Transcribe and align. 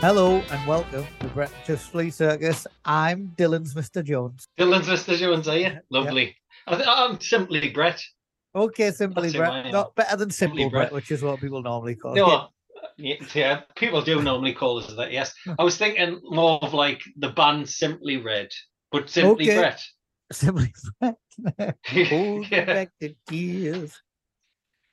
Hello 0.00 0.42
and 0.50 0.66
welcome 0.66 1.06
to 1.20 1.28
Breakfast 1.28 1.90
Flea 1.90 2.08
Circus. 2.08 2.66
I'm 2.86 3.34
Dylan's 3.36 3.74
Mr. 3.74 4.02
Jones. 4.02 4.46
Dylan's 4.58 4.88
Mr. 4.88 5.14
Jones, 5.18 5.46
are 5.46 5.58
you? 5.58 5.72
Lovely. 5.90 6.34
I 6.66 6.76
th- 6.76 6.88
I'm 6.88 7.20
simply 7.20 7.68
Brett. 7.68 8.02
Okay, 8.54 8.92
simply 8.92 9.24
That's 9.24 9.36
Brett. 9.36 9.72
Not 9.72 9.94
better 9.94 10.16
than 10.16 10.30
Simply 10.30 10.62
Simply 10.62 10.70
Brett, 10.70 10.88
Brett. 10.88 10.92
which 10.94 11.10
is 11.10 11.22
what 11.22 11.38
people 11.38 11.60
normally 11.62 11.96
call 11.96 12.14
No, 12.14 12.48
yeah, 12.96 13.16
yeah, 13.34 13.60
people 13.76 14.00
do 14.00 14.22
normally 14.22 14.54
call 14.54 14.78
us 14.78 14.86
that. 14.96 15.12
Yes, 15.12 15.34
I 15.58 15.62
was 15.62 15.76
thinking 15.76 16.18
more 16.24 16.58
of 16.62 16.72
like 16.72 17.02
the 17.18 17.28
band 17.28 17.68
Simply 17.68 18.16
Red, 18.16 18.48
but 18.90 19.10
Simply 19.10 19.50
Okay. 19.50 19.58
Brett. 19.58 19.82
Simply 20.32 20.72
Brett. 21.00 21.16
Hold 22.08 22.50
Yeah, 22.50 22.64
back 22.64 22.90
the 23.00 23.16
tears. 23.28 24.00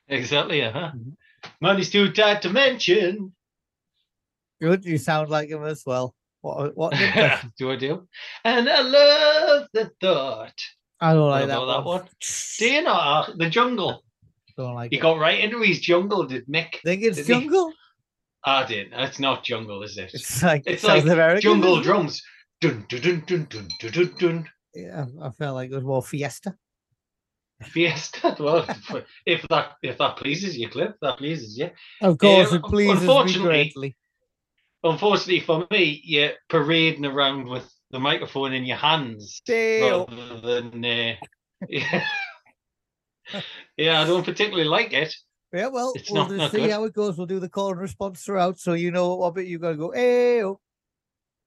exactly. 0.08 0.62
Uh 0.64 0.72
huh. 0.72 0.92
Mhm. 0.96 1.16
Money's 1.60 1.90
too 1.90 2.12
tight 2.12 2.42
to 2.44 2.50
mention. 2.50 3.34
Good, 4.62 4.86
you 4.86 4.98
sound 4.98 5.30
like 5.30 5.50
him 5.50 5.64
as 5.64 5.84
well. 5.86 6.14
What, 6.42 6.76
what 6.78 6.92
do 7.58 7.72
I 7.72 7.76
do? 7.76 8.08
And 8.44 8.70
I 8.70 8.82
love 8.82 9.68
the 9.74 9.92
thought. 10.02 10.54
I 11.00 11.14
don't 11.14 11.24
What 11.24 11.30
like 11.30 11.48
that 11.48 11.54
about 11.62 11.86
one. 11.86 11.98
that 11.98 12.04
one? 12.04 12.10
Do 12.60 12.70
you 12.70 12.82
know 12.84 12.94
uh, 12.94 13.32
the 13.38 13.50
jungle? 13.50 14.04
Don't 14.58 14.76
like 14.76 14.92
He 14.92 14.98
it. 14.98 15.02
got 15.02 15.18
right 15.20 15.40
into 15.40 15.62
his 15.62 15.80
jungle, 15.80 16.26
did 16.28 16.46
Mick? 16.48 16.76
Think 16.84 17.02
it's 17.04 17.18
did 17.18 17.26
he? 17.28 17.34
jungle? 17.34 17.74
I 18.44 18.66
didn't. 18.66 18.94
It's 19.00 19.20
not 19.20 19.44
jungle, 19.44 19.82
is 19.84 19.98
it? 19.98 20.12
It's 20.14 20.44
like 20.44 20.64
It's 20.66 20.82
South 20.84 21.04
like 21.06 21.14
American. 21.14 21.42
jungle 21.42 21.82
drums. 21.82 22.22
Dun 22.60 22.86
dun 22.90 23.02
dun 23.02 23.24
dun 23.26 23.46
dun 23.50 23.68
dun 23.80 23.92
dun 23.92 24.14
dun. 24.20 24.50
Yeah, 24.74 25.06
I 25.22 25.30
felt 25.32 25.56
like 25.56 25.70
it 25.72 25.76
was 25.76 25.84
more 25.84 26.02
fiesta. 26.04 26.56
Fiesta. 27.64 28.36
Well, 28.40 28.66
if 29.26 29.46
that 29.50 29.74
if 29.84 29.98
that 29.98 30.18
pleases 30.18 30.58
you, 30.58 30.70
Cliff, 30.70 30.94
that 31.02 31.18
pleases 31.18 31.58
you. 31.58 31.70
Of 32.02 32.18
course, 32.18 32.52
Yeah, 32.52 32.58
it 32.58 32.64
pleases 32.64 32.96
me 33.02 33.08
unfortunately- 33.08 33.48
greatly. 33.48 33.98
Unfortunately 34.84 35.42
for 35.42 35.68
me, 35.70 36.02
you're 36.04 36.32
parading 36.50 37.06
around 37.06 37.48
with 37.48 37.72
the 37.92 38.00
microphone 38.00 38.54
in 38.54 38.64
your 38.66 38.78
hands 38.78 39.42
Dale. 39.46 40.08
rather 40.10 40.62
than. 40.62 40.84
Uh, 40.84 41.16
yeah. 41.70 42.04
yeah, 43.78 44.02
I 44.02 44.06
don't 44.06 44.26
particularly 44.26 44.68
like 44.68 44.92
it. 44.94 45.14
Yeah, 45.54 45.68
well, 45.68 45.94
It's 45.96 46.10
we'll 46.10 46.22
not- 46.24 46.30
just 46.30 46.38
not 46.40 46.52
see 46.52 46.62
good. 46.62 46.72
how 46.72 46.84
it 46.86 46.94
goes. 46.94 47.16
We'll 47.18 47.28
do 47.28 47.40
the 47.40 47.50
call 47.50 47.72
and 47.72 47.80
response 47.80 48.24
throughout, 48.24 48.58
so 48.58 48.74
you 48.74 48.90
know 48.90 49.14
what 49.16 49.36
bit 49.36 49.46
you 49.46 49.60
got 49.60 49.72
to 49.72 49.78
go. 49.78 49.92
Hey, 49.92 50.44
oh. 50.44 50.60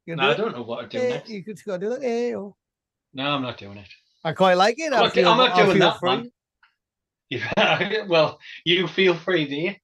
You 0.07 0.15
No, 0.15 0.23
I 0.23 0.27
do 0.27 0.33
it. 0.33 0.37
don't 0.45 0.57
know 0.57 0.63
what 0.63 0.91
to 0.91 0.99
do 0.99 1.05
Eh, 1.05 1.09
next. 1.11 1.31
You 1.31 1.43
could 1.43 1.57
just 1.57 1.67
go 1.67 1.77
do 1.79 1.89
that. 1.89 2.03
Hey, 2.03 2.37
oh. 2.37 2.55
No, 3.15 3.31
I'm 3.31 3.43
not 3.43 3.59
doing 3.59 3.79
it. 3.79 3.89
I 4.25 4.33
quite 4.33 4.55
like 4.55 4.79
it. 4.79 4.93
I'm 4.93 5.05
not, 5.05 5.13
feel, 5.13 5.29
I'm 5.29 5.39
not 5.39 5.53
I 5.53 5.65
doing 5.65 5.79
that, 5.79 5.99
free 6.01 6.31
man. 7.31 8.09
Well, 8.09 8.39
you 8.65 8.87
feel 8.87 9.15
free, 9.15 9.47
do 9.47 9.55
you? 9.57 9.75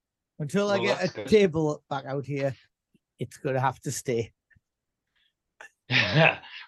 until 0.41 0.71
I 0.71 0.79
get 0.79 1.03
a 1.03 1.07
good. 1.07 1.27
table 1.27 1.83
back 1.89 2.05
out 2.05 2.25
here. 2.25 2.55
It's 3.19 3.37
gonna 3.37 3.59
have 3.59 3.79
to 3.81 3.91
stay. 3.91 4.31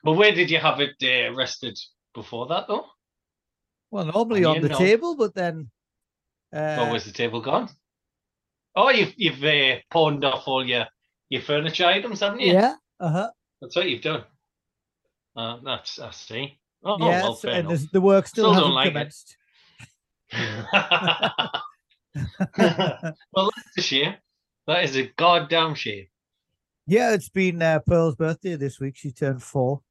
well, 0.03 0.16
where 0.16 0.31
did 0.31 0.52
you 0.52 0.59
have 0.59 0.79
it 0.79 0.96
uh, 1.02 1.34
rested 1.34 1.78
before 2.13 2.47
that, 2.47 2.68
though? 2.68 2.85
Well, 3.90 4.06
normally 4.06 4.46
On 4.46 4.62
the 4.62 4.69
no. 4.69 4.78
table, 4.78 5.16
but 5.16 5.34
then. 5.34 5.72
Uh, 6.56 6.78
Or 6.85 6.91
was 6.91 7.06
the 7.06 7.12
table 7.12 7.41
gone? 7.41 7.69
Oh, 8.75 8.90
you've 8.90 9.13
you've 9.18 9.44
uh, 9.44 9.79
pawned 9.90 10.23
off 10.23 10.47
all 10.47 10.66
your 10.66 10.85
your 11.29 11.41
furniture 11.41 11.85
items, 11.85 12.19
haven't 12.19 12.41
you? 12.41 12.53
yeah. 12.53 12.75
Uh 13.00 13.09
huh. 13.09 13.31
That's 13.62 13.75
what 13.75 13.90
you've 13.90 14.02
done. 14.02 14.23
Uh, 15.36 15.58
that's 15.64 16.00
I 16.00 16.12
see. 16.12 16.60
Oh, 16.84 16.98
yeah. 17.00 17.22
well, 17.24 17.36
so- 17.36 17.50
and 17.50 17.70
the 17.92 18.02
work 18.02 18.28
still, 18.28 18.54
Still 18.54 18.54
hasn't 18.54 18.74
like 18.74 18.88
commenced. 18.90 19.38
well, 22.58 23.52
that's 23.56 23.78
a 23.78 23.82
shame. 23.82 24.16
That 24.68 24.84
is 24.84 24.96
a 24.98 25.12
goddamn 25.18 25.76
shame. 25.76 26.08
Yeah, 26.86 27.14
it's 27.14 27.30
been 27.30 27.62
uh, 27.62 27.80
Pearl's 27.88 28.16
birthday 28.16 28.56
this 28.56 28.80
week. 28.80 28.96
She 28.98 29.12
turned 29.12 29.42
four. 29.42 29.82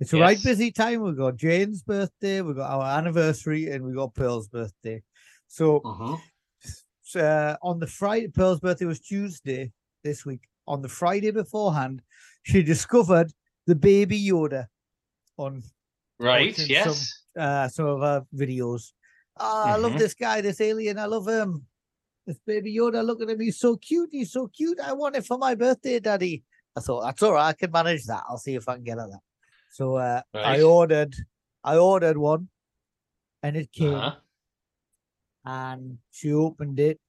It's 0.00 0.12
a 0.12 0.18
right 0.18 0.42
busy 0.42 0.70
time. 0.72 1.02
We've 1.02 1.16
got 1.16 1.36
Jane's 1.36 1.82
birthday, 1.82 2.40
we've 2.40 2.56
got 2.56 2.70
our 2.70 2.98
anniversary, 2.98 3.70
and 3.70 3.84
we've 3.84 3.94
got 3.94 4.14
Pearl's 4.14 4.48
birthday. 4.48 5.02
So 5.46 5.80
s- 6.64 7.16
uh, 7.16 7.56
on 7.62 7.78
the 7.78 7.86
Friday, 7.86 8.28
Pearl's 8.28 8.58
birthday 8.60 8.84
was 8.86 9.00
Tuesday 9.00 9.70
this 10.02 10.24
week. 10.26 10.40
On 10.66 10.82
the 10.82 10.88
Friday 10.88 11.30
beforehand, 11.30 12.02
she 12.42 12.62
discovered 12.62 13.32
the 13.66 13.74
baby 13.74 14.20
Yoda 14.22 14.66
on 15.36 15.62
Right. 16.18 16.56
Yes. 16.68 17.24
uh, 17.38 17.68
some 17.68 17.86
of 17.86 18.02
our 18.02 18.26
videos. 18.34 18.92
Oh, 19.38 19.62
I 19.64 19.76
love 19.76 19.92
Mhm. 19.92 19.98
this 19.98 20.14
guy, 20.14 20.40
this 20.40 20.60
alien. 20.60 20.98
I 20.98 21.06
love 21.06 21.26
him. 21.26 21.66
This 22.26 22.38
baby 22.46 22.74
Yoda, 22.76 23.04
look 23.04 23.20
at 23.22 23.28
him. 23.30 23.40
He's 23.40 23.58
so 23.58 23.76
cute. 23.76 24.10
He's 24.12 24.30
so 24.32 24.46
cute. 24.48 24.78
I 24.78 24.92
want 24.92 25.16
it 25.16 25.26
for 25.26 25.38
my 25.38 25.54
birthday, 25.54 25.98
Daddy. 25.98 26.44
I 26.76 26.80
thought 26.80 27.02
that's 27.02 27.22
all 27.22 27.32
right. 27.32 27.48
I 27.48 27.52
can 27.54 27.70
manage 27.72 28.04
that. 28.06 28.22
I'll 28.28 28.38
see 28.38 28.54
if 28.54 28.68
I 28.68 28.74
can 28.76 28.84
get 28.84 28.98
her 28.98 29.08
that. 29.08 29.20
So 29.72 29.96
uh, 29.96 30.22
I 30.34 30.62
ordered, 30.62 31.14
I 31.64 31.76
ordered 31.76 32.18
one, 32.18 32.48
and 33.42 33.56
it 33.56 33.72
came, 33.72 33.94
Uh-huh. 33.94 34.16
and 35.44 35.98
she 36.10 36.32
opened 36.32 36.78
it, 36.78 37.00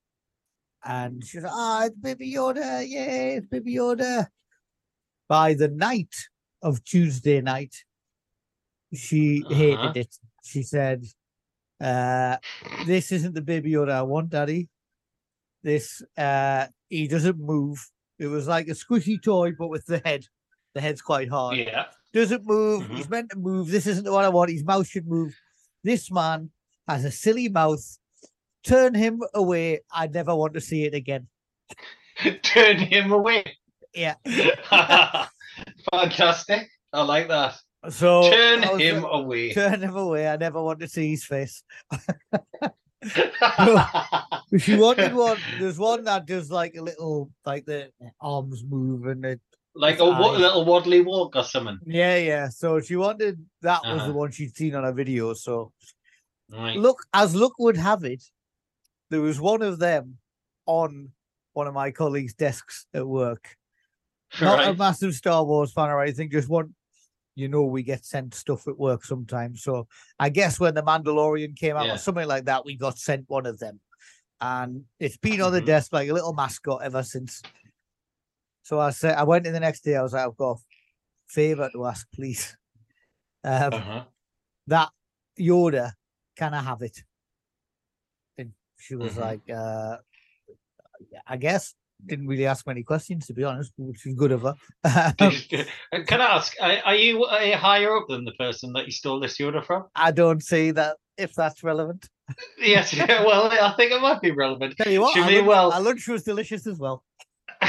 and 0.83 1.23
she 1.23 1.37
was 1.37 1.43
like, 1.43 1.53
"Ah, 1.53 1.85
it's 1.85 1.95
baby 1.97 2.31
Yoda! 2.33 2.87
Yay, 2.87 3.35
it's 3.37 3.47
baby 3.47 3.75
Yoda!" 3.75 4.27
By 5.27 5.53
the 5.53 5.67
night 5.67 6.13
of 6.63 6.83
Tuesday 6.83 7.41
night, 7.41 7.75
she 8.93 9.43
Uh-huh. 9.45 9.55
hated 9.55 9.97
it. 9.97 10.15
She 10.43 10.63
said, 10.63 11.05
uh, 11.79 12.37
"This 12.85 13.11
isn't 13.11 13.33
the 13.35 13.41
baby 13.41 13.71
Yoda 13.71 13.91
I 13.91 14.01
want, 14.03 14.29
Daddy. 14.29 14.69
This, 15.63 16.01
uh, 16.17 16.67
he 16.89 17.07
doesn't 17.07 17.39
move. 17.39 17.77
It 18.19 18.27
was 18.27 18.47
like 18.47 18.67
a 18.67 18.71
squishy 18.71 19.21
toy, 19.21 19.51
but 19.57 19.67
with 19.69 19.85
the 19.85 19.99
head. 20.03 20.25
The 20.73 20.81
head's 20.81 21.01
quite 21.01 21.29
hard. 21.29 21.57
Yeah. 21.57 21.85
Doesn't 22.13 22.45
move. 22.45 22.83
Mhm. 22.83 22.95
He's 22.97 23.09
meant 23.09 23.29
to 23.31 23.37
move. 23.37 23.67
This 23.69 23.85
isn't 23.87 24.03
the 24.05 24.11
one 24.11 24.25
I 24.25 24.29
want. 24.29 24.49
His 24.51 24.63
mouth 24.63 24.87
should 24.87 25.07
move. 25.07 25.35
This 25.83 26.09
man 26.11 26.51
has 26.87 27.05
a 27.05 27.11
silly 27.11 27.47
mouth. 27.49 27.85
Turn 28.63 28.93
him 28.95 29.21
away. 29.33 29.81
I 29.91 30.07
never 30.07 30.33
want 30.35 30.53
to 30.55 30.61
see 30.61 30.83
it 30.85 30.93
again. 30.95 31.27
Turn 32.43 32.77
him 32.79 33.11
away. 33.11 33.57
Yeah. 33.93 34.15
Fantastic. 35.91 36.69
I 36.91 37.03
like 37.03 37.27
that. 37.27 37.55
So 37.89 38.29
Turn 38.31 38.63
him 38.79 39.03
away. 39.03 39.53
Turn 39.53 39.81
him 39.81 39.95
away. 39.95 40.27
I 40.27 40.37
never 40.37 40.61
want 40.63 40.79
to 40.79 40.87
see 40.87 41.09
his 41.11 41.25
face. 41.25 41.63
She 44.59 44.75
wanted 44.75 45.13
one. 45.13 45.37
There's 45.59 45.77
one 45.79 46.03
that 46.05 46.25
does 46.25 46.49
like 46.51 46.75
a 46.75 46.81
little, 46.81 47.31
like 47.45 47.65
the 47.65 47.89
arms 48.21 48.63
move 48.63 49.07
and 49.07 49.25
it. 49.25 49.41
like 49.75 49.99
a 49.99 50.03
little 50.03 50.65
waddly 50.65 51.03
walk 51.03 51.35
or 51.35 51.43
something. 51.43 51.79
Yeah, 51.85 52.15
yeah. 52.17 52.49
So 52.49 52.79
she 52.79 52.95
wanted 52.95 53.43
that 53.61 53.81
was 53.83 53.97
the 54.03 54.09
Uh-huh. 54.09 54.13
one 54.13 54.31
she'd 54.31 54.55
seen 54.55 54.75
on 54.75 54.85
a 54.85 54.93
video. 54.93 55.33
So 55.33 55.73
Right. 56.49 56.77
look, 56.77 57.03
as 57.13 57.35
luck 57.35 57.53
would 57.59 57.77
have 57.77 58.03
it, 58.03 58.23
there 59.09 59.21
was 59.21 59.41
one 59.41 59.61
of 59.63 59.79
them 59.79 60.19
on 60.67 61.11
one 61.53 61.67
of 61.67 61.73
my 61.73 61.91
colleagues' 61.91 62.33
desks 62.35 62.85
at 62.93 63.05
work. 63.07 63.57
Not 64.39 64.67
a 64.67 64.73
massive 64.73 65.13
Star 65.13 65.43
Wars 65.45 65.71
fan 65.71 65.89
or 65.89 66.01
anything, 66.01 66.29
just 66.29 66.49
one 66.49 66.75
you 67.35 67.47
know 67.47 67.63
we 67.63 67.81
get 67.81 68.05
sent 68.05 68.33
stuff 68.35 68.67
at 68.67 68.77
work 68.77 69.03
sometimes. 69.03 69.63
So 69.63 69.87
I 70.19 70.29
guess 70.29 70.59
when 70.59 70.75
the 70.75 70.83
Mandalorian 70.83 71.55
came 71.55 71.75
out 71.75 71.87
Yeah. 71.87 71.95
or 71.95 71.97
something 71.97 72.27
like 72.27 72.45
that, 72.45 72.63
we 72.65 72.75
got 72.77 72.97
sent 72.97 73.27
one 73.27 73.45
of 73.45 73.57
them, 73.59 73.79
and 74.39 74.85
it's 74.99 75.17
been 75.17 75.41
on 75.41 75.51
the 75.51 75.61
Mhm. 75.61 75.65
desk 75.65 75.93
like 75.93 76.09
a 76.09 76.13
little 76.13 76.33
mascot 76.33 76.81
ever 76.83 77.01
since. 77.03 77.41
So 78.63 78.79
I 78.79 78.91
said, 78.91 79.15
I 79.17 79.23
went 79.23 79.45
in 79.47 79.53
the 79.53 79.59
next 79.59 79.81
day. 79.83 79.95
I 79.95 80.01
was 80.03 80.13
like, 80.13 80.25
I've 80.25 80.37
got 80.37 80.57
a 80.57 80.61
favor 81.27 81.69
to 81.73 81.85
ask, 81.85 82.07
please. 82.11 82.55
Um, 83.43 83.73
Uh-huh. 83.73 84.05
that 84.67 84.89
Yoda, 85.37 85.91
can 86.37 86.53
I 86.53 86.61
have 86.61 86.81
it? 86.81 87.03
And 88.37 88.53
she 88.77 88.95
was 88.95 89.15
Mhm. 89.15 89.19
like, 89.19 89.49
uh, 89.49 89.97
I 91.27 91.37
guess. 91.37 91.75
Didn't 92.05 92.27
really 92.27 92.45
ask 92.45 92.67
many 92.67 92.83
questions, 92.83 93.25
to 93.27 93.33
be 93.33 93.43
honest, 93.43 93.71
which 93.77 94.05
is 94.05 94.15
good 94.15 94.31
of 94.31 94.41
her. 94.41 94.55
Can 94.83 96.21
I 96.21 96.35
ask, 96.35 96.53
are, 96.61 96.95
you 96.95 97.25
higher 97.25 97.95
up 97.95 98.07
than 98.09 98.25
the 98.25 98.33
person 98.33 98.73
that 98.73 98.85
you 98.85 98.91
stole 98.91 99.19
this 99.19 99.39
order 99.39 99.61
from? 99.61 99.85
I 99.95 100.11
don't 100.11 100.43
see 100.43 100.71
that 100.71 100.97
if 101.17 101.33
that's 101.33 101.63
relevant. 101.63 102.07
Yes, 102.57 102.93
yeah, 102.93 103.25
well, 103.25 103.49
I 103.51 103.73
think 103.75 103.91
it 103.91 104.01
might 104.01 104.21
be 104.21 104.31
relevant. 104.31 104.77
Tell 104.77 104.91
you 104.91 105.01
what, 105.01 105.17
our 105.17 105.25
may 105.25 105.37
lunch, 105.39 105.47
well- 105.47 105.73
our 105.73 105.81
lunch 105.81 106.07
was 106.07 106.23
delicious 106.23 106.65
as 106.65 106.79
well. 106.79 107.03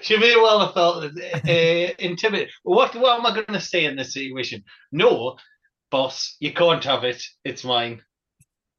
she 0.00 0.18
may 0.18 0.34
well 0.34 0.66
have 0.66 0.74
felt 0.74 1.04
uh, 1.04 1.94
intimidated. 2.00 2.50
What, 2.64 2.96
what 2.96 3.18
am 3.18 3.26
I 3.26 3.32
going 3.32 3.46
to 3.46 3.60
say 3.60 3.84
in 3.84 3.94
this 3.94 4.12
situation? 4.12 4.64
No, 4.90 5.36
boss, 5.90 6.36
you 6.40 6.52
can't 6.52 6.82
have 6.84 7.04
it. 7.04 7.22
It's 7.44 7.64
mine. 7.64 8.02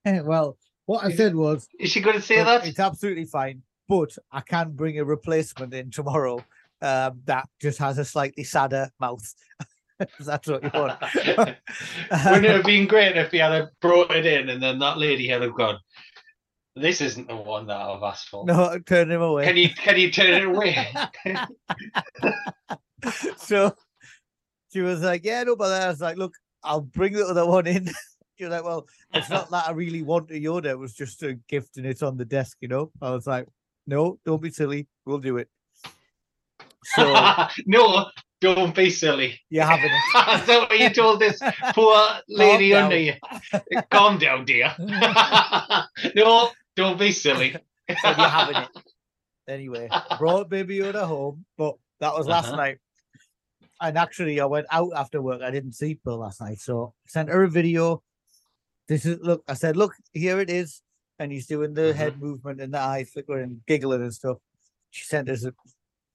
well, 0.05 0.57
what 0.87 1.05
I 1.05 1.11
said 1.11 1.35
was, 1.35 1.67
Is 1.79 1.91
she 1.91 2.01
going 2.01 2.15
to 2.15 2.21
say 2.21 2.43
that? 2.43 2.65
it's 2.65 2.79
absolutely 2.79 3.25
fine, 3.25 3.61
but 3.87 4.15
I 4.31 4.41
can 4.41 4.71
bring 4.71 4.99
a 4.99 5.05
replacement 5.05 5.73
in 5.73 5.91
tomorrow 5.91 6.43
um, 6.81 7.21
that 7.25 7.47
just 7.61 7.77
has 7.79 7.97
a 7.97 8.05
slightly 8.05 8.43
sadder 8.43 8.89
mouth. 8.99 9.33
That's 10.19 10.47
what 10.47 10.63
you 10.63 10.69
want. 10.73 10.99
Wouldn't 11.15 12.45
it 12.45 12.51
have 12.51 12.65
been 12.65 12.87
great 12.87 13.17
if 13.17 13.31
he 13.31 13.37
had 13.39 13.69
brought 13.81 14.15
it 14.15 14.25
in 14.25 14.49
and 14.49 14.61
then 14.63 14.79
that 14.79 14.97
lady 14.97 15.27
had 15.27 15.41
gone, 15.53 15.79
this 16.75 17.01
isn't 17.01 17.27
the 17.27 17.35
one 17.35 17.67
that 17.67 17.77
I've 17.77 18.03
asked 18.03 18.29
for. 18.29 18.45
no, 18.45 18.79
turn 18.85 19.11
him 19.11 19.21
away. 19.21 19.45
Can 19.45 19.57
you 19.57 19.69
can 19.69 19.97
you 19.97 20.11
turn 20.11 20.33
it 20.33 20.45
away? 20.45 20.87
so 23.37 23.75
she 24.71 24.81
was 24.81 25.01
like, 25.01 25.25
Yeah, 25.25 25.43
no, 25.43 25.55
but 25.55 25.71
I 25.71 25.87
was 25.87 25.99
like, 25.99 26.17
Look, 26.17 26.33
I'll 26.63 26.81
bring 26.81 27.13
the 27.13 27.25
other 27.25 27.45
one 27.45 27.67
in. 27.67 27.89
Was 28.39 28.49
like, 28.49 28.63
Well, 28.63 28.87
it's 29.13 29.29
not 29.37 29.49
that 29.51 29.67
I 29.67 29.71
really 29.71 30.01
want 30.01 30.31
a 30.31 30.35
Yoda, 30.35 30.65
it 30.67 30.79
was 30.79 30.93
just 30.93 31.23
a 31.23 31.33
gift 31.47 31.77
and 31.77 31.85
it's 31.85 32.03
on 32.03 32.17
the 32.17 32.25
desk, 32.25 32.57
you 32.61 32.67
know. 32.67 32.91
I 33.01 33.11
was 33.11 33.27
like, 33.27 33.47
No, 33.85 34.19
don't 34.25 34.41
be 34.41 34.51
silly, 34.51 34.87
we'll 35.05 35.19
do 35.19 35.37
it. 35.37 35.49
So 36.95 37.13
no, 37.65 38.07
don't 38.39 38.75
be 38.75 38.89
silly. 38.89 39.39
you're 39.49 39.65
having 39.65 39.85
it. 39.91 39.91
Is 40.41 40.47
that 40.47 40.67
what 40.69 40.79
you 40.79 40.89
told 40.89 41.19
this 41.19 41.39
poor 41.73 41.97
lady 42.29 42.69
down. 42.69 42.83
under 42.85 42.97
you? 42.97 43.13
Calm 43.91 44.17
down, 44.17 44.45
dear. 44.45 44.73
no, 46.15 46.49
don't 46.75 46.99
be 46.99 47.11
silly. 47.11 47.55
Said 47.89 48.17
you're 48.17 48.27
having 48.29 48.57
it. 48.57 48.69
Anyway, 49.47 49.89
brought 50.17 50.49
baby 50.49 50.77
Yoda 50.79 51.05
home, 51.05 51.45
but 51.57 51.75
that 51.99 52.13
was 52.13 52.27
last 52.27 52.47
Uh-huh. 52.47 52.57
night. 52.57 52.77
And 53.79 53.97
actually, 53.97 54.39
I 54.41 54.45
went 54.45 54.65
out 54.71 54.91
after 54.95 55.21
work. 55.21 55.41
I 55.41 55.51
didn't 55.51 55.73
see 55.73 55.95
Pearl 55.95 56.17
last 56.19 56.41
night, 56.41 56.59
so 56.59 56.93
sent 57.07 57.29
her 57.29 57.43
a 57.43 57.49
video. 57.49 58.01
This 58.87 59.05
is 59.05 59.19
look. 59.21 59.43
I 59.47 59.53
said, 59.53 59.75
look, 59.77 59.93
here 60.13 60.39
it 60.39 60.49
is, 60.49 60.81
and 61.19 61.31
he's 61.31 61.47
doing 61.47 61.73
the 61.73 61.81
Mm-hmm. 61.81 61.97
head 61.97 62.21
movement 62.21 62.61
and 62.61 62.73
the 62.73 62.79
eye 62.79 63.03
flickering 63.03 63.43
and 63.43 63.61
giggling 63.67 64.01
and 64.01 64.13
stuff. 64.13 64.37
She 64.91 65.03
sent 65.05 65.29
us 65.29 65.43
a 65.45 65.53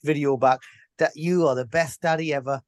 video 0.02 0.36
back 0.36 0.60
that 0.98 1.12
you 1.14 1.46
are 1.46 1.54
the 1.54 1.66
best 1.66 2.00
daddy 2.00 2.32
ever. 2.32 2.62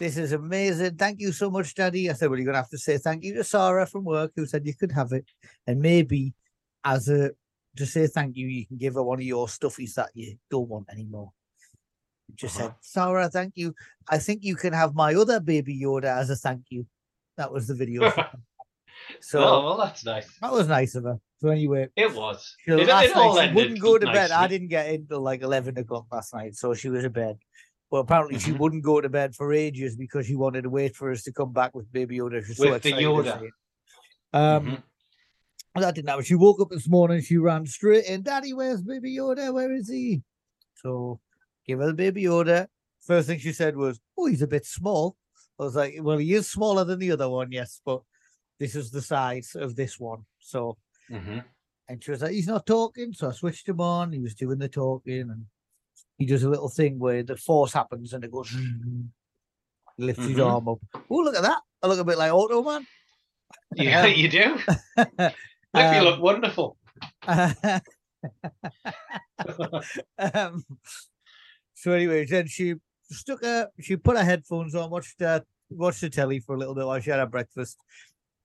This 0.00 0.16
is 0.16 0.32
amazing. 0.32 0.96
Thank 0.96 1.20
you 1.20 1.30
so 1.30 1.50
much, 1.50 1.74
Daddy. 1.74 2.10
I 2.10 2.14
said, 2.14 2.28
Well, 2.28 2.38
you're 2.38 2.46
gonna 2.46 2.58
have 2.58 2.70
to 2.70 2.78
say 2.78 2.98
thank 2.98 3.22
you 3.22 3.34
to 3.34 3.44
Sarah 3.44 3.86
from 3.86 4.04
work 4.04 4.32
who 4.34 4.46
said 4.46 4.66
you 4.66 4.74
could 4.74 4.90
have 4.92 5.12
it. 5.12 5.26
And 5.66 5.80
maybe 5.80 6.34
as 6.84 7.08
a 7.08 7.30
to 7.76 7.86
say 7.86 8.06
thank 8.08 8.36
you, 8.36 8.46
you 8.48 8.66
can 8.66 8.76
give 8.78 8.94
her 8.94 9.02
one 9.02 9.18
of 9.20 9.24
your 9.24 9.46
stuffies 9.46 9.94
that 9.94 10.10
you 10.14 10.36
don't 10.50 10.68
want 10.68 10.88
anymore. 10.90 11.30
Just 12.34 12.56
said, 12.56 12.66
Uh-huh. 12.66 12.74
Sarah, 12.80 13.28
thank 13.28 13.52
you. 13.56 13.74
I 14.08 14.18
think 14.18 14.42
you 14.42 14.56
can 14.56 14.72
have 14.72 14.94
my 14.94 15.14
other 15.14 15.38
baby 15.38 15.78
Yoda 15.80 16.16
as 16.18 16.30
a 16.30 16.36
thank 16.36 16.62
you. 16.70 16.86
That 17.36 17.52
was 17.52 17.66
the 17.68 17.74
video. 17.74 18.10
so 19.20 19.40
oh, 19.44 19.64
well, 19.64 19.76
that's 19.76 20.04
nice. 20.04 20.28
that 20.40 20.52
was 20.52 20.68
nice 20.68 20.94
of 20.94 21.04
her. 21.04 21.18
So 21.38 21.48
anyway, 21.48 21.88
It 21.96 22.14
was. 22.14 22.54
she, 22.64 22.72
It, 22.72 22.88
last 22.88 23.04
it 23.06 23.16
all 23.16 23.34
night 23.34 23.40
she 23.42 23.48
ended 23.48 23.54
wouldn't 23.56 23.80
go 23.80 23.98
to 23.98 24.06
bed. 24.06 24.30
I 24.30 24.46
didn't 24.46 24.68
get 24.68 24.88
in 24.94 25.06
till 25.06 25.20
like 25.20 25.42
eleven 25.42 25.76
o'clock 25.78 26.06
last 26.10 26.32
night, 26.34 26.54
so 26.56 26.74
she 26.74 26.88
was 26.88 27.04
in 27.04 27.12
bed. 27.12 27.36
But 27.90 27.98
apparently 27.98 28.38
she 28.38 28.50
Mhm. 28.52 28.58
wouldn't 28.58 28.82
go 28.84 29.00
to 29.00 29.08
bed 29.08 29.34
for 29.34 29.52
ages 29.52 29.94
because 29.96 30.26
she 30.26 30.34
wanted 30.34 30.62
to 30.62 30.70
wait 30.70 30.96
for 30.96 31.10
us 31.12 31.22
to 31.24 31.32
come 31.32 31.52
back 31.52 31.74
with 31.74 31.92
Baby 31.92 32.18
Yoda. 32.18 32.44
She's 32.44 32.56
so 32.56 32.70
With 32.70 32.82
the 32.82 32.92
Yoda. 32.92 33.50
Um, 34.32 34.66
Mhm. 34.66 34.82
that 35.76 35.94
didn't 35.94 36.08
happen. 36.08 36.24
She 36.24 36.34
woke 36.34 36.60
up 36.60 36.70
this 36.70 36.88
morning. 36.88 37.20
She 37.20 37.36
ran 37.36 37.66
straight 37.66 38.06
in. 38.06 38.22
Daddy, 38.22 38.52
where's 38.52 38.82
Baby 38.82 39.16
Yoda? 39.16 39.52
Where 39.52 39.72
is 39.72 39.88
he? 39.88 40.22
So 40.76 41.20
give 41.66 41.78
her 41.80 41.88
the 41.88 41.94
Baby 41.94 42.24
Yoda. 42.24 42.68
First 43.00 43.28
thing 43.28 43.38
she 43.38 43.52
said 43.52 43.76
was, 43.76 44.00
"Oh, 44.16 44.26
he's 44.26 44.42
a 44.42 44.46
bit 44.46 44.64
small." 44.64 45.16
I 45.58 45.64
was 45.64 45.76
like, 45.76 45.94
"Well, 46.00 46.18
he 46.18 46.32
is 46.34 46.50
smaller 46.50 46.84
than 46.84 46.98
the 46.98 47.12
other 47.12 47.28
one, 47.28 47.52
yes, 47.52 47.80
but 47.84 48.02
this 48.58 48.74
is 48.76 48.90
the 48.90 49.02
size 49.02 49.54
of 49.54 49.76
this 49.76 49.98
one." 50.00 50.24
So 50.38 50.76
Mhm. 51.10 51.44
and 51.88 52.02
she 52.02 52.10
was 52.12 52.22
like, 52.22 52.32
he's 52.32 52.46
not 52.46 52.64
talking. 52.66 53.12
So 53.12 53.28
I 53.28 53.32
switched 53.32 53.68
him 53.68 53.80
on. 53.80 54.12
He 54.12 54.20
was 54.20 54.34
doing 54.34 54.58
the 54.58 54.68
talking 54.68 55.20
and 55.30 55.46
he 56.18 56.24
does 56.26 56.42
a 56.44 56.48
little 56.48 56.68
thing 56.70 56.98
where 56.98 57.22
the 57.22 57.36
force 57.36 57.72
happens 57.74 58.12
and 58.14 58.24
it 58.24 58.30
goes, 58.32 58.48
he 59.96 60.02
lifts 60.04 60.24
his 60.24 60.38
Mhm. 60.38 60.46
arm 60.46 60.68
up. 60.68 60.78
Oh, 61.10 61.16
look 61.16 61.36
at 61.36 61.42
that. 61.42 61.60
I 61.82 61.86
look 61.86 61.98
a 62.00 62.04
bit 62.04 62.18
like 62.18 62.32
Automan. 62.32 62.86
Yeah, 63.76 64.06
you 64.22 64.28
do. 64.28 64.58
Look, 64.96 65.90
feel 65.90 66.04
look 66.04 66.14
Um, 66.16 66.20
wonderful. 66.20 66.76
um, 70.18 70.64
so 71.74 71.92
anyway, 71.92 72.24
then 72.24 72.46
she 72.46 72.74
stuck 73.10 73.42
her, 73.42 73.68
she 73.80 73.96
put 73.96 74.16
her 74.16 74.24
headphones 74.24 74.74
on, 74.74 74.90
watched 74.90 75.20
uh, 75.22 75.40
watched 75.70 76.00
the 76.00 76.10
telly 76.10 76.40
for 76.40 76.54
a 76.54 76.58
little 76.58 76.74
bit 76.74 76.86
while 76.86 77.00
she 77.00 77.10
had 77.10 77.18
her 77.20 77.26
breakfast. 77.26 77.78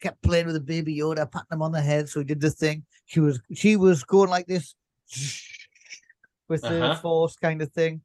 Kept 0.02 0.22
playing 0.24 0.46
with 0.46 0.56
the 0.56 0.62
baby 0.62 0.98
Yoda, 0.98 1.30
patting 1.30 1.48
him 1.52 1.62
on 1.62 1.72
the 1.72 1.82
head. 1.82 2.08
So 2.08 2.20
he 2.22 2.24
did 2.26 2.40
the 2.40 2.50
thing. 2.52 2.86
She 3.06 3.20
was 3.20 3.40
she 3.54 3.76
was 3.76 4.04
going 4.04 4.30
like 4.30 4.48
this 4.48 4.76
with 6.48 6.62
the 6.62 6.84
Uh-huh. 6.92 7.02
force 7.02 7.36
kind 7.36 7.62
of 7.62 7.72
thing. 7.74 8.02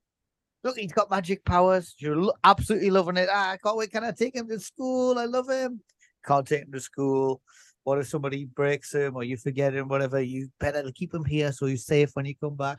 Look, 0.65 0.79
he's 0.79 0.93
got 0.93 1.11
magic 1.11 1.45
powers. 1.45 1.95
You're 1.99 2.17
lo- 2.17 2.33
absolutely 2.43 2.91
loving 2.91 3.17
it. 3.19 3.29
Ah, 3.31 3.51
I 3.53 3.57
can't 3.59 3.77
wait. 3.77 3.93
Can 3.93 4.03
I 4.03 4.13
take 4.13 4.35
him 4.35 4.49
to 4.49 4.59
school? 4.59 5.19
I 5.19 5.27
love 5.27 5.49
him. 5.49 5.81
Can't 6.27 6.47
take 6.47 6.63
him 6.63 6.73
to 6.73 6.81
school. 6.81 7.43
What 7.85 7.99
if 7.99 8.09
somebody 8.09 8.47
breaks 8.47 8.95
him 8.95 9.15
or 9.15 9.25
you 9.25 9.37
forget 9.37 9.75
him, 9.75 9.89
whatever? 9.89 10.21
You 10.23 10.49
better 10.59 10.91
keep 10.95 11.13
him 11.13 11.25
here 11.25 11.53
so 11.53 11.67
he's 11.67 11.85
safe 11.85 12.11
when 12.15 12.25
you 12.25 12.35
come 12.35 12.57
back. 12.57 12.79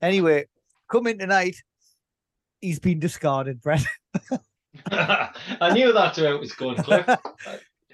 Anyway, 0.00 0.46
come 0.90 1.06
in 1.06 1.18
tonight. 1.18 1.54
He's 2.60 2.80
been 2.80 2.98
discarded, 2.98 3.60
Brett. 3.62 3.84
I 4.90 5.70
knew 5.72 5.92
that's 5.92 6.18
where 6.18 6.34
it 6.34 6.40
was 6.40 6.52
going, 6.54 6.76
Cliff. 6.82 7.06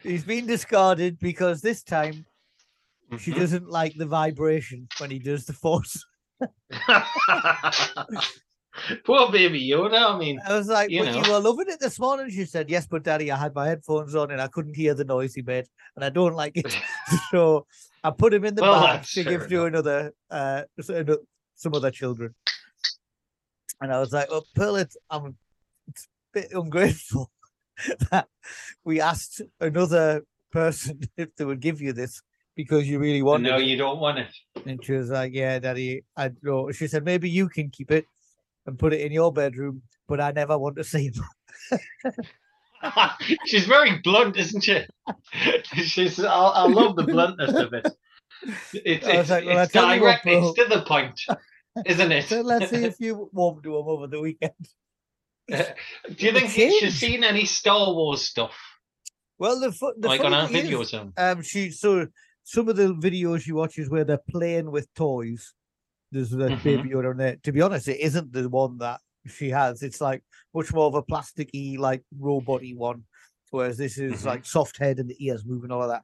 He's 0.02 0.24
been 0.24 0.46
discarded 0.46 1.18
because 1.18 1.60
this 1.60 1.82
time 1.82 2.24
she 3.18 3.32
Mhm. 3.32 3.36
doesn't 3.36 3.68
like 3.70 3.94
the 3.96 4.06
vibration 4.06 4.88
when 4.98 5.10
he 5.10 5.18
does 5.18 5.46
the 5.46 5.52
force. 5.52 6.04
Poor 9.04 9.30
baby 9.32 9.66
Yoda. 9.68 10.14
I 10.14 10.18
mean, 10.18 10.40
I 10.46 10.56
was 10.56 10.68
like, 10.68 10.90
You 10.90 11.04
but 11.04 11.16
you 11.16 11.30
were 11.30 11.40
loving 11.40 11.68
it 11.68 11.80
this 11.80 11.98
morning. 11.98 12.30
She 12.30 12.44
said, 12.44 12.70
Yes, 12.70 12.86
but 12.86 13.02
daddy, 13.02 13.30
I 13.32 13.36
had 13.36 13.54
my 13.54 13.66
headphones 13.66 14.14
on 14.14 14.30
and 14.30 14.40
I 14.40 14.48
couldn't 14.48 14.76
hear 14.76 14.94
the 14.94 15.04
noise 15.04 15.34
he 15.34 15.42
made, 15.42 15.66
and 15.96 16.04
I 16.04 16.10
don't 16.10 16.34
like 16.34 16.56
it. 16.56 16.78
so 17.30 17.66
I 18.04 18.10
put 18.10 18.32
him 18.32 18.44
in 18.44 18.54
the 18.54 18.62
Well, 18.62 18.80
bag 18.80 19.02
to 19.14 19.24
give 19.24 19.40
fair 19.42 19.48
to 19.48 19.64
another 19.66 20.12
uh 20.30 20.62
some 21.56 21.74
other 21.74 21.90
children. 21.90 22.34
And 23.80 23.92
I 23.92 24.00
was 24.00 24.12
like, 24.12 24.28
Oh, 24.30 24.42
Pearl, 24.54 24.76
it's 24.76 24.96
I'm 25.10 25.36
it's 25.88 26.04
a 26.04 26.40
bit 26.40 26.52
ungrateful 26.52 27.30
that 28.10 28.28
we 28.84 29.00
asked 29.00 29.42
another 29.60 30.22
person 30.50 31.00
if 31.16 31.34
they 31.36 31.44
would 31.44 31.60
give 31.60 31.80
you 31.80 31.92
this 31.92 32.22
because 32.56 32.88
you 32.88 32.98
really 32.98 33.22
want 33.22 33.42
no, 33.42 33.50
it. 33.50 33.52
No, 33.52 33.58
you 33.58 33.76
don't 33.76 34.00
want 34.00 34.18
it. 34.18 34.34
And 34.66 34.84
she 34.84 34.92
was 34.92 35.10
like, 35.10 35.32
Yeah, 35.32 35.58
daddy, 35.58 36.04
I 36.16 36.32
know. 36.42 36.70
She 36.72 36.86
said, 36.86 37.04
Maybe 37.04 37.30
you 37.30 37.48
can 37.48 37.70
keep 37.70 37.90
it 37.90 38.06
and 38.66 38.78
put 38.78 38.92
it 38.92 39.00
in 39.00 39.12
your 39.12 39.32
bedroom, 39.32 39.82
but 40.06 40.20
I 40.20 40.32
never 40.32 40.58
want 40.58 40.76
to 40.76 40.84
see 40.84 41.10
it. 42.04 42.12
She's 43.46 43.66
very 43.66 43.98
blunt, 43.98 44.36
isn't 44.36 44.62
she? 44.62 44.84
She's. 45.74 46.22
I, 46.22 46.32
I 46.32 46.66
love 46.66 46.96
the 46.96 47.04
bluntness 47.04 47.54
of 47.54 47.72
it. 47.72 47.88
It's, 48.72 49.06
it's, 49.06 49.30
like, 49.30 49.44
well, 49.46 49.64
it's 49.64 49.74
you 49.74 49.80
what, 49.80 49.98
direct. 49.98 50.26
it's 50.26 50.54
to 50.58 50.64
the 50.66 50.82
point, 50.82 51.20
isn't 51.86 52.12
it? 52.12 52.26
So 52.26 52.40
let's 52.40 52.70
see 52.70 52.84
if 52.84 53.00
you 53.00 53.28
warmed 53.32 53.64
to 53.64 53.76
him 53.76 53.88
over 53.88 54.06
the 54.06 54.20
weekend. 54.20 54.52
Do 55.48 56.26
you 56.26 56.32
think 56.32 56.50
she's 56.50 56.94
seen 56.94 57.24
any 57.24 57.44
Star 57.44 57.92
Wars 57.94 58.22
stuff, 58.22 58.56
Well, 59.38 59.58
the, 59.60 59.72
fu- 59.72 59.94
the 59.98 60.08
like 60.08 60.20
on 60.22 60.34
our 60.34 60.44
is, 60.44 60.50
videos? 60.50 61.12
um, 61.16 61.42
she 61.42 61.70
so 61.70 62.06
some 62.44 62.68
of 62.68 62.76
the 62.76 62.94
videos 62.94 63.42
she 63.42 63.52
watches 63.52 63.88
where 63.90 64.04
they're 64.04 64.20
playing 64.30 64.70
with 64.70 64.92
toys. 64.94 65.54
There's 66.12 66.30
that 66.30 66.52
Mhm. 66.52 66.62
baby 66.64 66.90
Yoda 66.90 67.10
on 67.10 67.16
there. 67.18 67.36
To 67.42 67.52
be 67.52 67.60
honest, 67.60 67.88
it 67.88 68.00
isn't 68.00 68.32
the 68.32 68.48
one 68.48 68.78
that 68.78 69.00
she 69.26 69.50
has. 69.50 69.82
It's 69.82 70.00
like 70.00 70.22
much 70.54 70.72
more 70.72 70.86
of 70.86 70.94
a 70.94 71.02
plasticky, 71.02 71.78
like 71.78 72.02
roboty 72.18 72.74
one, 72.76 73.04
whereas 73.50 73.76
this 73.76 73.98
is 73.98 74.22
Mhm. 74.22 74.26
like 74.26 74.44
soft 74.46 74.78
head 74.78 74.98
and 74.98 75.08
the 75.08 75.16
ears 75.24 75.44
moving, 75.44 75.70
all 75.70 75.82
of 75.82 75.88
that. 75.90 76.02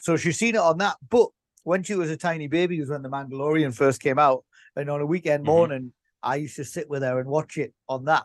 So 0.00 0.16
she's 0.16 0.38
seen 0.38 0.54
it 0.54 0.60
on 0.60 0.78
that. 0.78 0.96
But 1.10 1.28
when 1.64 1.82
she 1.82 1.94
was 1.94 2.10
a 2.10 2.16
tiny 2.16 2.48
baby, 2.48 2.80
was 2.80 2.90
when 2.90 3.02
The 3.02 3.08
Mandalorian 3.10 3.74
first 3.74 4.02
came 4.02 4.18
out, 4.18 4.44
and 4.76 4.88
on 4.90 5.00
a 5.00 5.06
weekend 5.06 5.42
Mhm. 5.44 5.46
morning, 5.46 5.92
I 6.22 6.36
used 6.36 6.56
to 6.56 6.64
sit 6.64 6.88
with 6.88 7.02
her 7.02 7.18
and 7.20 7.28
watch 7.28 7.58
it 7.58 7.74
on 7.88 8.06
that. 8.06 8.24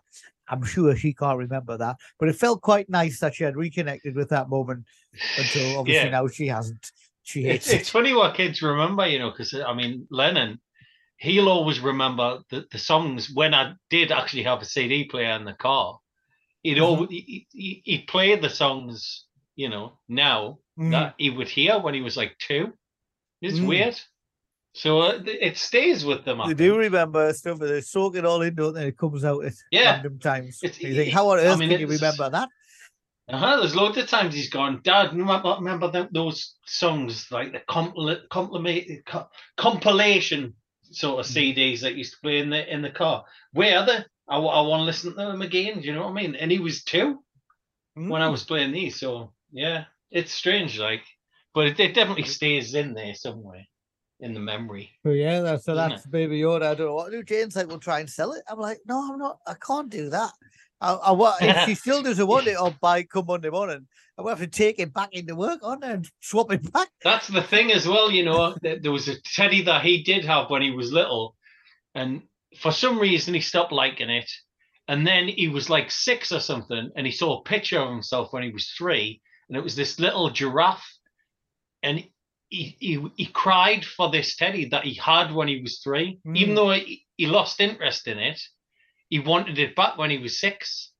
I'm 0.49 0.63
sure 0.63 0.95
she 0.95 1.13
can't 1.13 1.37
remember 1.37 1.77
that, 1.77 1.97
but 2.19 2.29
it 2.29 2.35
felt 2.35 2.61
quite 2.61 2.89
nice 2.89 3.19
that 3.19 3.35
she 3.35 3.43
had 3.43 3.55
reconnected 3.55 4.15
with 4.15 4.29
that 4.29 4.49
moment 4.49 4.85
until 5.37 5.75
obviously 5.77 6.05
Yeah. 6.05 6.09
now 6.09 6.27
she 6.27 6.47
hasn't. 6.47 6.91
She 7.23 7.43
It's, 7.43 7.67
hates 7.67 7.81
it's 7.81 7.89
it. 7.89 7.91
funny 7.91 8.13
what 8.13 8.35
kids 8.35 8.61
remember, 8.61 9.05
you 9.07 9.19
know, 9.19 9.29
because 9.31 9.53
I 9.53 9.73
mean, 9.73 10.07
Lennon, 10.09 10.59
he'll 11.17 11.49
always 11.49 11.79
remember 11.79 12.39
the, 12.49 12.65
the 12.71 12.77
songs 12.79 13.29
when 13.33 13.53
I 13.53 13.73
did 13.89 14.11
actually 14.11 14.43
have 14.43 14.61
a 14.61 14.65
CD 14.65 15.05
player 15.05 15.33
in 15.33 15.45
the 15.45 15.53
car. 15.53 15.99
He'd 16.63 16.77
Mhm. 16.77 16.83
always 16.83 17.09
he, 17.09 17.47
he, 17.51 17.81
he'd 17.85 18.07
play 18.07 18.35
the 18.35 18.49
songs, 18.49 19.25
you 19.55 19.69
know, 19.69 19.99
now 20.07 20.59
Mhm. 20.77 20.91
that 20.91 21.13
he 21.17 21.29
would 21.29 21.47
hear 21.49 21.77
when 21.79 21.93
he 21.93 22.01
was 22.01 22.17
like 22.17 22.35
two. 22.39 22.73
It's 23.41 23.59
Mm. 23.59 23.67
weird. 23.67 23.99
So 24.73 24.99
uh, 24.99 25.19
it 25.25 25.57
stays 25.57 26.05
with 26.05 26.25
them. 26.25 26.41
I 26.41 26.49
They 26.49 26.53
do 26.53 26.77
remember 26.77 27.33
stuff, 27.33 27.59
but 27.59 27.69
they 27.69 27.81
soak 27.81 28.15
it 28.15 28.25
all 28.25 28.41
in, 28.41 28.55
don't 28.55 28.73
they? 28.73 28.87
It 28.87 28.97
comes 28.97 29.25
out 29.25 29.43
at 29.43 29.53
Yeah. 29.71 29.93
random 29.95 30.19
times. 30.19 30.59
It's- 30.63 30.79
you 30.79 30.93
think, 30.93 31.11
how 31.13 31.29
on 31.29 31.39
I 31.39 31.43
earth 31.43 31.59
mean, 31.59 31.69
can 31.69 31.79
you 31.79 31.87
remember 31.87 32.29
that? 32.29 32.49
Uh-huh, 33.29 33.57
there's 33.57 33.75
loads 33.75 33.97
of 33.97 34.07
times 34.07 34.33
he's 34.33 34.49
gone, 34.49 34.81
Dad, 34.83 35.13
remember, 35.13 35.55
remember 35.59 35.91
th- 35.91 36.07
those 36.11 36.55
songs, 36.65 37.27
like 37.29 37.51
the 37.51 37.59
compl- 37.69 38.27
compliment, 38.29 39.05
co- 39.05 39.29
compilation 39.55 40.55
sort 40.91 41.19
of 41.19 41.31
Mm. 41.31 41.53
CDs 41.55 41.81
that 41.81 41.93
used 41.95 42.13
to 42.13 42.19
play 42.21 42.39
in 42.39 42.49
the 42.49 42.71
in 42.73 42.81
the 42.81 42.89
car. 42.89 43.23
Where 43.53 43.77
are 43.79 43.85
they? 43.85 44.03
I, 44.27 44.37
want 44.39 44.81
to 44.81 44.85
listen 44.85 45.11
to 45.11 45.15
them 45.15 45.41
again. 45.43 45.81
Do 45.81 45.87
you 45.87 45.93
know 45.93 46.03
what 46.03 46.09
I 46.11 46.13
mean? 46.21 46.35
And 46.35 46.51
he 46.51 46.57
was 46.59 46.83
two 46.83 47.23
when 47.93 48.21
I 48.21 48.27
Mm. 48.27 48.31
was 48.31 48.45
playing 48.45 48.71
these. 48.71 48.99
So, 48.99 49.33
yeah, 49.51 49.85
it's 50.09 50.31
strange, 50.31 50.79
like, 50.79 51.03
but 51.53 51.67
it, 51.67 51.79
it 51.79 51.93
definitely 51.93 52.23
Mm. 52.23 52.27
stays 52.35 52.73
in 52.73 52.93
there 52.95 53.13
somewhere 53.13 53.65
in 54.19 54.33
the 54.33 54.39
memory. 54.39 54.91
So 55.03 55.11
yeah, 55.11 55.41
that's 55.41 55.65
so 55.65 55.75
that's 55.75 56.05
Baby 56.05 56.41
Yoda. 56.41 56.63
I 56.63 56.75
don't 56.75 56.87
know 56.87 56.95
what 56.95 57.11
to 57.11 57.17
do. 57.17 57.23
Jane's 57.23 57.55
like, 57.55 57.67
we'll 57.67 57.79
try 57.79 57.99
and 57.99 58.09
sell 58.09 58.33
it. 58.33 58.43
I'm 58.49 58.59
like, 58.59 58.79
no, 58.85 59.11
I'm 59.11 59.19
not. 59.19 59.39
I 59.47 59.55
can't 59.55 59.89
do 59.89 60.09
that. 60.09 60.31
I, 60.81 60.93
I 60.93 61.11
want 61.11 61.41
if 61.41 61.65
she 61.65 61.75
still 61.75 62.01
doesn't 62.01 62.27
want 62.27 62.47
it, 62.47 62.55
I'll 62.57 62.75
buy 62.81 62.99
it 62.99 63.09
come 63.09 63.25
Monday 63.27 63.49
morning. 63.49 63.87
I 64.17 64.21
will 64.21 64.29
have 64.29 64.39
to 64.39 64.47
take 64.47 64.79
it 64.79 64.93
back 64.93 65.09
into 65.13 65.35
work 65.35 65.59
on 65.63 65.83
and 65.83 66.09
swap 66.19 66.51
it 66.51 66.71
back. 66.73 66.89
That's 67.03 67.27
the 67.27 67.41
thing 67.41 67.71
as 67.71 67.87
well, 67.87 68.11
you 68.11 68.25
know. 68.25 68.55
There 68.61 68.91
was 68.91 69.07
a 69.07 69.21
teddy 69.21 69.63
that 69.63 69.83
he 69.83 70.03
did 70.03 70.25
have 70.25 70.49
when 70.49 70.61
he 70.61 70.71
was 70.71 70.91
little, 70.91 71.35
and 71.95 72.23
for 72.59 72.71
some 72.71 72.99
reason 72.99 73.33
he 73.33 73.41
stopped 73.41 73.71
liking 73.71 74.09
it. 74.09 74.29
And 74.87 75.05
then 75.05 75.27
he 75.27 75.49
was 75.49 75.69
like 75.69 75.91
six 75.91 76.31
or 76.31 76.39
something, 76.39 76.89
and 76.95 77.05
he 77.05 77.11
saw 77.11 77.39
a 77.39 77.43
picture 77.43 77.79
of 77.79 77.91
himself 77.91 78.33
when 78.33 78.41
he 78.41 78.49
was 78.49 78.69
three, 78.69 79.21
and 79.47 79.55
it 79.55 79.63
was 79.63 79.75
this 79.75 79.99
little 79.99 80.31
giraffe, 80.31 80.97
and 81.83 82.03
he 82.49 82.75
he, 82.79 83.07
he 83.15 83.25
cried 83.27 83.85
for 83.85 84.09
this 84.09 84.35
teddy 84.35 84.65
that 84.69 84.83
he 84.83 84.95
had 84.95 85.31
when 85.33 85.47
he 85.47 85.61
was 85.61 85.79
three, 85.79 86.19
even 86.35 86.53
Mm. 86.53 86.55
though 86.55 86.71
he, 86.71 87.05
he 87.15 87.27
lost 87.27 87.59
interest 87.61 88.07
in 88.07 88.17
it. 88.19 88.39
He 89.09 89.19
wanted 89.19 89.57
it 89.59 89.75
back 89.75 89.97
when 89.97 90.09
he 90.09 90.17
was 90.17 90.39
six. 90.39 90.91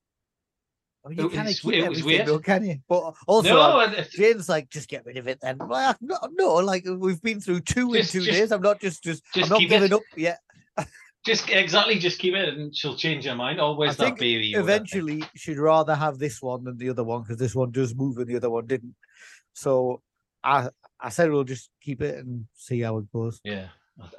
I 1.04 1.08
mean, 1.08 1.18
you 1.18 1.30
It 1.30 1.32
was- 1.44 1.64
it 1.64 1.88
was 1.88 2.04
weird. 2.04 2.26
though, 2.26 2.38
can 2.40 2.64
you? 2.64 2.76
But 2.88 3.14
also, 3.26 3.54
no, 3.54 4.04
Jane's 4.10 4.48
like, 4.48 4.68
just 4.68 4.88
get 4.88 5.04
rid 5.06 5.16
of 5.16 5.28
it 5.28 5.38
then. 5.40 5.56
Well, 5.58 5.96
no, 6.00 6.18
no, 6.32 6.54
like 6.56 6.84
we've 6.86 7.22
been 7.22 7.40
through 7.40 7.60
two 7.60 7.94
Just- 7.94 8.14
in 8.14 8.20
two 8.20 8.26
just- 8.26 8.38
days. 8.38 8.52
I'm 8.52 8.60
not 8.62 8.80
just 8.80 9.02
just, 9.02 9.22
just 9.34 9.50
I'm 9.50 9.58
not 9.58 9.60
giving 9.60 9.82
it. 9.84 9.92
up 9.92 10.02
yet. 10.16 10.40
just 11.26 11.48
exactly, 11.50 11.98
just 11.98 12.18
keep 12.18 12.34
it, 12.34 12.48
and 12.54 12.74
she'll 12.76 12.96
change 12.96 13.24
her 13.24 13.34
mind. 13.34 13.60
Always 13.60 13.96
that 13.96 14.16
baby. 14.16 14.52
Eventually, 14.54 15.22
she'd 15.34 15.58
rather 15.58 15.94
have 15.94 16.18
this 16.18 16.40
one 16.42 16.64
than 16.64 16.76
the 16.76 16.90
other 16.90 17.04
one 17.04 17.22
because 17.22 17.38
this 17.38 17.54
one 17.54 17.70
does 17.70 17.94
move 17.94 18.18
and 18.18 18.26
the 18.26 18.36
other 18.36 18.50
one 18.50 18.66
didn't. 18.66 18.94
So 19.54 20.02
I 20.44 20.68
I 21.02 21.08
said 21.08 21.30
we'll 21.30 21.44
just 21.44 21.70
keep 21.80 22.02
it 22.02 22.18
and 22.18 22.46
see 22.54 22.80
how 22.80 22.98
it 22.98 23.12
goes. 23.12 23.40
Yeah, 23.44 23.68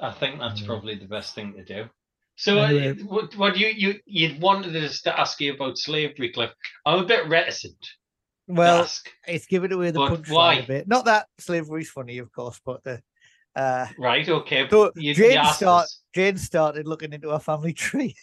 I, 0.00 0.08
I 0.08 0.12
think 0.12 0.38
that's 0.40 0.60
Yeah. 0.60 0.66
probably 0.66 0.96
the 0.96 1.06
best 1.06 1.34
thing 1.34 1.54
to 1.54 1.64
do. 1.64 1.88
So, 2.36 2.58
uh, 2.58 2.66
Anyway. 2.68 3.02
what, 3.02 3.36
what 3.36 3.56
you 3.58 3.68
you 3.68 4.00
you 4.06 4.38
wanted 4.40 4.74
us 4.76 5.02
to 5.02 5.18
ask 5.18 5.40
you 5.40 5.54
about 5.54 5.78
slavery, 5.78 6.30
Cliff? 6.32 6.50
I'm 6.86 7.00
a 7.00 7.04
bit 7.06 7.28
reticent. 7.28 7.76
Well, 8.48 8.82
ask. 8.82 9.08
it's 9.28 9.46
giving 9.46 9.70
away 9.72 9.90
the 9.92 9.98
But 10.00 10.22
punchline 10.22 10.32
why? 10.34 10.54
a 10.54 10.66
bit. 10.66 10.88
Not 10.88 11.04
that 11.04 11.28
slavery's 11.38 11.90
funny, 11.90 12.18
of 12.18 12.32
course, 12.32 12.60
but 12.64 12.82
the 12.82 13.02
uh, 13.54 13.86
right, 13.98 14.26
okay. 14.28 14.66
so 14.70 14.90
you, 14.96 15.08
you 15.08 15.14
Jane 15.14 15.38
asked 15.38 15.58
start 15.58 15.84
us. 15.84 16.00
Jane 16.14 16.38
started 16.38 16.88
looking 16.88 17.12
into 17.12 17.30
her 17.30 17.38
family 17.38 17.72
tree. 17.86 18.16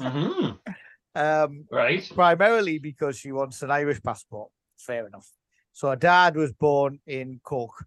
Mhm, 0.00 0.58
Um, 1.14 1.64
Right. 1.70 2.08
primarily 2.14 2.78
because 2.78 3.18
she 3.18 3.32
wants 3.32 3.62
an 3.62 3.70
Irish 3.70 4.02
passport. 4.02 4.50
Fair 4.78 5.06
enough. 5.06 5.28
So 5.78 5.90
her 5.90 5.94
dad 5.96 6.34
was 6.34 6.52
born 6.52 6.98
in 7.06 7.38
Cork, 7.44 7.86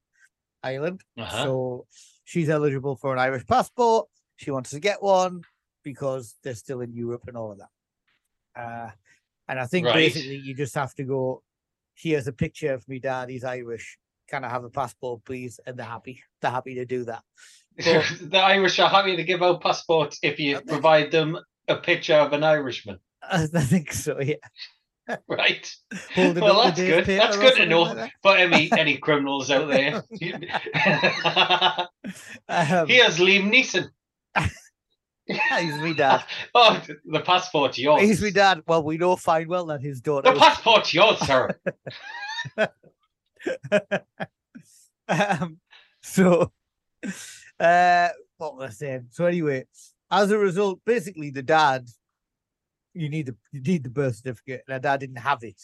Ireland. 0.63 1.01
Uh-huh. 1.17 1.43
So 1.43 1.87
she's 2.23 2.49
eligible 2.49 2.95
for 2.95 3.11
an 3.11 3.19
Irish 3.19 3.45
passport. 3.45 4.07
She 4.37 4.49
wants 4.49 4.69
to 4.69 4.79
get 4.79 5.03
one 5.03 5.41
because 5.83 6.37
they're 6.41 6.55
still 6.55 6.79
in 6.79 6.93
Europe 6.93 7.23
and 7.27 7.35
all 7.35 7.51
of 7.51 7.57
that. 7.57 7.69
Uh, 8.55 8.91
and 9.49 9.59
I 9.59 9.65
think 9.65 9.87
Right. 9.87 9.95
basically 9.95 10.37
you 10.37 10.53
just 10.53 10.73
have 10.75 10.95
to 10.95 11.03
go, 11.03 11.43
here's 11.93 12.27
a 12.27 12.31
picture 12.31 12.73
of 12.73 12.87
me 12.87 12.99
dad, 12.99 13.27
he's 13.27 13.43
Irish. 13.43 13.97
Can 14.29 14.45
I 14.45 14.47
have 14.47 14.63
a 14.63 14.69
passport, 14.69 15.25
please? 15.25 15.59
And 15.65 15.75
they're 15.75 15.85
happy. 15.85 16.23
They're 16.41 16.49
happy 16.49 16.75
to 16.75 16.85
do 16.85 17.03
that. 17.03 17.23
The 18.31 18.37
Irish 18.41 18.79
are 18.79 18.87
happy 18.87 19.17
to 19.17 19.23
give 19.25 19.43
out 19.43 19.59
passports 19.61 20.17
if 20.23 20.39
you 20.39 20.61
provide 20.61 21.11
them 21.11 21.37
a 21.67 21.75
picture 21.75 22.15
of 22.15 22.31
an 22.31 22.45
Irishman. 22.45 22.99
I 23.21 23.47
think 23.47 23.91
so, 23.91 24.21
yeah. 24.21 24.35
Right. 25.27 25.73
Well, 26.15 26.63
that's 26.63 26.79
good. 26.79 27.05
That's 27.05 27.37
good 27.37 27.55
to 27.57 27.65
know 27.65 27.81
like 27.83 28.11
for 28.21 28.35
any 28.35 28.71
any 28.77 28.97
criminals 28.97 29.49
out 29.51 29.67
there. 29.67 30.03
Um, 32.49 32.87
Here's 32.87 33.17
Liam 33.19 33.49
Neeson. 33.51 33.87
he's 35.25 35.77
me 35.77 35.93
dad. 35.93 36.23
Oh, 36.53 36.81
the 37.05 37.21
passport's 37.21 37.77
yours. 37.77 38.01
He's 38.01 38.21
me 38.21 38.31
dad. 38.31 38.61
Well, 38.67 38.83
we 38.83 38.97
know 38.97 39.15
fine 39.15 39.47
well 39.47 39.65
that 39.67 39.81
his 39.81 40.01
daughter 40.01 40.31
The 40.31 40.37
passport's 40.39 40.93
yours, 40.93 41.19
sir. 41.19 41.49
um, 45.07 45.59
so, 46.01 46.51
uh, 47.59 48.09
what 48.37 48.57
was 48.57 48.71
I 48.71 48.73
saying? 48.73 49.07
So 49.11 49.25
anyway, 49.25 49.65
as 50.09 50.31
a 50.31 50.37
result, 50.37 50.81
basically 50.85 51.29
the 51.29 51.43
dad, 51.43 51.87
you 52.93 53.09
need 53.09 53.27
the 53.27 53.35
you 53.51 53.61
need 53.61 53.83
the 53.83 53.89
birth 53.89 54.15
certificate, 54.17 54.63
and 54.67 54.73
her 54.73 54.79
dad 54.79 54.99
didn't 54.99 55.17
have 55.17 55.43
it 55.43 55.59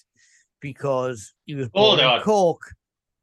because 0.62 1.34
he 1.46 1.56
was 1.56 1.68
oh, 1.68 1.70
born 1.74 1.86
Hold 1.86 2.00
in 2.00 2.06
on. 2.06 2.22
Cork. 2.22 2.62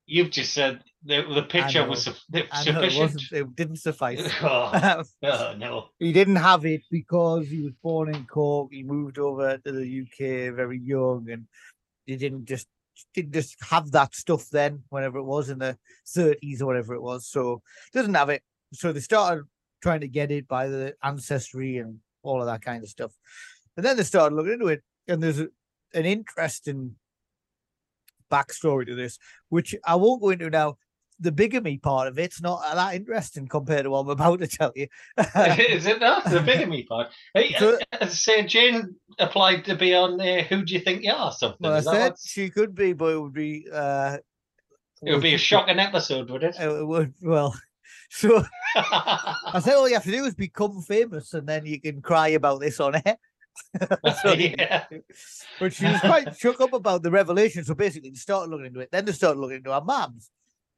You've 0.06 0.30
just 0.30 0.52
said 0.52 0.82
the, 1.04 1.22
the 1.22 1.42
picture 1.42 1.82
know. 1.82 1.88
was 1.88 2.04
suf- 2.04 2.22
I 2.32 2.38
know 2.38 2.44
it 2.44 2.64
sufficient. 2.64 3.00
wasn't. 3.00 3.32
It 3.32 3.56
didn't 3.56 3.76
suffice. 3.76 4.30
oh, 4.42 5.02
oh, 5.22 5.54
no. 5.58 5.88
he 5.98 6.12
didn't 6.12 6.36
have 6.36 6.66
it 6.66 6.82
because 6.90 7.48
he 7.48 7.62
was 7.62 7.72
born 7.82 8.14
in 8.14 8.26
Cork. 8.26 8.68
He 8.72 8.82
moved 8.82 9.18
over 9.18 9.56
to 9.58 9.72
the 9.72 10.02
UK 10.02 10.54
very 10.54 10.78
young, 10.78 11.26
and 11.30 11.46
he 12.04 12.16
didn't 12.16 12.44
just 12.44 12.66
didn't 13.14 13.32
just 13.32 13.56
have 13.64 13.90
that 13.92 14.14
stuff 14.14 14.48
then. 14.50 14.82
Whenever 14.90 15.18
it 15.18 15.24
was 15.24 15.48
in 15.48 15.58
the 15.58 15.78
thirties 16.06 16.60
or 16.60 16.66
whatever 16.66 16.94
it 16.94 17.02
was, 17.02 17.26
so 17.26 17.62
doesn't 17.94 18.14
have 18.14 18.28
it. 18.28 18.42
So 18.74 18.92
they 18.92 19.00
started 19.00 19.44
trying 19.82 20.00
to 20.00 20.08
get 20.08 20.30
it 20.30 20.48
by 20.48 20.68
the 20.68 20.94
ancestry 21.02 21.78
and 21.78 21.98
all 22.22 22.40
of 22.40 22.46
that 22.46 22.62
kind 22.62 22.82
of 22.82 22.88
stuff, 22.88 23.12
and 23.76 23.84
then 23.84 23.96
they 23.96 24.02
started 24.02 24.34
looking 24.36 24.54
into 24.54 24.68
it. 24.68 24.82
And 25.08 25.22
there's 25.22 25.40
a, 25.40 25.48
an 25.94 26.04
interesting 26.06 26.96
backstory 28.30 28.86
to 28.86 28.94
this, 28.94 29.18
which 29.48 29.74
I 29.84 29.94
won't 29.96 30.22
go 30.22 30.30
into 30.30 30.50
now. 30.50 30.76
The 31.20 31.30
bigamy 31.30 31.78
part 31.78 32.08
of 32.08 32.18
it's 32.18 32.42
not 32.42 32.60
that 32.74 32.94
interesting 32.96 33.46
compared 33.46 33.84
to 33.84 33.90
what 33.90 34.00
I'm 34.00 34.08
about 34.08 34.40
to 34.40 34.48
tell 34.48 34.72
you. 34.74 34.88
Is 35.16 35.86
it 35.86 36.00
not 36.00 36.24
the 36.28 36.40
bigamy 36.40 36.82
part? 36.82 37.08
Hey, 37.34 37.54
So- 37.56 37.78
uh, 38.00 38.06
say 38.08 38.42
Jane 38.44 38.96
applied 39.20 39.64
to 39.66 39.76
be 39.76 39.94
on 39.94 40.16
there. 40.16 40.42
Who 40.42 40.64
do 40.64 40.74
you 40.74 40.80
think 40.80 41.04
you 41.04 41.12
are? 41.12 41.30
Something. 41.30 41.58
Well, 41.60 41.74
I 41.74 41.78
Is 41.78 41.84
said 41.84 42.14
she 42.24 42.50
could 42.50 42.74
be, 42.74 42.94
but 42.94 43.12
it 43.12 43.20
would 43.22 43.32
be. 43.32 43.64
uh 43.72 44.18
it 45.02 45.12
would 45.12 45.22
be 45.22 45.34
a 45.34 45.38
shocking 45.50 45.78
episode, 45.78 46.30
would 46.30 46.42
it? 46.42 46.56
It 46.58 46.84
would 46.86 47.14
well. 47.22 47.54
So 48.10 48.44
I 48.76 49.60
said 49.62 49.74
all 49.74 49.88
you 49.88 49.94
have 49.94 50.04
to 50.04 50.10
do 50.10 50.24
is 50.24 50.34
become 50.34 50.80
famous, 50.82 51.32
and 51.34 51.48
then 51.48 51.64
you 51.66 51.80
can 51.80 52.00
cry 52.02 52.28
about 52.28 52.60
this 52.60 52.78
on 52.80 52.94
air. 53.04 53.16
What 54.00 54.38
yeah. 54.38 54.84
But 55.58 55.72
she 55.72 55.86
was 55.86 56.00
quite 56.00 56.36
shook 56.38 56.60
up 56.60 56.72
about 56.72 57.02
the 57.02 57.10
revelation. 57.10 57.64
So 57.64 57.74
basically, 57.74 58.10
they 58.10 58.16
started 58.16 58.50
looking 58.50 58.66
into 58.66 58.80
it. 58.80 58.90
Then 58.90 59.04
they 59.04 59.12
started 59.12 59.40
looking 59.40 59.58
into 59.58 59.72
our 59.72 59.84
mums, 59.84 60.30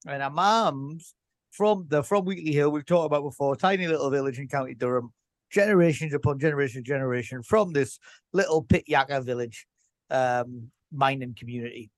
and 0.07 0.23
our 0.23 0.31
mums 0.31 1.15
from 1.51 1.87
the 1.89 2.03
from 2.03 2.25
Wheatley 2.25 2.53
Hill. 2.53 2.71
We've 2.71 2.87
talked 2.87 3.07
about 3.07 3.23
before, 3.23 3.57
tiny 3.57 3.87
little 3.87 4.11
village 4.11 4.39
in 4.39 4.49
County 4.49 4.75
Durham. 4.75 5.13
Generations 5.51 6.13
upon 6.13 6.41
generation, 6.41 6.83
generation 6.83 7.43
from 7.43 7.73
this 7.73 7.99
little 8.33 8.65
pit 8.65 8.85
yakka 8.91 9.25
village, 9.25 9.67
um, 10.11 10.71
mining 10.93 11.37
community, 11.39 11.91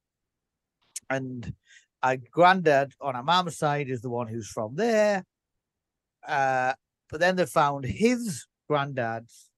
and 1.08 1.54
our 2.02 2.16
granddad 2.16 2.92
on 3.00 3.16
our 3.16 3.23
mum's 3.23 3.56
side 3.56 3.88
is 3.88 4.02
the 4.02 4.11
one 4.11 4.28
who's 4.28 4.49
from 4.49 4.76
there. 4.76 5.25
Uh, 6.26 6.75
but 7.11 7.20
then 7.20 7.37
they 7.37 7.47
found 7.47 7.85
his 7.85 8.47
granddad's 8.68 9.49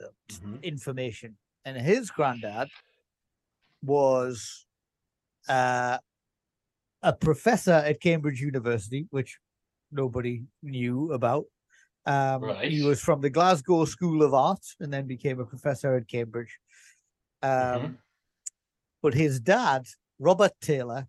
Mhm. 0.00 0.62
information. 0.62 1.36
And 1.64 1.76
his 1.76 2.10
granddad 2.10 2.68
was 3.82 4.66
uh, 5.48 5.98
a 7.02 7.12
professor 7.12 7.72
at 7.72 8.00
Cambridge 8.00 8.40
University, 8.40 9.06
which 9.10 9.38
nobody 9.90 10.44
knew 10.62 11.12
about. 11.12 11.46
Um, 12.06 12.42
He 12.62 12.82
was 12.82 13.00
from 13.00 13.20
the 13.20 13.30
Glasgow 13.30 13.84
School 13.84 14.22
of 14.22 14.34
Art 14.34 14.64
and 14.80 14.92
then 14.92 15.06
became 15.06 15.40
a 15.40 15.46
professor 15.46 15.94
at 15.96 16.08
Cambridge. 16.08 16.58
Um, 17.42 17.48
Mhm. 17.50 17.98
But 19.00 19.14
his 19.14 19.38
dad, 19.40 19.86
Robert 20.18 20.52
Taylor, 20.60 21.08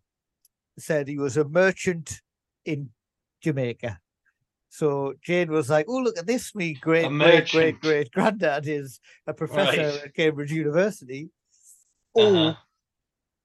said 0.78 1.08
he 1.08 1.18
was 1.18 1.38
a 1.38 1.44
merchant 1.44 2.22
in 2.66 2.94
Jamaica. 3.42 4.00
So 4.70 5.14
Jane 5.24 5.52
was 5.52 5.70
like, 5.70 5.88
"Oh, 5.90 5.98
look 5.98 6.18
at 6.18 6.28
this! 6.28 6.54
Me 6.56 6.74
great, 6.74 7.10
great, 7.10 7.50
great, 7.50 7.82
great 7.82 8.12
granddad 8.12 8.68
is 8.68 9.00
a 9.28 9.34
professor 9.34 9.82
Right. 9.90 10.04
at 10.06 10.14
Cambridge 10.16 10.52
University." 10.52 11.30
Or 12.14 12.26
Uh-huh. 12.26 12.56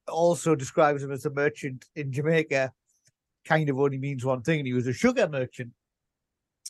also 0.08 0.54
describes 0.54 1.02
him 1.02 1.10
as 1.12 1.24
a 1.26 1.30
merchant 1.30 1.86
in 1.96 2.12
Jamaica. 2.12 2.72
Kind 3.44 3.68
of 3.70 3.78
only 3.78 3.98
means 3.98 4.24
one 4.24 4.42
thing, 4.42 4.60
and 4.60 4.66
he 4.66 4.72
was 4.74 4.86
a 4.86 4.92
sugar 4.92 5.28
merchant. 5.28 5.72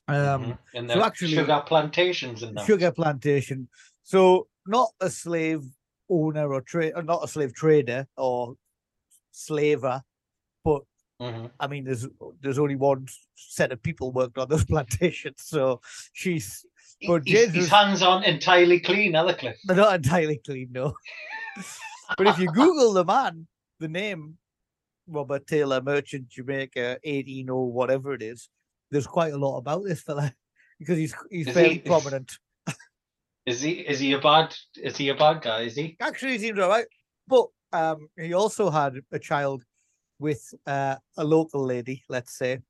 Um, 0.06 0.14
Mhm. 0.44 0.58
And 0.74 0.90
so 0.90 0.98
the 0.98 1.04
actually- 1.04 1.34
sugar 1.34 1.62
plantations 1.66 2.42
and 2.42 2.56
that. 2.56 2.66
sugar 2.66 2.92
plantation. 2.92 3.68
So 4.02 4.48
not 4.66 4.90
a 5.00 5.08
slave 5.10 5.62
owner 6.08 6.52
or 6.52 6.60
trade, 6.60 6.92
not 7.04 7.24
a 7.24 7.28
slave 7.28 7.54
trader 7.54 8.06
or 8.16 8.56
slaver, 9.30 10.02
but 11.24 11.34
Mhm. 11.34 11.50
I 11.60 11.66
mean, 11.66 11.84
there's 11.84 12.06
there's 12.40 12.58
only 12.58 12.76
one 12.76 13.06
set 13.34 13.72
of 13.72 13.82
people 13.82 14.12
worked 14.12 14.38
on 14.38 14.48
those 14.48 14.64
plantations. 14.72 15.42
So 15.42 15.80
she's 16.12 16.64
But 17.06 17.22
His- 17.26 17.32
James 17.46 17.54
his 17.54 17.68
hands 17.68 18.02
aren't 18.02 18.24
entirely 18.26 18.80
clean, 18.80 19.16
are 19.16 19.26
they, 19.26 19.34
Cliff? 19.34 19.56
they're 19.64 19.76
not 19.76 19.94
entirely 19.94 20.40
clean, 20.44 20.68
no. 20.72 20.94
but 22.18 22.26
if 22.26 22.38
you 22.38 22.46
Google 22.48 22.92
the 22.92 23.04
man, 23.04 23.46
the 23.80 23.88
name 23.88 24.38
Robert 25.06 25.46
Taylor, 25.46 25.82
Merchant 25.82 26.28
Jamaica, 26.28 26.98
18 27.04 27.50
or 27.50 27.70
whatever 27.70 28.14
it 28.14 28.22
is, 28.22 28.48
there's 28.90 29.06
quite 29.06 29.32
a 29.34 29.36
lot 29.38 29.58
about 29.58 29.84
this 29.84 30.00
fella 30.02 30.32
because 30.78 30.96
he's 30.98 31.14
he's 31.30 31.48
Is 31.48 31.54
very 31.54 31.74
he- 31.74 31.78
prominent. 31.80 32.38
Is 33.46 33.60
he 33.60 33.72
is 33.72 33.98
he 34.00 34.12
a 34.12 34.18
bad 34.20 34.54
is 34.76 34.96
he 34.96 35.10
a 35.10 35.14
bad 35.14 35.42
guy, 35.42 35.62
is 35.62 35.76
he? 35.76 35.96
Actually, 36.00 36.32
he 36.32 36.38
seems 36.38 36.58
all 36.58 36.68
right. 36.70 36.86
But 37.28 37.46
um, 37.74 38.08
he 38.16 38.32
also 38.32 38.70
had 38.70 38.94
a 39.12 39.18
child 39.18 39.64
with 40.18 40.54
uh, 40.66 40.96
a 41.16 41.24
local 41.24 41.64
lady, 41.64 42.04
let's 42.08 42.36
say, 42.36 42.60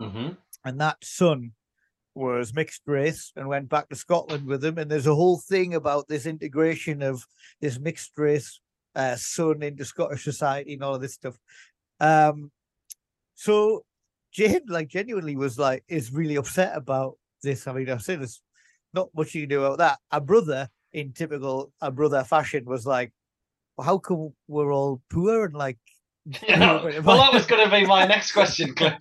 Mm-hmm. 0.00 0.30
and 0.64 0.80
that 0.80 0.96
son 1.02 1.52
was 2.14 2.52
mixed 2.54 2.82
race 2.86 3.32
and 3.36 3.46
went 3.46 3.68
back 3.68 3.88
to 3.88 3.94
Scotland 3.94 4.46
with 4.46 4.64
him. 4.64 4.78
And 4.78 4.90
there's 4.90 5.06
a 5.06 5.14
whole 5.14 5.38
thing 5.38 5.74
about 5.74 6.08
this 6.08 6.26
integration 6.26 7.02
of 7.02 7.24
this 7.60 7.78
mixed 7.78 8.18
race 8.18 8.60
uh, 8.96 9.16
son 9.16 9.62
into 9.62 9.84
Scottish 9.84 10.24
society 10.24 10.74
and 10.74 10.82
all 10.82 10.96
of 10.96 11.00
this 11.00 11.14
stuff. 11.14 11.38
Um, 12.00 12.50
so 13.34 13.84
Jane, 14.32 14.62
like, 14.66 14.88
genuinely 14.88 15.36
was 15.36 15.58
like, 15.58 15.84
is 15.88 16.12
really 16.12 16.36
upset 16.36 16.76
about 16.76 17.16
this. 17.42 17.66
I 17.66 17.72
mean, 17.72 17.88
I've 17.88 18.02
said 18.02 18.20
there's 18.20 18.42
not 18.92 19.08
much 19.14 19.34
you 19.34 19.42
can 19.42 19.50
do 19.50 19.64
about 19.64 19.78
that. 19.78 19.98
Our 20.10 20.20
brother, 20.20 20.68
in 20.92 21.12
typical 21.12 21.72
a 21.80 21.90
brother 21.90 22.24
fashion, 22.24 22.64
was 22.64 22.86
like, 22.86 23.12
well, 23.76 23.86
how 23.86 23.98
come 23.98 24.34
we're 24.48 24.72
all 24.72 25.00
poor 25.10 25.44
and 25.44 25.54
like, 25.54 25.78
well, 26.48 26.82
that 27.18 27.32
was 27.32 27.46
going 27.46 27.64
to 27.68 27.70
be 27.74 27.84
my 27.86 28.04
next 28.14 28.32
question, 28.32 28.74
Cliff. 28.74 28.94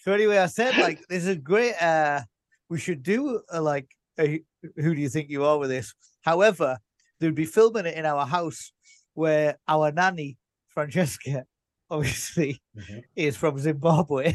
So 0.00 0.12
anyway, 0.12 0.38
I 0.38 0.46
said 0.46 0.76
like 0.78 1.00
this 1.08 1.26
is 1.26 1.36
great. 1.38 1.74
Uh, 1.82 2.22
we 2.70 2.78
should 2.78 3.02
do 3.02 3.40
a, 3.50 3.60
like 3.60 3.86
a, 4.18 4.40
who 4.76 4.94
do 4.94 5.00
you 5.00 5.08
think 5.08 5.28
you 5.28 5.44
are 5.44 5.58
with 5.58 5.70
this? 5.70 5.94
However, 6.22 6.78
they'd 7.20 7.34
be 7.34 7.44
filming 7.44 7.86
it 7.86 7.96
in 7.96 8.06
our 8.06 8.24
house 8.26 8.72
where 9.14 9.58
our 9.66 9.90
nanny 9.92 10.38
Francesca, 10.68 11.44
obviously, 11.90 12.62
Mhm. 12.76 13.02
is 13.16 13.36
from 13.36 13.58
Zimbabwe. 13.58 14.34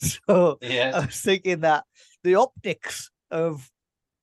so 0.00 0.58
yeah. 0.60 0.92
I 0.94 1.06
was 1.06 1.20
thinking 1.20 1.60
that 1.60 1.84
the 2.22 2.34
optics 2.36 3.10
of 3.30 3.68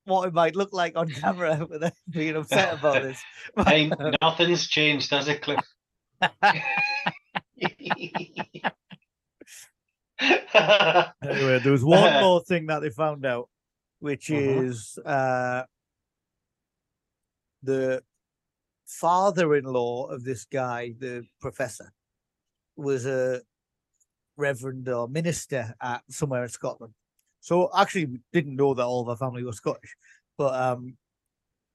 what 0.04 0.28
it 0.28 0.34
might 0.34 0.54
look 0.54 0.72
like 0.72 0.96
on 0.96 1.08
camera 1.08 1.66
with 1.68 1.80
them 1.80 1.92
being 2.08 2.36
upset 2.36 2.74
about 2.78 3.02
this. 3.02 3.20
Hey, 3.66 3.90
nothing's 4.22 4.68
changed, 4.68 5.10
has 5.10 5.26
it, 5.28 5.42
Cliff? 5.42 5.64
Anyway, 11.22 11.58
there 11.62 11.72
was 11.72 11.84
one 11.84 12.20
more 12.20 12.42
thing 12.44 12.66
that 12.66 12.80
they 12.80 12.90
found 12.90 13.26
out, 13.26 13.48
which 14.00 14.28
Mhm. 14.28 14.68
is 14.68 14.98
uh, 15.04 15.64
the 17.62 18.02
father-in-law 18.86 20.06
of 20.06 20.24
this 20.24 20.44
guy, 20.44 20.94
the 20.98 21.26
professor, 21.40 21.92
was 22.76 23.06
a 23.06 23.42
reverend 24.36 24.88
or 24.88 25.08
minister 25.08 25.74
at 25.80 26.02
somewhere 26.10 26.44
in 26.44 26.48
Scotland. 26.48 26.94
So 27.40 27.70
actually, 27.76 28.20
didn't 28.32 28.56
know 28.56 28.74
that 28.74 28.84
all 28.84 29.02
of 29.02 29.08
our 29.08 29.16
family 29.16 29.42
was 29.42 29.56
Scottish, 29.56 29.96
but 30.36 30.54
um, 30.54 30.96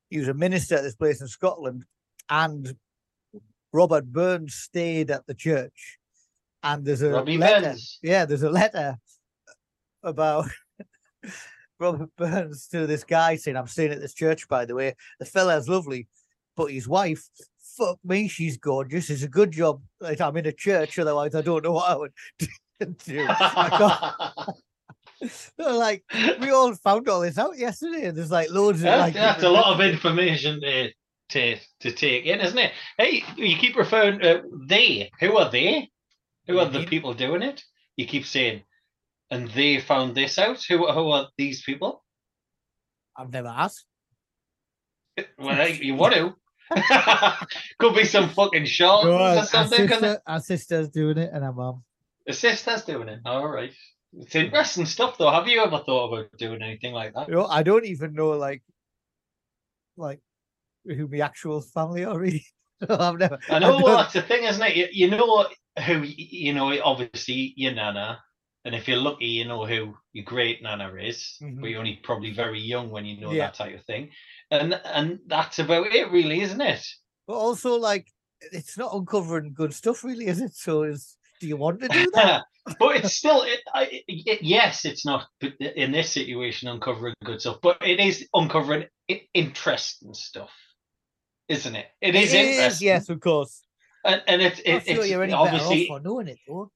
he 0.10 0.20
was 0.20 0.28
a 0.28 0.34
minister 0.34 0.76
at 0.76 0.84
this 0.84 0.96
place 0.96 1.22
in 1.22 1.28
Scotland, 1.28 1.86
and 2.30 2.76
Robert 3.74 4.06
Burns 4.06 4.56
stayed 4.56 5.12
at 5.12 5.26
the 5.28 5.34
church. 5.34 5.98
And 6.64 6.86
there's 6.86 7.02
a 7.02 7.12
Robbie 7.12 7.38
letter. 7.38 7.70
Burns. 7.70 8.00
Yeah, 8.04 8.26
there's 8.26 8.44
a 8.44 8.50
letter 8.50 8.98
about 10.04 10.50
Robert 11.80 12.10
Burns 12.16 12.68
to 12.68 12.86
this 12.86 13.04
guy 13.04 13.36
saying, 13.36 13.58
I'm 13.58 13.68
staying 13.68 13.92
at 13.92 14.00
this 14.02 14.14
church, 14.14 14.48
by 14.48 14.66
the 14.66 14.76
way. 14.76 14.96
The 15.20 15.26
fella's 15.26 15.68
lovely, 15.68 16.08
but 16.56 16.72
his 16.72 16.88
wife, 16.88 17.28
fuck 17.78 17.98
me, 18.04 18.28
she's 18.28 18.58
gorgeous. 18.58 19.10
It's 19.10 19.24
a 19.24 19.28
good 19.28 19.52
job 19.52 19.82
that 20.00 20.22
I'm 20.22 20.38
in 20.38 20.46
a 20.46 20.52
church, 20.52 21.00
otherwise 21.00 21.34
I 21.34 21.42
don't 21.42 21.64
know 21.64 21.72
what 21.72 21.90
I 21.90 21.96
would 21.96 22.14
do. 23.06 23.26
I 23.28 24.54
So, 25.28 25.78
like, 25.78 26.04
we 26.40 26.50
all 26.50 26.74
found 26.76 27.08
all 27.08 27.22
this 27.22 27.38
out 27.38 27.58
yesterday, 27.58 28.12
there's 28.12 28.32
like 28.32 28.50
loads 28.52 28.80
of 28.80 28.84
That's, 28.84 29.02
like 29.02 29.14
that's 29.14 29.44
a 29.44 29.50
lot 29.50 29.74
of 29.74 29.82
information 29.82 30.62
to, 30.62 30.92
to 31.32 31.58
to 31.82 31.92
take 31.92 32.26
in, 32.26 32.40
isn't 32.40 32.58
it? 32.58 32.72
Hey, 32.98 33.24
you 33.36 33.58
keep 33.58 33.76
referring 33.76 34.20
to 34.20 34.44
they. 34.68 35.12
Who 35.20 35.38
are 35.38 35.50
they? 35.50 35.90
Who 36.48 36.60
are 36.60 36.66
the 36.66 36.80
mm-hmm. 36.80 36.90
people 36.90 37.14
doing 37.14 37.42
it? 37.42 37.64
You 37.96 38.06
keep 38.06 38.26
saying, 38.26 38.64
and 39.30 39.50
they 39.50 39.80
found 39.80 40.16
this 40.16 40.38
out. 40.38 40.64
Who 40.64 40.92
who 40.92 41.12
are 41.12 41.28
these 41.38 41.62
people? 41.64 42.04
I've 43.18 43.32
never 43.32 43.50
asked. 43.50 43.86
Well, 45.38 45.68
you 45.70 45.96
want 45.96 46.14
to? 46.14 46.36
Could 47.80 47.96
be 47.96 48.06
some 48.06 48.30
fucking 48.30 48.66
No, 48.80 49.12
or 49.12 49.44
something. 49.44 49.88
couldn't 49.88 50.00
sister, 50.00 50.22
our 50.26 50.40
sister's 50.40 50.90
doing 50.90 51.18
it, 51.18 51.30
and 51.34 51.44
our 51.44 51.52
mum. 51.52 51.84
The 52.26 52.34
sister's 52.34 52.84
doing 52.86 53.10
it. 53.10 53.20
All 53.26 53.48
right. 53.48 53.72
It's 54.14 54.36
interesting 54.36 54.86
stuff, 54.86 55.18
though. 55.18 55.32
Have 55.32 55.48
you 55.48 55.62
ever 55.62 55.80
thought 55.86 56.14
about 56.14 56.38
doing 56.38 56.62
anything 56.62 56.94
like 56.94 57.14
that? 57.14 57.28
You 57.28 57.36
know, 57.36 57.46
I 57.46 57.64
don't 57.64 57.86
even 57.86 58.14
know 58.14 58.30
like, 58.32 58.64
like, 59.98 60.20
who 60.86 61.08
my 61.08 61.20
actual 61.20 61.62
family 61.62 62.04
are 62.06 62.18
really. 62.26 62.46
I've 62.90 63.18
never. 63.18 63.38
I 63.50 63.60
know 63.60 63.78
well, 63.84 63.98
that's 63.98 64.14
the 64.14 64.24
thing, 64.24 64.44
isn't 64.44 64.64
it? 64.64 64.76
You, 64.76 64.88
you 64.92 65.12
know 65.12 65.48
who 65.86 66.02
you 66.04 66.54
know. 66.54 66.76
Obviously, 66.84 67.54
your 67.56 67.74
nana, 67.74 68.20
and 68.66 68.74
if 68.74 68.88
you're 68.88 68.98
lucky, 68.98 69.28
you 69.28 69.46
know 69.48 69.66
who 69.66 69.94
your 70.14 70.26
great 70.26 70.64
nana 70.64 70.92
is. 70.96 71.38
Mhm. 71.42 71.62
But 71.62 71.70
you're 71.70 71.80
only 71.80 72.00
probably 72.04 72.34
very 72.34 72.60
young 72.60 72.90
when 72.90 73.06
you 73.06 73.22
know 73.22 73.32
Yeah. 73.32 73.46
that 73.48 73.54
type 73.54 73.76
of 73.78 73.86
thing, 73.86 74.10
and 74.50 74.74
and 74.74 75.20
that's 75.28 75.60
about 75.60 75.88
it, 75.94 76.10
really, 76.12 76.42
isn't 76.42 76.62
it? 76.62 76.84
But 77.28 77.36
also, 77.36 77.76
like, 77.76 78.08
it's 78.52 78.78
not 78.80 78.96
uncovering 78.96 79.54
good 79.54 79.74
stuff, 79.76 80.04
really, 80.04 80.26
is 80.26 80.42
it? 80.42 80.54
So, 80.56 80.82
is 80.84 81.18
do 81.40 81.48
you 81.48 81.58
want 81.58 81.82
to 81.82 81.88
do 81.88 82.10
that? 82.16 82.46
but 82.80 82.96
it's 82.96 83.14
still, 83.16 83.42
it, 83.44 83.60
I, 83.74 84.04
it, 84.08 84.44
yes, 84.44 84.86
it's 84.86 85.06
not 85.06 85.28
in 85.60 85.92
this 85.92 86.12
situation 86.12 86.68
uncovering 86.68 87.16
good 87.24 87.42
stuff, 87.42 87.58
but 87.62 87.78
it 87.82 88.00
is 88.00 88.28
uncovering 88.34 88.86
interesting 89.34 90.14
stuff, 90.14 90.52
isn't 91.48 91.76
it? 91.76 91.88
It 92.02 92.16
is 92.16 92.34
interesting. 92.34 92.86
yes, 92.88 93.10
of 93.10 93.20
course. 93.20 93.62
and, 94.06 94.22
and 94.28 94.42
it, 94.42 94.60
it, 94.60 94.84
it's 94.88 95.34
obviously 95.34 95.88
for 95.88 96.00
knowing 96.00 96.28
it, 96.28 96.40
though. 96.48 96.72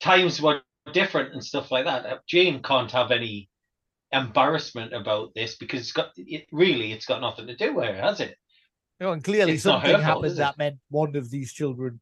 times 0.00 0.40
were 0.40 0.60
different 0.92 1.32
and 1.32 1.44
stuff 1.44 1.70
like 1.70 1.84
that. 1.84 2.06
Uh, 2.06 2.18
Jane 2.26 2.62
can't 2.62 2.90
have 2.90 3.10
any 3.10 3.48
embarrassment 4.12 4.92
about 4.92 5.32
this 5.34 5.56
because 5.56 5.80
it's 5.80 5.92
got 5.92 6.10
it, 6.16 6.46
really 6.52 6.92
it's 6.92 7.06
got 7.06 7.20
nothing 7.20 7.46
to 7.46 7.56
do 7.56 7.74
with 7.74 7.86
her, 7.86 7.94
has 7.94 8.20
it? 8.20 8.36
Know, 9.00 9.12
and 9.12 9.24
clearly 9.24 9.54
It's 9.54 9.64
something 9.64 10.00
happened 10.00 10.36
that 10.36 10.58
meant 10.58 10.76
one 10.88 11.16
of 11.16 11.30
these 11.30 11.52
children 11.52 12.00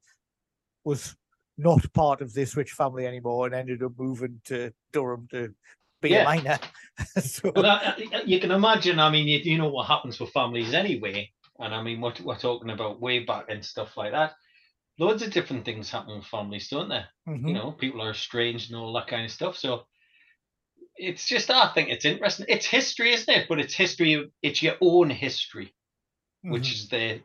was 0.84 1.16
not 1.56 1.90
part 1.92 2.20
of 2.20 2.32
this 2.34 2.56
rich 2.56 2.72
family 2.72 3.06
anymore 3.06 3.46
and 3.46 3.54
ended 3.54 3.82
up 3.82 3.92
moving 3.98 4.40
to 4.46 4.72
Durham 4.92 5.28
to 5.30 5.54
be 6.02 6.10
Yeah. 6.10 6.22
a 6.22 6.24
miner. 6.24 6.58
so, 7.22 7.52
I, 7.56 7.94
I- 8.12 8.22
you 8.26 8.40
can 8.40 8.50
imagine. 8.50 8.98
I 8.98 9.10
mean, 9.10 9.28
you, 9.28 9.38
you 9.38 9.58
know 9.58 9.68
what 9.68 9.86
happens 9.86 10.18
with 10.18 10.30
families 10.30 10.74
anyway, 10.74 11.30
and 11.60 11.74
I 11.74 11.82
mean, 11.82 12.00
we're, 12.00 12.14
we're 12.24 12.38
talking 12.38 12.70
about 12.70 13.00
way 13.00 13.20
back 13.20 13.46
and 13.48 13.64
stuff 13.64 13.96
like 13.96 14.12
that. 14.12 14.32
Loads 14.98 15.22
of 15.22 15.30
different 15.32 15.64
things 15.64 15.90
happen 15.90 16.16
with 16.16 16.26
families, 16.26 16.68
don't 16.68 16.88
there? 16.88 17.08
mhm. 17.28 17.46
You 17.48 17.54
know, 17.54 17.72
people 17.72 18.02
are 18.02 18.10
estranged 18.10 18.70
and 18.70 18.78
all 18.80 18.92
that 18.94 19.06
kind 19.06 19.24
of 19.24 19.30
stuff. 19.30 19.56
So 19.56 19.86
it's 20.96 21.26
just 21.26 21.50
I 21.50 21.72
think 21.72 21.88
it's 21.88 22.04
interesting. 22.04 22.46
It's 22.48 22.66
history, 22.66 23.12
isn't 23.12 23.32
it? 23.34 23.46
But 23.48 23.60
it's 23.60 23.74
history. 23.74 24.30
It's 24.42 24.62
your 24.62 24.74
own 24.80 25.10
history, 25.10 25.74
which 26.42 26.68
Mhm. 26.68 26.72
is 26.72 26.88
the 26.88 27.22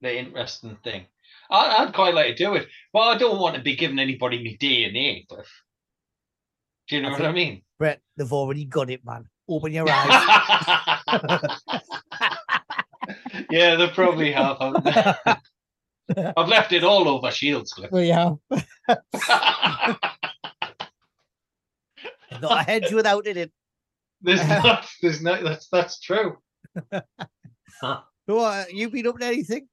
the 0.00 0.18
interesting 0.18 0.76
thing. 0.82 1.06
I, 1.50 1.84
I'd 1.84 1.94
quite 1.94 2.14
like 2.14 2.34
to 2.36 2.44
do 2.44 2.54
it, 2.54 2.66
but 2.92 3.00
I 3.00 3.18
don't 3.18 3.38
want 3.40 3.54
to 3.56 3.62
be 3.62 3.76
giving 3.76 3.98
anybody 4.00 4.42
me 4.42 4.56
DNA. 4.56 5.26
Cliff. 5.28 5.48
Do 6.88 6.96
you 6.96 7.02
know 7.02 7.10
I 7.10 7.12
what 7.12 7.22
I 7.26 7.32
mean? 7.32 7.62
Brett, 7.78 8.00
they've 8.16 8.32
already 8.32 8.64
got 8.64 8.90
it, 8.90 9.04
man. 9.04 9.28
Open 9.48 9.72
your 9.72 9.88
eyes. 9.92 10.24
yeah, 13.52 13.76
they 13.76 13.88
probably 13.88 14.32
have. 14.32 14.56
I've 16.36 16.48
left 16.48 16.72
it 16.72 16.84
all 16.84 17.08
over 17.08 17.30
Shields, 17.30 17.72
Cliff. 17.72 17.90
we 17.92 18.08
have. 18.08 18.36
Not 22.40 22.60
a 22.60 22.62
hedge 22.62 22.90
without 22.92 23.26
it. 23.26 23.36
in. 23.36 23.50
There's 24.22 24.46
not. 24.48 24.88
There's 25.00 25.22
not. 25.22 25.42
That's 25.42 25.68
that's 25.68 26.00
true. 26.00 26.38
So, 27.80 28.38
uh, 28.38 28.64
you 28.72 28.88
been 28.90 29.06
up 29.06 29.18
to 29.18 29.26
anything? 29.26 29.68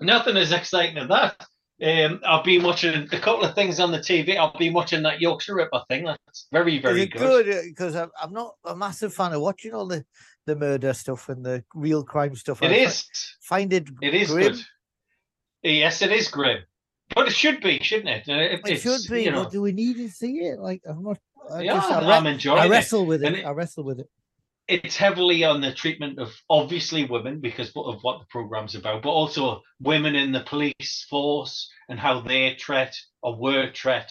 Nothing 0.00 0.36
as 0.36 0.52
exciting 0.52 0.98
as 0.98 1.08
that. 1.08 1.46
Um, 1.82 2.20
I've 2.26 2.44
been 2.44 2.62
watching 2.62 3.08
a 3.12 3.18
couple 3.18 3.44
of 3.44 3.54
things 3.54 3.80
on 3.80 3.92
the 3.92 3.98
TV. 3.98 4.38
I've 4.38 4.58
been 4.58 4.72
watching 4.72 5.02
that 5.02 5.20
Yorkshire 5.20 5.56
Ripper 5.56 5.82
thing. 5.88 6.04
That's 6.04 6.46
very, 6.50 6.78
very 6.80 7.06
good. 7.06 7.46
good? 7.46 7.64
Because 7.64 7.94
I'm, 7.96 8.10
I'm 8.20 8.32
not 8.32 8.54
a 8.64 8.74
massive 8.74 9.12
fan 9.12 9.32
of 9.32 9.42
watching 9.42 9.74
all 9.74 9.86
the, 9.86 10.04
the 10.46 10.56
murder 10.56 10.92
stuff 10.94 11.28
and 11.28 11.44
the 11.44 11.62
real 11.74 12.02
crime 12.04 12.34
stuff. 12.36 12.62
It 12.62 12.70
I 12.70 12.74
is. 12.74 13.04
Find 13.42 13.72
it. 13.72 13.88
It 14.00 14.14
is 14.14 14.30
grim. 14.30 14.52
good. 14.52 14.60
Yes, 15.62 16.00
it 16.02 16.12
is 16.12 16.28
grim, 16.28 16.58
but 17.14 17.26
it 17.28 17.34
should 17.34 17.60
be, 17.60 17.78
shouldn't 17.82 18.08
it? 18.08 18.28
Uh, 18.28 18.56
It 18.66 18.80
should 18.80 19.00
be, 19.10 19.24
You 19.24 19.32
know, 19.32 19.44
but 19.44 19.52
do 19.52 19.60
we 19.62 19.72
need 19.72 19.96
to 19.96 20.08
see 20.08 20.38
it? 20.38 20.58
Like 20.58 20.82
I'm 20.88 21.02
not. 21.02 21.18
I, 21.50 21.62
yeah, 21.62 21.74
just, 21.74 21.90
I, 21.90 22.16
I'm 22.16 22.26
enjoying 22.26 22.60
I 22.60 22.66
it. 22.66 22.70
wrestle 22.70 23.06
with 23.06 23.22
it. 23.24 23.34
It- 23.34 23.44
I 23.46 23.50
wrestle 23.50 23.84
with 23.84 24.00
it. 24.00 24.08
it's 24.68 24.96
heavily 24.96 25.44
on 25.44 25.60
the 25.60 25.72
treatment 25.72 26.18
of 26.18 26.32
obviously 26.50 27.04
women 27.04 27.40
because 27.40 27.70
of 27.76 27.98
what 28.02 28.18
the 28.20 28.26
program's 28.30 28.74
about, 28.74 29.02
but 29.02 29.10
also 29.10 29.62
women 29.80 30.14
in 30.16 30.32
the 30.32 30.42
police 30.42 31.06
force 31.08 31.70
and 31.88 31.98
how 32.00 32.20
they 32.20 32.54
treat 32.54 32.94
or 33.22 33.36
were 33.36 33.70
treat. 33.70 34.10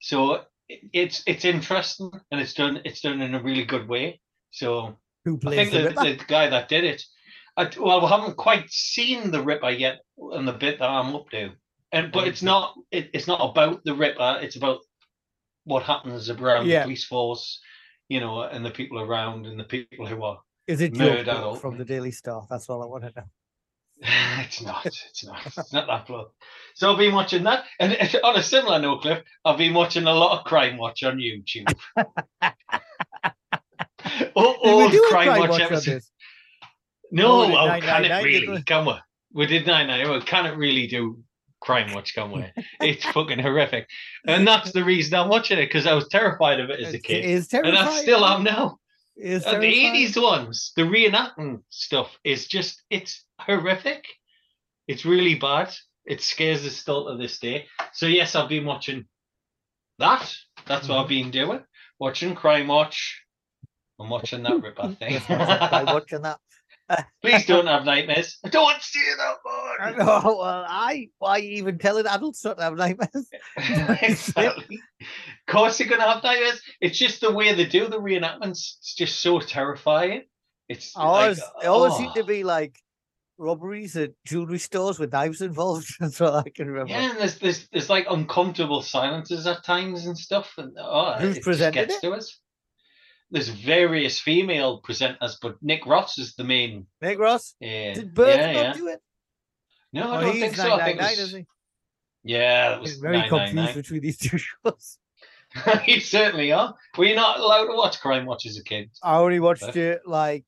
So 0.00 0.42
it's 0.68 1.22
it's 1.26 1.44
interesting 1.44 2.10
and 2.30 2.40
it's 2.40 2.54
done 2.54 2.80
it's 2.84 3.02
done 3.02 3.20
in 3.20 3.34
a 3.34 3.42
really 3.42 3.64
good 3.64 3.86
way. 3.88 4.20
So 4.50 4.96
Who 5.24 5.36
I 5.36 5.38
plays 5.40 5.70
think 5.70 5.72
the 5.72 6.02
the, 6.02 6.16
the 6.16 6.24
guy 6.26 6.48
that 6.48 6.68
did 6.68 6.84
it, 6.84 7.04
I, 7.56 7.70
well, 7.78 8.00
we 8.00 8.08
haven't 8.08 8.36
quite 8.36 8.70
seen 8.70 9.30
the 9.30 9.42
Ripper 9.42 9.70
yet 9.70 10.00
on 10.18 10.44
the 10.46 10.52
bit 10.52 10.78
that 10.78 10.88
I'm 10.88 11.14
up 11.14 11.30
to, 11.30 11.50
and 11.92 12.10
but 12.12 12.26
it's 12.26 12.42
not 12.42 12.74
it, 12.90 13.10
it's 13.12 13.26
not 13.26 13.40
about 13.50 13.84
the 13.84 13.94
Ripper. 13.94 14.38
It's 14.42 14.56
about 14.56 14.80
what 15.64 15.84
happens 15.84 16.28
around 16.28 16.66
Yeah. 16.66 16.80
the 16.80 16.84
police 16.84 17.04
force, 17.04 17.60
you 18.08 18.20
know, 18.20 18.42
and 18.42 18.64
the 18.64 18.70
people 18.70 19.00
around 19.00 19.46
and 19.46 19.58
the 19.58 19.64
people 19.64 20.06
who 20.06 20.22
are 20.24 20.40
Is 20.66 20.80
it 20.80 20.94
Joe 20.94 21.50
or- 21.50 21.56
from 21.56 21.78
the 21.78 21.84
Daily 21.84 22.10
Star? 22.10 22.46
That's 22.50 22.68
all 22.68 22.82
I 22.82 22.86
want 22.86 23.04
to 23.04 23.12
know. 23.14 23.26
it's 24.40 24.60
not. 24.60 24.84
It's 24.84 25.24
not. 25.24 25.46
It's 25.46 25.72
not 25.72 25.86
that 25.86 26.06
blood. 26.06 26.26
So 26.74 26.90
I've 26.90 26.98
been 26.98 27.14
watching 27.14 27.44
that, 27.44 27.64
and 27.78 27.92
on 28.24 28.36
a 28.36 28.42
similar 28.42 28.80
note, 28.80 29.02
Cliff, 29.02 29.22
I've 29.44 29.58
been 29.58 29.74
watching 29.74 30.04
a 30.06 30.12
lot 30.12 30.38
of 30.38 30.44
Crime 30.44 30.76
Watch 30.76 31.04
on 31.04 31.18
YouTube. 31.18 31.72
All, 34.34 34.54
Did 34.62 34.92
we 34.92 34.98
do 34.98 35.06
Crime 35.08 35.26
crime 35.26 35.40
Watch 35.40 35.70
watch 35.70 35.84
this? 35.84 36.10
No, 37.10 37.46
did 37.46 37.54
oh, 37.54 37.80
can 37.80 38.04
it 38.04 38.24
really? 38.24 38.62
Can 38.62 38.86
we? 38.86 38.94
We 39.34 39.46
did 39.46 39.66
nine 39.66 39.86
nine. 39.86 40.08
Well, 40.08 40.20
can 40.20 40.46
it 40.46 40.56
really 40.56 40.86
do 40.86 41.22
Crime 41.60 41.92
Watch? 41.92 42.14
Can 42.14 42.30
we? 42.30 42.44
It's 42.80 43.04
fucking 43.04 43.38
horrific, 43.38 43.86
and 44.26 44.46
that's 44.46 44.72
the 44.72 44.84
reason 44.84 45.18
I'm 45.18 45.28
watching 45.28 45.58
it 45.58 45.66
because 45.66 45.86
I 45.86 45.94
was 45.94 46.08
terrified 46.08 46.60
of 46.60 46.70
it 46.70 46.80
as 46.80 46.94
a 46.94 46.96
It 46.96 47.04
kid, 47.04 47.24
is 47.24 47.52
and 47.52 47.64
terrifying. 47.64 47.88
I 47.88 48.02
still 48.02 48.24
am 48.24 48.42
now. 48.42 48.78
It 49.16 49.30
is 49.30 49.44
And 49.44 49.62
the 49.62 49.66
eighties 49.66 50.16
ones, 50.16 50.72
the 50.74 50.82
reenacting 50.82 51.62
stuff 51.68 52.16
is 52.24 52.46
just 52.46 52.82
it's 52.90 53.24
horrific. 53.38 54.04
It's 54.88 55.04
really 55.04 55.34
bad. 55.34 55.72
It 56.04 56.20
scares 56.20 56.66
us 56.66 56.76
still 56.76 57.06
to 57.06 57.16
this 57.16 57.38
day. 57.38 57.66
So 57.92 58.06
yes, 58.06 58.34
I've 58.34 58.48
been 58.48 58.64
watching 58.64 59.06
that. 59.98 60.34
That's 60.66 60.88
what 60.88 60.98
I've 60.98 61.06
mm-hmm. 61.06 61.30
been 61.30 61.30
doing. 61.30 61.64
Watching 61.98 62.34
Crime 62.34 62.66
Watch. 62.66 63.21
I'm 64.02 64.10
watching 64.10 64.42
that 64.42 64.60
Ripper 64.60 64.96
thing. 64.98 65.12
Yes, 65.12 65.24
I'm 65.28 65.86
watching 65.86 66.22
that. 66.22 66.38
Please 67.22 67.46
don't 67.46 67.68
have 67.68 67.84
nightmares. 67.84 68.38
I 68.44 68.48
don't 68.48 68.64
want 68.64 68.80
to 68.80 68.84
see 68.86 69.00
that 69.16 69.36
I 69.80 69.90
one. 69.90 69.98
know. 69.98 70.20
Well, 70.38 70.64
I 70.68 71.08
why 71.18 71.38
even 71.38 71.78
telling 71.78 72.06
adults 72.06 72.44
not 72.44 72.58
to 72.58 72.64
have 72.64 72.76
nightmares? 72.76 73.30
exactly. 73.56 74.80
Of 75.00 75.06
course 75.46 75.78
you're 75.78 75.88
gonna 75.88 76.10
have 76.10 76.22
nightmares. 76.22 76.60
It's 76.80 76.98
just 76.98 77.20
the 77.20 77.32
way 77.32 77.54
they 77.54 77.66
do 77.66 77.88
the 77.88 77.98
reenactments. 77.98 78.76
It's 78.78 78.94
just 78.94 79.20
so 79.20 79.38
terrifying. 79.38 80.24
It's 80.68 80.96
I 80.96 81.02
always, 81.02 81.38
like, 81.38 81.64
it 81.64 81.66
always 81.66 81.92
oh. 81.96 82.12
to 82.14 82.24
be 82.24 82.44
like 82.44 82.76
robberies 83.38 83.96
at 83.96 84.12
jewelry 84.26 84.58
stores 84.58 84.98
with 84.98 85.12
knives 85.12 85.40
involved. 85.40 85.86
That's 86.00 86.20
what 86.20 86.34
I 86.34 86.48
can 86.50 86.68
remember. 86.68 86.92
Yeah, 86.92 87.10
and 87.10 87.18
there's 87.18 87.38
there's 87.38 87.68
there's 87.72 87.90
like 87.90 88.06
uncomfortable 88.10 88.82
silences 88.82 89.46
at 89.46 89.64
times 89.64 90.06
and 90.06 90.18
stuff, 90.18 90.52
and 90.58 90.76
oh, 90.78 91.14
Who's 91.18 91.38
it 91.38 91.42
presented 91.42 91.88
gets 91.88 91.96
it? 91.96 92.00
to 92.02 92.12
us. 92.12 92.38
There's 93.32 93.48
various 93.48 94.20
female 94.20 94.80
presenters, 94.82 95.36
but 95.42 95.56
Nick 95.62 95.86
Ross 95.86 96.18
is 96.18 96.34
the 96.34 96.44
main. 96.44 96.86
Nick 97.00 97.18
Ross, 97.18 97.54
Yeah. 97.60 97.94
did 97.94 98.14
Bert 98.14 98.36
yeah, 98.38 98.52
not 98.52 98.62
yeah. 98.62 98.72
do 98.74 98.88
it? 98.88 99.00
No, 99.94 100.12
I 100.12 100.18
Oh, 100.18 100.20
don't 100.20 100.32
think 100.38 100.54
so. 100.54 100.72
I 100.74 100.84
think 100.84 101.00
it 101.00 101.18
was, 101.18 101.32
he? 101.32 101.46
yeah, 102.24 102.68
that 102.70 102.80
was 102.82 102.90
He's 102.90 103.00
very 103.00 103.26
confused 103.28 103.74
between 103.74 104.02
these 104.02 104.18
two 104.18 104.38
shows. 104.38 104.98
you 105.86 106.00
certainly 106.00 106.52
are. 106.52 106.74
Were 106.96 107.06
you 107.06 107.14
not 107.16 107.38
allowed 107.40 107.66
to 107.66 107.74
watch 107.74 108.00
Crime 108.00 108.24
Watch 108.26 108.46
as 108.46 108.58
a 108.58 108.62
kid? 108.64 108.90
I 109.02 109.16
only 109.16 109.40
watched 109.40 109.64
Fair. 109.72 109.94
it 109.94 110.02
like 110.06 110.46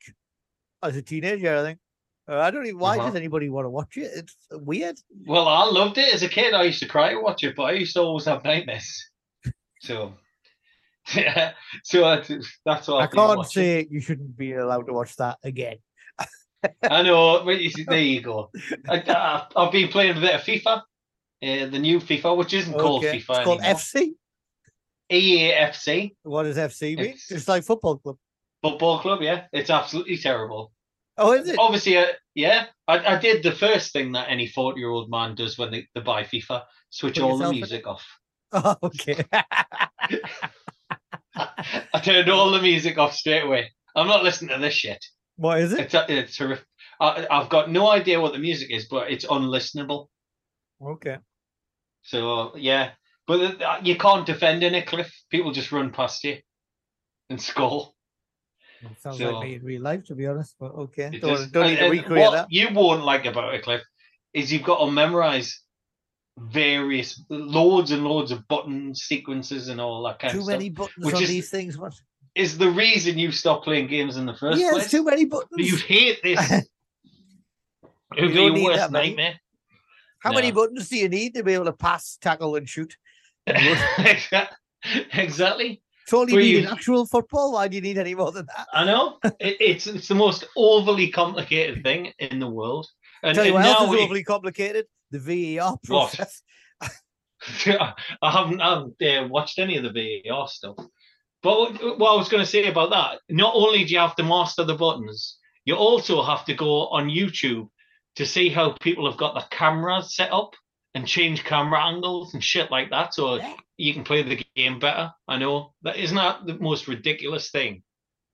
as 0.82 0.94
a 0.96 1.02
teenager, 1.02 1.56
I 1.58 1.62
think. 1.62 1.78
Uh, 2.26 2.38
I 2.38 2.50
don't 2.50 2.66
even. 2.66 2.78
Why 2.78 2.96
Uh-huh. 2.98 3.08
does 3.08 3.16
anybody 3.16 3.48
want 3.50 3.64
to 3.66 3.70
watch 3.70 3.96
it? 3.98 4.10
It's 4.14 4.36
weird. 4.50 4.96
Well, 5.26 5.46
I 5.48 5.64
loved 5.64 5.98
it 5.98 6.14
as 6.14 6.22
a 6.22 6.28
kid. 6.28 6.54
I 6.54 6.62
used 6.64 6.80
to 6.80 6.88
cry 6.88 7.10
to 7.12 7.20
watch 7.20 7.44
it, 7.44 7.54
but 7.56 7.64
I 7.64 7.72
used 7.72 7.94
to 7.96 8.00
always 8.02 8.24
have 8.26 8.44
nightmares. 8.44 9.10
So, 9.80 10.14
yeah, 11.14 11.52
so 11.82 12.04
I, 12.04 12.16
that's 12.64 12.88
what 12.88 13.00
I 13.00 13.04
I've 13.04 13.10
can't 13.10 13.46
say 13.46 13.86
you 13.90 14.00
shouldn't 14.00 14.36
be 14.36 14.52
allowed 14.54 14.86
to 14.86 14.92
watch 14.92 15.14
that 15.16 15.38
again. 15.42 15.76
I 16.82 17.02
know, 17.02 17.42
but 17.44 17.60
you 17.60 17.70
see, 17.70 17.84
there 17.84 17.98
you 18.00 18.22
go. 18.22 18.50
I, 18.88 19.02
I, 19.06 19.46
I've 19.54 19.72
been 19.72 19.88
playing 19.88 20.16
a 20.16 20.20
bit 20.20 20.34
of 20.34 20.40
FIFA, 20.40 20.78
uh, 20.78 20.80
the 21.70 21.78
new 21.78 22.00
FIFA, 22.00 22.36
which 22.38 22.54
isn't 22.54 22.72
called 22.72 23.04
Okay. 23.04 23.18
FIFA 23.18 23.36
It's 23.36 23.44
called 23.44 23.60
anymore. 23.60 23.76
FC. 23.80 24.14
EAFC 25.12 26.16
What 26.22 26.44
does 26.44 26.56
FC 26.56 26.96
mean? 26.96 26.98
It's- 27.00 27.30
It's 27.30 27.46
like 27.48 27.64
football 27.64 27.98
club. 27.98 28.16
Football 28.62 29.00
Club. 29.00 29.20
Yeah, 29.20 29.44
it's 29.52 29.68
absolutely 29.68 30.16
terrible. 30.16 30.72
Oh, 31.18 31.32
is 31.32 31.46
it? 31.50 31.58
Obviously, 31.58 31.98
uh, 31.98 32.06
yeah, 32.34 32.64
I, 32.88 33.16
I 33.16 33.18
did 33.18 33.42
the 33.42 33.52
first 33.52 33.92
thing 33.92 34.12
that 34.12 34.30
any 34.30 34.46
forty-year-old 34.46 35.10
man 35.10 35.34
does 35.34 35.58
when 35.58 35.70
they, 35.70 35.86
they 35.94 36.00
buy 36.00 36.22
FIFA: 36.24 36.62
switch 36.88 37.16
Put 37.16 37.22
all 37.24 37.36
the 37.36 37.44
yourself 37.44 37.52
in 37.52 37.58
music 37.60 37.86
off. 37.86 38.06
Oh, 38.56 38.76
okay. 38.84 39.22
I 41.36 42.00
turned 42.02 42.28
all 42.30 42.50
the 42.50 42.62
music 42.62 42.98
off 42.98 43.14
straight 43.14 43.42
away. 43.44 43.70
I'm 43.96 44.06
not 44.06 44.24
listening 44.24 44.50
to 44.54 44.58
this 44.60 44.74
shit. 44.74 45.04
what 45.36 45.60
is 45.60 45.72
it? 45.72 45.80
It's 45.80 45.94
uh, 45.94 46.06
it's 46.08 46.38
horrific. 46.38 46.66
I, 47.00 47.26
I've 47.30 47.48
got 47.48 47.70
no 47.70 47.88
idea 47.90 48.20
what 48.20 48.32
the 48.32 48.38
music 48.38 48.70
is, 48.70 48.86
but 48.86 49.10
it's 49.10 49.24
unlistenable. 49.26 50.06
Okay. 50.84 51.18
So 52.02 52.56
yeah, 52.56 52.90
but 53.26 53.84
you 53.84 53.96
can't 53.96 54.26
defend 54.26 54.62
in 54.62 54.74
it, 54.74 54.86
Cliff. 54.86 55.12
People 55.30 55.52
just 55.52 55.72
run 55.72 55.90
past 55.90 56.22
you 56.24 56.38
and 57.30 57.40
score. 57.40 57.92
It 58.82 59.00
sounds 59.00 59.18
So- 59.18 59.38
like 59.38 59.48
me 59.48 59.54
in 59.56 59.62
real 59.64 59.82
life, 59.82 60.04
to 60.06 60.14
be 60.14 60.26
honest. 60.26 60.54
But 60.60 60.72
okay. 60.74 61.10
Don't, 61.18 61.36
just- 61.36 61.52
don't 61.52 61.66
need 61.68 61.78
to 61.78 61.88
recreate 61.88 62.26
what 62.26 62.32
that. 62.32 62.46
you 62.50 62.68
won't 62.72 63.04
like 63.04 63.24
about 63.24 63.54
it, 63.54 63.62
Cliff, 63.62 63.82
is 64.34 64.52
you've 64.52 64.62
got 64.62 64.84
to 64.84 64.90
memorize 64.90 65.62
various 66.38 67.22
loads 67.28 67.90
and 67.92 68.04
loads 68.04 68.30
of 68.32 68.46
button 68.48 68.94
sequences 68.94 69.68
and 69.68 69.80
all 69.80 70.02
that 70.04 70.18
kind 70.18 70.32
Too 70.32 70.38
of 70.38 70.44
stuff. 70.44 70.54
Too 70.54 70.58
many 70.58 70.70
buttons 70.70 71.06
which 71.06 71.14
on 71.14 71.22
is- 71.22 71.28
these 71.28 71.50
things. 71.50 71.78
What? 71.78 71.94
Is 72.34 72.58
the 72.58 72.68
reason 72.70 73.16
you 73.16 73.30
stop 73.30 73.62
playing 73.62 73.86
games 73.86 74.16
in 74.16 74.26
the 74.26 74.34
first 74.34 74.58
Yeah, 74.60 74.70
place? 74.72 74.82
it's 74.84 74.90
too 74.90 75.04
many 75.04 75.24
buttons. 75.24 75.70
You 75.70 75.76
hate 75.76 76.20
this. 76.22 76.40
It 78.16 78.22
would 78.22 78.32
be 78.32 78.42
your 78.42 78.52
worst 78.64 78.78
that 78.78 78.92
nightmare. 78.92 79.40
How 80.20 80.32
many 80.32 80.52
buttons 80.52 80.88
do 80.88 80.96
you 80.96 81.08
need 81.08 81.34
to 81.34 81.42
be 81.42 81.52
able 81.54 81.64
to 81.64 81.72
pass, 81.72 82.16
tackle, 82.20 82.54
and 82.54 82.68
shoot? 82.68 82.96
exactly. 85.12 85.82
Only 86.12 86.36
need 86.36 86.46
you- 86.50 86.58
in 86.60 86.66
actual 86.66 87.06
football. 87.06 87.52
Why 87.52 87.66
do 87.68 87.74
you 87.76 87.82
need 87.82 87.98
any 87.98 88.14
more 88.14 88.30
than 88.30 88.46
that? 88.46 88.68
I 88.72 88.84
know 88.84 89.18
it, 89.24 89.56
it's 89.60 89.86
it's 89.86 90.06
the 90.08 90.14
most 90.14 90.44
overly 90.56 91.08
complicated 91.08 91.82
thing 91.82 92.12
in 92.18 92.38
the 92.38 92.48
world. 92.48 92.86
And, 93.22 93.34
Tell 93.34 93.46
you 93.46 93.54
what 93.54 93.64
else 93.64 93.88
is 93.92 94.00
overly 94.00 94.22
complicated? 94.22 94.86
The 95.14 95.56
VAR 95.58 95.78
process. 95.84 96.42
I 97.66 97.94
haven't, 98.22 98.60
I 98.60 98.74
haven't 98.74 99.02
uh, 99.02 99.28
watched 99.28 99.60
any 99.60 99.76
of 99.76 99.84
the 99.84 100.22
VAR 100.26 100.48
stuff. 100.48 100.76
But 101.40 101.98
what, 101.98 102.12
I 102.12 102.16
was 102.16 102.28
going 102.28 102.42
to 102.42 102.50
say 102.50 102.66
about 102.66 102.90
that, 102.90 103.20
not 103.28 103.54
only 103.54 103.84
do 103.84 103.92
you 103.92 104.00
have 104.00 104.16
to 104.16 104.24
master 104.24 104.64
the 104.64 104.74
buttons, 104.74 105.38
you 105.64 105.76
also 105.76 106.22
have 106.22 106.44
to 106.46 106.54
go 106.54 106.88
on 106.88 107.08
YouTube 107.08 107.68
to 108.16 108.26
see 108.26 108.48
how 108.48 108.72
people 108.80 109.08
have 109.08 109.18
got 109.18 109.34
the 109.34 109.44
cameras 109.56 110.16
set 110.16 110.32
up 110.32 110.54
and 110.94 111.06
change 111.06 111.44
camera 111.44 111.84
angles 111.84 112.34
and 112.34 112.42
shit 112.42 112.70
like 112.70 112.90
that, 112.90 113.14
so 113.14 113.36
Yeah. 113.36 113.54
you 113.76 113.92
can 113.92 114.04
play 114.04 114.22
the 114.22 114.44
game 114.56 114.78
better. 114.78 115.12
I 115.28 115.36
know 115.38 115.74
that 115.82 115.96
isn't 115.96 116.16
that 116.16 116.46
the 116.46 116.58
most 116.58 116.88
ridiculous 116.88 117.50
thing 117.50 117.82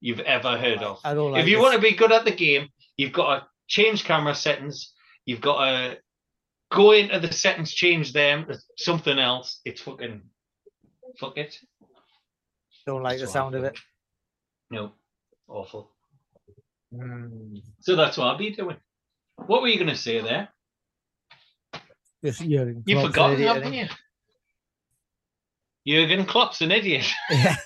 you've 0.00 0.20
ever 0.20 0.56
heard 0.56 0.82
of. 0.82 1.00
I 1.04 1.12
don't 1.14 1.32
like 1.32 1.42
if 1.42 1.48
you 1.48 1.56
this. 1.56 1.62
want 1.62 1.74
to 1.74 1.80
be 1.80 1.92
good 1.92 2.12
at 2.12 2.24
the 2.24 2.30
game, 2.30 2.68
you've 2.96 3.12
got 3.12 3.38
to 3.38 3.46
change 3.66 4.04
camera 4.04 4.34
settings. 4.34 4.94
You've 5.26 5.40
got 5.40 5.64
to 5.64 5.98
go 6.70 6.92
into 6.92 7.18
the 7.20 7.33
settings, 7.33 7.72
change 7.72 8.12
them 8.12 8.46
to 8.46 8.59
something 8.76 9.18
else. 9.18 9.61
It's 9.64 9.80
fucking 9.80 10.22
fuck 11.18 11.37
it. 11.37 11.56
don't 12.87 13.02
like 13.02 13.18
the 13.18 13.24
That's 13.24 13.35
what 13.35 13.40
I 13.40 13.42
sound 13.44 13.54
of 13.56 13.64
it. 13.64 13.72
think. 13.74 13.78
No, 14.70 14.92
awful. 15.48 15.90
Mm. 16.94 17.61
So 17.80 17.96
that's 17.96 18.16
what 18.16 18.26
I'll 18.28 18.38
be 18.38 18.50
doing. 18.50 18.76
What 19.46 19.62
were 19.62 19.68
you 19.68 19.78
going 19.78 19.88
to 19.90 19.96
say 19.96 20.20
there? 20.20 20.48
Just 22.24 22.40
Jurgen 22.42 22.83
You've 22.87 22.98
Klopp's 22.98 23.06
an 23.06 23.12
forgotten, 23.12 23.35
idiot, 23.37 23.54
haven't 23.54 23.72
you? 23.72 23.88
Jurgen 25.87 26.26
Klopp's 26.26 26.61
an 26.61 26.70
idiot. 26.72 27.06
Yeah. 27.30 27.56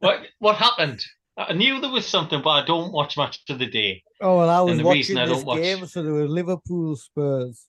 What 0.00 0.26
what 0.38 0.56
happened? 0.56 1.02
I 1.36 1.52
knew 1.52 1.80
there 1.80 1.90
was 1.90 2.06
something, 2.06 2.42
but 2.42 2.50
I 2.50 2.64
don't 2.64 2.92
watch 2.92 3.16
much 3.16 3.40
of 3.48 3.58
the 3.58 3.66
day. 3.66 4.02
Oh 4.20 4.36
well, 4.38 4.50
I 4.50 4.60
was 4.60 4.78
the 4.78 4.84
watching 4.84 4.98
reason 4.98 5.18
I 5.18 5.26
this 5.26 5.42
watch- 5.44 5.60
game, 5.62 5.86
so 5.86 6.02
there 6.02 6.12
were 6.12 6.28
Liverpool 6.28 6.94
Spurs. 6.96 7.66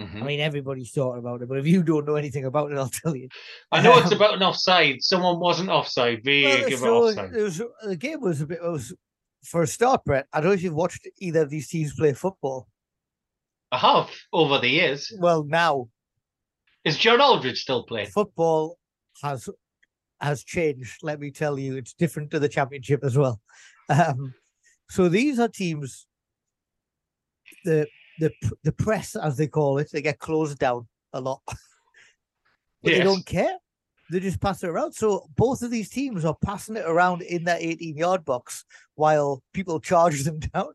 Mhm. 0.00 0.22
I 0.22 0.24
mean, 0.24 0.40
everybody's 0.40 0.90
talking 0.92 1.18
about 1.18 1.42
it, 1.42 1.48
but 1.50 1.58
if 1.58 1.66
you 1.66 1.82
don't 1.82 2.06
know 2.06 2.14
anything 2.14 2.46
about 2.46 2.72
it, 2.72 2.78
I'll 2.78 2.88
tell 2.88 3.14
you. 3.14 3.28
I 3.70 3.82
know 3.82 3.98
it's 3.98 4.06
Um, 4.06 4.14
about 4.14 4.32
an 4.34 4.42
offside. 4.42 5.02
Someone 5.02 5.38
wasn't 5.38 5.68
offside. 5.68 6.24
VAR 6.24 6.58
Well, 6.70 6.78
so 6.78 7.04
offside. 7.08 7.32
was, 7.32 7.62
the 7.84 7.96
game 7.96 8.20
was 8.22 8.40
a 8.40 8.46
bit. 8.46 8.62
Was 8.62 8.94
for 9.44 9.62
a 9.62 9.66
start, 9.66 10.02
Brett. 10.06 10.26
I 10.32 10.40
don't 10.40 10.48
know 10.48 10.54
if 10.54 10.62
you've 10.62 10.74
watched 10.74 11.06
either 11.18 11.42
of 11.42 11.50
these 11.50 11.68
teams 11.68 11.94
play 11.94 12.14
football. 12.14 12.66
I 13.72 13.76
have 13.78 14.10
over 14.32 14.58
the 14.58 14.68
years. 14.68 15.12
Well, 15.18 15.44
now 15.44 15.90
Is 16.84 16.96
John 16.96 17.20
Aldridge 17.20 17.60
still 17.60 17.82
playing? 17.84 18.08
football 18.08 18.78
has 19.22 19.50
has 20.20 20.44
changed. 20.44 21.02
Let 21.02 21.20
me 21.20 21.30
tell 21.30 21.58
you, 21.58 21.76
it's 21.76 21.92
different 21.94 22.30
to 22.32 22.38
the 22.38 22.48
championship 22.48 23.04
as 23.04 23.16
well. 23.16 23.40
Um, 23.88 24.34
so 24.88 25.08
these 25.08 25.38
are 25.38 25.48
teams. 25.48 26.06
The 27.64 27.86
the 28.18 28.32
the 28.64 28.72
press, 28.72 29.16
as 29.16 29.36
they 29.36 29.46
call 29.46 29.78
it, 29.78 29.90
they 29.92 30.02
get 30.02 30.18
closed 30.18 30.58
down 30.58 30.86
a 31.12 31.20
lot. 31.20 31.40
but 32.82 32.92
they 32.92 33.00
don't 33.00 33.24
care. 33.26 33.56
They 34.10 34.20
just 34.20 34.40
pass 34.40 34.62
it 34.64 34.68
around. 34.68 34.92
So 34.92 35.26
both 35.36 35.62
of 35.62 35.70
these 35.70 35.88
teams 35.88 36.24
are 36.24 36.36
passing 36.44 36.76
it 36.76 36.84
around 36.86 37.22
in 37.22 37.44
that 37.44 37.62
18 37.62 37.96
yard 37.96 38.24
box 38.24 38.64
while 38.94 39.42
people 39.52 39.80
charge 39.80 40.22
them 40.24 40.40
down. 40.40 40.72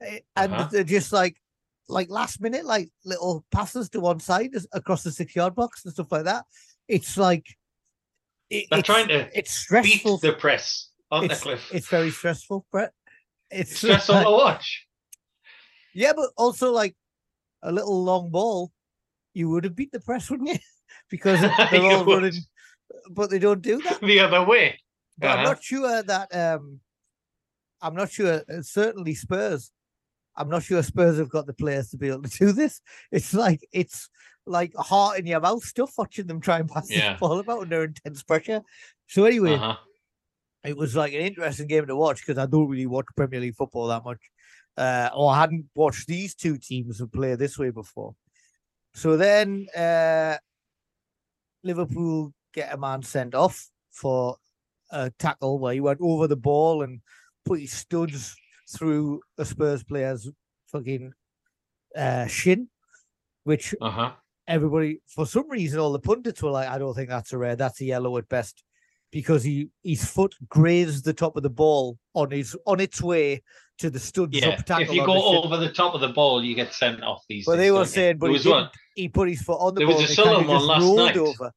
Eh, 0.00 0.20
And 0.36 0.52
Uh-huh. 0.54 0.68
they're 0.70 0.84
just 0.84 1.12
like 1.12 1.36
like 1.88 2.08
last 2.08 2.40
minute, 2.40 2.64
like 2.64 2.88
little 3.04 3.44
passes 3.50 3.90
to 3.90 4.00
one 4.00 4.20
side 4.20 4.52
across 4.72 5.02
the 5.02 5.10
six 5.10 5.34
yard 5.34 5.54
box 5.54 5.84
and 5.84 5.92
stuff 5.92 6.12
like 6.12 6.24
that. 6.24 6.44
It's 6.88 7.16
like 7.16 7.46
it- 8.50 8.66
They're 8.70 8.82
trying 8.82 9.08
to 9.08 9.28
it's 9.36 9.66
Beat 9.70 9.92
stressful. 10.00 10.18
the 10.18 10.32
press, 10.34 10.88
aren't 11.10 11.30
they, 11.30 11.36
Cliff? 11.36 11.68
it's 11.72 11.88
very 11.88 12.10
stressful, 12.10 12.66
Brett. 12.70 12.92
It's 13.50 13.76
stressful 13.76 14.14
like- 14.16 14.26
to 14.26 14.30
watch. 14.30 14.86
yeah, 15.94 16.12
but 16.14 16.30
also 16.36 16.72
like 16.72 16.94
a 17.62 17.72
little 17.72 18.02
long 18.04 18.30
ball, 18.30 18.72
you 19.34 19.48
would 19.50 19.64
have 19.64 19.76
beat 19.76 19.92
the 19.92 20.00
press, 20.00 20.30
wouldn't 20.30 20.48
you? 20.50 20.58
because 21.10 21.40
they're 21.70 21.82
all 21.82 22.04
would. 22.04 22.22
running, 22.22 22.40
but 23.10 23.30
they 23.30 23.38
don't 23.38 23.62
do 23.62 23.80
that. 23.82 24.00
The 24.00 24.20
other 24.20 24.44
way. 24.44 24.78
But 25.18 25.28
I'm 25.30 25.38
Uh-huh. 25.40 25.48
not 25.52 25.62
sure 25.62 26.02
that 26.02 26.34
um 26.34 26.80
I'm 27.82 27.94
not 27.94 28.10
sure 28.10 28.42
uh, 28.48 28.62
certainly 28.62 29.14
Spurs. 29.14 29.70
I'm 30.36 30.48
not 30.48 30.62
sure 30.62 30.82
Spurs 30.82 31.18
have 31.18 31.28
got 31.28 31.46
the 31.46 31.52
players 31.52 31.90
to 31.90 31.96
be 31.98 32.08
able 32.08 32.22
to 32.22 32.38
do 32.38 32.52
this. 32.52 32.80
It's 33.12 33.34
like 33.34 33.66
it's 33.72 34.08
like 34.46 34.74
heart 34.76 35.18
in 35.18 35.26
your 35.26 35.40
mouth 35.40 35.62
stuff 35.64 35.92
watching 35.98 36.26
them 36.26 36.40
try 36.40 36.58
and 36.60 36.68
pass 36.68 36.90
Yeah. 36.90 37.12
this 37.12 37.20
ball 37.20 37.38
about 37.38 37.60
under 37.62 37.84
intense 37.84 38.22
pressure. 38.22 38.62
So 39.06 39.24
anyway, 39.24 39.54
Uh-huh. 39.54 39.76
it 40.64 40.76
was 40.76 40.96
like 40.96 41.12
an 41.12 41.20
interesting 41.20 41.66
game 41.66 41.86
to 41.86 41.96
watch 41.96 42.24
because 42.24 42.38
I 42.38 42.46
don't 42.46 42.68
really 42.68 42.86
watch 42.86 43.06
Premier 43.16 43.40
League 43.40 43.56
football 43.56 43.88
that 43.88 44.04
much. 44.04 44.20
Uh, 44.76 45.10
or 45.14 45.30
I 45.32 45.40
hadn't 45.40 45.66
watched 45.74 46.06
these 46.06 46.34
two 46.34 46.56
teams 46.56 47.02
play 47.12 47.34
this 47.34 47.58
way 47.58 47.70
before. 47.70 48.14
So 48.94 49.16
then 49.16 49.66
uh, 49.76 50.36
Liverpool 51.62 52.32
get 52.54 52.72
a 52.72 52.78
man 52.78 53.02
sent 53.02 53.34
off 53.34 53.68
for 53.90 54.36
a 54.90 55.10
tackle 55.18 55.58
where 55.58 55.74
he 55.74 55.80
went 55.80 56.00
over 56.00 56.26
the 56.26 56.36
ball 56.36 56.82
and 56.82 57.00
put 57.44 57.60
his 57.60 57.72
studs 57.72 58.36
through 58.70 59.20
a 59.38 59.44
Spurs 59.44 59.82
player's 59.82 60.28
fucking 60.70 61.12
uh, 61.96 62.26
shin, 62.26 62.68
which 63.44 63.74
Uh-huh. 63.80 64.12
everybody, 64.46 65.00
for 65.06 65.26
some 65.26 65.48
reason, 65.50 65.80
all 65.80 65.92
the 65.92 65.98
pundits 65.98 66.42
were 66.42 66.50
like, 66.50 66.68
I 66.68 66.78
don't 66.78 66.94
think 66.94 67.08
that's 67.08 67.32
a 67.32 67.38
red, 67.38 67.58
that's 67.58 67.80
a 67.80 67.84
yellow 67.84 68.16
at 68.18 68.28
best. 68.28 68.62
Because 69.12 69.42
he 69.42 69.70
his 69.82 70.04
foot 70.04 70.36
grazed 70.48 71.04
the 71.04 71.12
top 71.12 71.36
of 71.36 71.42
the 71.42 71.50
ball 71.50 71.98
on 72.14 72.30
his 72.30 72.56
on 72.64 72.78
its 72.78 73.02
way 73.02 73.42
to 73.78 73.90
the 73.90 73.98
studs 73.98 74.38
Yeah. 74.38 74.50
up 74.50 74.64
tackle. 74.64 74.84
If 74.84 74.92
you 74.94 75.04
go 75.04 75.20
over 75.42 75.56
the 75.56 75.72
top 75.72 75.94
of 75.96 76.00
the 76.00 76.10
ball, 76.10 76.44
you 76.44 76.54
get 76.54 76.72
sent 76.72 77.02
off 77.02 77.24
these 77.28 77.44
But 77.44 77.56
days, 77.56 77.60
they 77.60 77.70
were 77.72 77.84
saying, 77.86 78.18
but 78.18 78.28
there 78.28 78.36
he 78.38 78.48
one. 78.48 78.70
He 78.94 79.08
put 79.08 79.28
his 79.28 79.42
foot 79.42 79.58
on 79.58 79.74
the 79.74 79.80
There 79.80 79.88
ball. 79.88 79.96
was 79.96 80.04
a 80.04 80.04
and 80.04 80.12
it 80.12 80.16
kinda 80.16 80.30
Sunderland 80.46 80.48
one 80.48 80.66
last 80.68 80.96
night. 80.96 81.16
Over. 81.16 81.52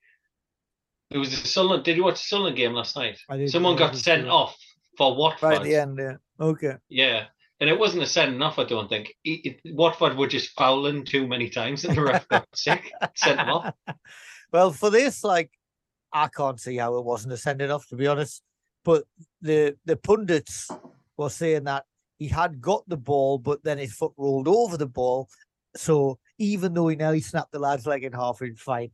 There 1.12 1.19
was 1.19 1.32
a 1.34 1.38
Sunderland. 1.47 1.84
Did 1.84 1.97
you 1.97 2.04
watch 2.06 2.15
the 2.15 2.28
Sunderland 2.28 2.58
game 2.58 2.73
last 2.73 2.95
night? 2.95 3.19
Someone 3.47 3.76
got 3.76 3.95
sent 3.95 4.28
off 4.28 4.58
for 4.97 5.15
what? 5.15 5.39
right 5.43 5.58
at 5.58 5.63
the 5.63 5.76
end. 5.76 5.99
Yeah. 5.99 6.15
Okay. 6.39 6.76
Yeah. 6.89 7.26
And 7.60 7.69
it 7.69 7.80
wasn't 7.80 8.04
a 8.04 8.08
sending 8.08 8.41
off, 8.41 8.60
I 8.60 8.65
don't 8.65 8.89
think. 8.89 9.13
It, 9.24 9.60
it- 9.63 9.76
Watford 9.76 10.17
were 10.17 10.28
just 10.28 10.52
fouling 10.52 11.06
too 11.06 11.28
many 11.28 11.50
times 11.50 11.86
and 11.86 11.96
the 11.96 12.02
ref 12.02 12.28
got 12.28 12.48
sick, 12.56 12.91
sent 13.15 13.38
them 13.38 13.50
off. 13.50 13.74
Well, 14.52 14.72
for 14.72 14.89
this, 14.89 15.24
like, 15.24 15.52
I 16.12 16.28
can't 16.28 16.60
see 16.60 16.78
how 16.78 16.98
it 16.98 17.06
wasn't 17.06 17.34
a 17.34 17.38
sending 17.38 17.72
off, 17.72 17.88
to 17.88 17.96
be 17.96 18.08
honest. 18.08 18.41
But 18.86 19.06
the 19.41 19.78
the 19.86 19.96
pundits 19.96 20.69
were 21.15 21.30
saying 21.30 21.63
that 21.63 21.86
he 22.19 22.28
had 22.28 22.60
got 22.62 22.84
the 22.88 22.98
ball, 22.98 23.38
but 23.39 23.63
then 23.63 23.78
his 23.78 23.93
foot 23.93 24.12
rolled 24.17 24.48
over 24.48 24.76
the 24.76 24.86
ball. 24.88 25.30
So 25.76 26.19
even 26.38 26.74
though 26.74 26.89
he 26.89 26.96
nearly 26.98 27.22
snapped 27.22 27.52
the 27.54 27.60
lad's 27.60 27.86
leg 27.88 28.04
in 28.04 28.12
half, 28.13 28.41
it's 28.41 28.62
fine. 28.62 28.91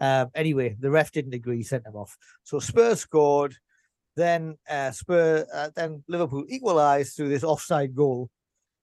Um, 0.00 0.30
anyway, 0.34 0.74
the 0.80 0.90
ref 0.90 1.12
didn't 1.12 1.34
agree, 1.34 1.62
sent 1.62 1.86
him 1.86 1.94
off. 1.96 2.16
So 2.44 2.58
Spurs 2.60 3.00
scored. 3.00 3.54
Then 4.16 4.56
uh, 4.68 4.92
Spur, 4.92 5.46
uh, 5.52 5.70
then 5.76 6.02
Liverpool 6.08 6.44
equalised 6.48 7.14
through 7.14 7.28
this 7.28 7.44
offside 7.44 7.94
goal, 7.94 8.30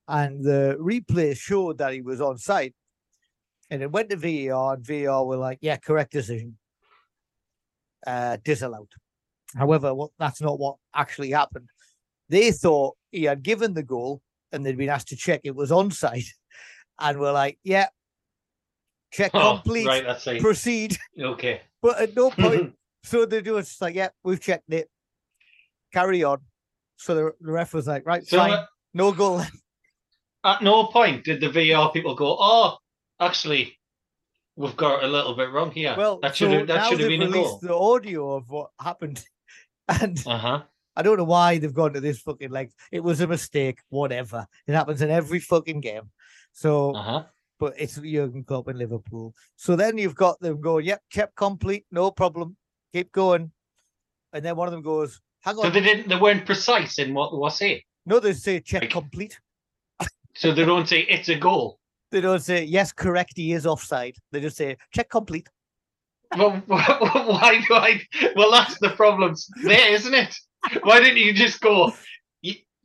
and 0.08 0.43
the 0.43 0.78
replay 0.80 1.36
showed 1.36 1.80
that 1.80 1.93
he 1.93 2.02
was 2.02 2.19
onside. 2.19 2.74
And 3.72 3.82
it 3.82 3.91
went 3.91 4.12
to 4.12 4.15
VAR, 4.15 4.76
and 4.76 4.86
VAR 4.86 5.26
were 5.26 5.38
like, 5.38 5.58
"Yeah, 5.62 5.78
correct 5.78 6.12
decision, 6.12 6.58
uh, 8.06 8.38
disallowed." 8.43 8.89
However, 9.56 9.93
what, 9.96 10.12
that's 10.19 10.41
not 10.41 10.60
what 10.60 10.78
actually 10.93 11.32
happened. 11.32 11.69
They 12.30 12.52
thought 12.52 12.96
he 13.12 13.24
had 13.24 13.41
given 13.41 13.74
the 13.74 13.84
goal, 13.84 14.22
and 14.52 14.63
they'd 14.63 14.78
been 14.78 14.89
asked 14.89 15.08
to 15.10 15.15
check 15.15 15.41
it 15.43 15.56
was 15.56 15.72
onside, 15.72 16.28
and 17.00 17.17
were 17.17 17.32
like, 17.32 17.58
"Yeah, 17.63 17.88
check 19.12 19.32
Oh, 19.34 19.62
complete, 19.63 19.88
right, 19.88 20.39
proceed." 20.41 20.98
Okay. 21.19 21.62
But 21.82 22.00
at 22.00 22.15
no 22.15 22.30
point, 22.43 22.76
so 23.04 23.26
they 23.26 23.41
do 23.41 23.58
it's 23.58 23.82
like, 23.82 23.96
"Yeah, 23.96 24.10
we've 24.24 24.39
checked 24.39 24.72
it, 24.72 24.89
carry 25.93 26.23
on." 26.23 26.39
So 26.97 27.15
the, 27.15 27.32
the 27.41 27.51
ref 27.51 27.73
was 27.73 27.88
like, 27.88 28.06
"Right, 28.06 28.25
So 28.25 28.38
fine, 28.38 28.51
uh, 28.53 28.65
no 28.93 29.12
goal." 29.12 29.41
at 30.43 30.62
no 30.62 30.86
point 30.88 31.23
did 31.23 31.39
the 31.39 31.47
VR 31.47 31.93
people 31.93 32.15
go, 32.15 32.36
oh, 32.39 32.77
actually, 33.19 33.79
we've 34.56 34.75
got 34.75 35.03
a 35.03 35.08
little 35.08 35.36
bit 35.36 35.49
wrong 35.51 35.71
here. 35.71 35.95
Well, 35.97 36.19
that 36.21 36.36
should 36.36 36.49
so 36.51 36.58
have 36.60 36.67
that 36.67 36.75
now 36.75 36.89
should 36.89 36.99
have 36.99 37.10
they've 37.10 37.19
been 37.19 37.27
a 37.27 37.32
released 37.32 37.62
goal. 37.62 37.63
the 37.63 37.75
audio 37.75 38.34
of 38.36 38.49
what 38.49 38.71
happened, 38.79 39.23
and 39.88 40.21
Uh 40.27 40.38
huh. 40.38 40.63
I 40.95 41.01
don't 41.01 41.17
know 41.17 41.23
why 41.23 41.58
they've 41.58 41.73
gone 41.73 41.93
to 41.93 41.99
this 42.01 42.19
fucking 42.19 42.51
length. 42.51 42.75
It 42.91 43.03
was 43.03 43.19
a 43.21 43.27
mistake, 43.27 43.79
whatever. 43.89 44.45
It 44.67 44.73
happens 44.75 45.01
in 45.01 45.10
every 45.10 45.39
fucking 45.39 45.79
game. 45.82 46.12
So, 46.51 46.93
Uh 46.93 47.01
huh. 47.01 47.23
but 47.60 47.73
it's 47.77 47.95
Jurgen 47.95 48.43
Klopp 48.43 48.67
in 48.67 48.77
Liverpool. 48.77 49.34
So 49.56 49.75
then 49.75 49.97
you've 49.97 50.13
got 50.15 50.39
them 50.39 50.62
going, 50.62 50.86
yep, 50.86 51.01
check 51.10 51.34
complete, 51.36 51.86
no 51.89 52.12
problem, 52.12 52.58
keep 52.91 53.12
going. 53.12 53.51
And 54.34 54.43
then 54.45 54.56
one 54.56 54.67
of 54.67 54.71
them 54.71 54.84
goes, 54.84 55.19
hang 55.43 55.56
So 55.56 55.69
they 55.69 55.82
didn't. 55.82 56.10
They 56.10 56.15
weren't 56.15 56.45
precise 56.45 56.97
in 56.99 57.13
what 57.13 57.32
they 57.32 57.38
were 57.38 57.49
saying. 57.49 57.82
no, 58.06 58.19
they 58.19 58.34
say 58.34 58.60
check 58.60 58.82
Like- 58.84 58.91
complete. 58.91 59.39
So 60.36 60.51
they 60.51 60.65
don't 60.65 60.88
say 60.88 61.01
it's 61.01 61.29
a 61.29 61.36
goal. 61.36 61.79
They 62.12 62.21
don't 62.21 62.39
say 62.41 62.63
yes, 62.63 62.91
correct, 62.91 63.34
he 63.36 63.53
is 63.53 63.65
offside. 63.67 64.15
They 64.32 64.39
just 64.41 64.58
say 64.58 64.77
check 64.91 65.10
complete. 65.10 65.47
Well, 66.36 66.51
why 66.67 67.63
do 67.67 67.73
I? 67.75 68.01
Well, 68.36 68.51
that's 68.51 68.79
the 68.79 68.89
problem 68.89 69.36
there, 69.63 69.93
isn't 69.93 70.13
it? 70.13 70.36
Why 70.82 70.99
didn't 70.99 71.17
you 71.17 71.34
just 71.34 71.62
go 71.62 71.93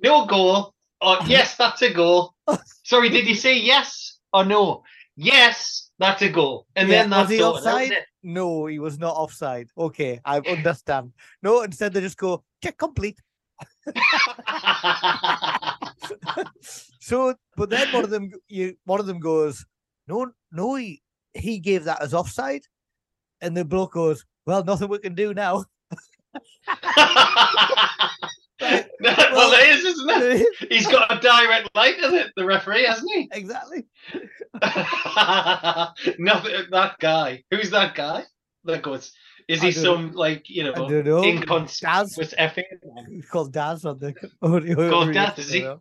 no 0.00 0.26
goal 0.26 0.74
or 1.00 1.16
yes, 1.26 1.56
that's 1.56 1.82
a 1.82 1.92
goal? 1.92 2.34
Sorry, 2.84 3.08
did 3.08 3.26
you 3.26 3.34
say 3.34 3.58
yes 3.58 4.18
or 4.32 4.44
no? 4.44 4.82
Yes, 5.16 5.88
that's 5.98 6.22
a 6.22 6.28
goal, 6.28 6.66
and 6.76 6.88
Yeah, 6.88 7.02
then 7.02 7.11
was 7.11 7.28
he 7.28 7.42
offside? 7.42 7.92
No, 8.22 8.66
he 8.66 8.78
was 8.78 8.98
not 8.98 9.14
offside. 9.16 9.68
Okay, 9.76 10.20
I 10.24 10.38
understand. 10.38 11.12
No, 11.42 11.62
instead 11.62 11.92
they 11.92 12.00
just 12.00 12.16
go 12.16 12.44
check 12.62 12.76
complete. 12.76 13.18
So, 17.08 17.34
but 17.56 17.70
then 17.70 17.90
one 17.90 18.04
of 18.04 18.11
them, 18.11 18.30
you, 18.48 18.76
one 18.84 19.00
of 19.00 19.06
them 19.06 19.18
goes, 19.18 19.64
no, 20.08 20.30
no, 20.52 20.74
he, 20.74 21.00
he 21.32 21.58
gave 21.58 21.84
that 21.84 22.02
as 22.02 22.12
offside. 22.12 22.64
And 23.40 23.56
the 23.56 23.64
bloke 23.64 23.94
goes, 23.94 24.26
well, 24.44 24.62
nothing 24.62 24.90
we 24.90 24.98
can 24.98 25.14
do 25.14 25.32
now. 25.32 25.64
well, 29.32 29.52
it 29.52 29.68
is, 29.78 29.84
isn't 29.84 30.11
it? 30.11 30.46
He's 30.70 30.87
got 30.87 31.16
a 31.16 31.20
direct 31.20 31.68
line, 31.74 31.94
isn't 31.98 32.14
it? 32.14 32.32
The 32.37 32.44
referee, 32.44 32.84
hasn't 32.84 33.11
he? 33.12 33.28
exactly. 33.32 33.87
Nothing. 36.18 36.54
That 36.70 36.96
guy. 37.00 37.44
Who's 37.50 37.70
that 37.70 37.94
guy? 37.94 38.24
That 38.64 38.82
goes. 38.82 39.12
Is 39.46 39.62
he 39.62 39.72
some 39.72 40.12
like 40.12 40.50
you 40.50 40.62
I 40.70 40.74
know 40.74 40.88
don't 40.88 41.04
know. 41.06 41.22
incons 41.22 41.80
Daz, 41.80 42.16
with 42.18 42.34
effing? 42.38 42.64
he's 43.08 43.24
called 43.26 43.52
Daz 43.52 43.84
on 43.87 43.98
the 43.98 44.14
audio. 44.42 44.90
Called 44.90 45.12
Daz, 45.14 45.38
is 45.38 45.50
he? 45.52 45.61
know. 45.62 45.80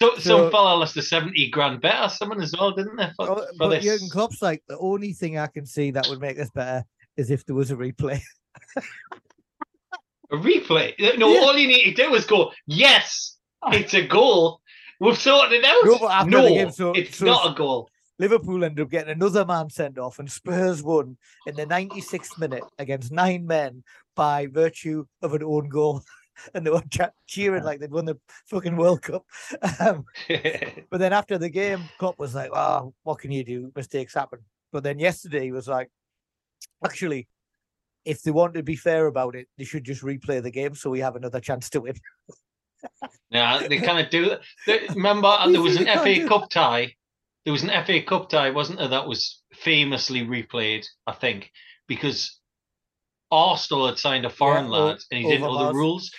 So, 0.00 0.14
So- 0.16 0.20
some 0.20 0.50
fella 0.50 0.74
lost 0.76 0.96
a 0.96 1.02
seventy 1.02 1.48
grand 1.50 1.80
bet 1.80 2.00
or 2.02 2.08
something 2.08 2.40
as 2.40 2.54
well, 2.58 2.72
didn't 2.72 2.96
they? 2.96 3.10
For, 3.16 3.30
Oh, 3.30 3.36
for 3.36 3.46
but 3.58 3.68
this 3.68 3.84
Jurgen 3.84 4.08
Klopp's 4.10 4.42
like 4.42 4.62
the 4.68 4.78
only 4.78 5.12
thing 5.12 5.38
I 5.38 5.46
can 5.46 5.64
see 5.66 5.90
that 5.92 6.08
would 6.08 6.20
make 6.20 6.36
this 6.36 6.50
better 6.50 6.84
is 7.16 7.30
if 7.30 7.44
there 7.46 7.54
was 7.54 7.70
a 7.70 7.76
replay. 7.76 8.20
A 10.30 10.36
replay. 10.36 10.94
No, 11.18 11.32
Yeah. 11.32 11.40
all 11.40 11.56
you 11.56 11.68
need 11.68 11.94
to 11.94 12.02
do 12.02 12.14
is 12.14 12.24
go. 12.26 12.52
Yes, 12.66 13.36
it's 13.72 13.94
a 13.94 14.06
goal. 14.06 14.60
We've 15.00 15.18
sorted 15.18 15.60
it 15.60 15.64
out. 15.64 16.26
No, 16.28 16.42
no, 16.42 16.48
game, 16.48 16.70
so- 16.72 16.92
it's 16.92 17.18
so- 17.18 17.26
not 17.26 17.52
a 17.52 17.54
goal. 17.54 17.88
Liverpool 18.20 18.64
ended 18.64 18.82
up 18.84 18.90
getting 18.90 19.12
another 19.12 19.44
man 19.46 19.70
sent 19.70 19.96
off, 19.96 20.18
and 20.18 20.28
Spurs 20.30 20.82
won 20.82 21.16
in 21.46 21.54
the 21.54 21.64
96th 21.66 22.36
minute 22.36 22.64
against 22.78 23.12
nine 23.12 23.46
men 23.46 23.84
by 24.16 24.46
virtue 24.48 25.06
of 25.22 25.34
an 25.34 25.42
own 25.44 25.68
goal. 25.68 26.02
And 26.54 26.64
they 26.64 26.70
were 26.70 26.82
cheering 27.26 27.64
like 27.64 27.80
they'd 27.80 27.90
won 27.90 28.04
the 28.04 28.16
fucking 28.46 28.76
World 28.76 29.02
Cup. 29.02 29.24
Um, 29.80 30.04
but 30.28 30.98
then 31.00 31.12
after 31.12 31.36
the 31.36 31.48
game, 31.48 31.82
Klopp 31.98 32.16
was 32.20 32.32
like, 32.32 32.50
"Oh, 32.54 32.94
what 33.02 33.18
can 33.18 33.32
you 33.32 33.42
do? 33.42 33.72
Mistakes 33.74 34.14
happen." 34.14 34.38
But 34.70 34.84
then 34.84 35.00
yesterday 35.00 35.42
he 35.42 35.50
was 35.50 35.66
like, 35.66 35.90
"Actually, 36.84 37.26
if 38.08 38.22
they 38.22 38.30
want 38.30 38.54
to 38.54 38.62
be 38.62 38.74
fair 38.76 39.06
about 39.06 39.36
it, 39.36 39.46
they 39.58 39.64
should 39.64 39.84
just 39.84 40.02
replay 40.02 40.42
the 40.42 40.50
game 40.50 40.74
so 40.74 40.88
we 40.90 41.00
have 41.00 41.16
another 41.16 41.40
chance 41.40 41.68
to 41.70 41.80
win." 41.82 41.94
Yeah, 43.30 43.66
they 43.68 43.78
kind 43.78 43.98
of 43.98 44.08
do 44.08 44.30
that. 44.30 44.94
Remember, 44.94 45.26
and 45.40 45.52
there 45.52 45.60
was 45.60 45.76
an 45.76 45.86
FA 45.86 46.26
Cup 46.28 46.48
tie. 46.48 46.94
There 47.44 47.52
was 47.52 47.64
an 47.64 47.70
FA 47.84 48.00
Cup 48.02 48.30
tie, 48.30 48.50
wasn't 48.50 48.78
there? 48.78 48.88
That 48.88 49.08
was 49.08 49.42
famously 49.52 50.24
replayed, 50.24 50.86
I 51.06 51.12
think, 51.12 51.50
because 51.88 52.38
Arsenal 53.32 53.88
had 53.88 53.98
signed 53.98 54.24
a 54.24 54.30
foreign 54.30 54.66
Yeah, 54.66 54.70
lad 54.78 54.98
and 55.10 55.20
he 55.20 55.28
didn't 55.28 55.42
know 55.42 55.66
the 55.66 55.74
rules, 55.74 56.10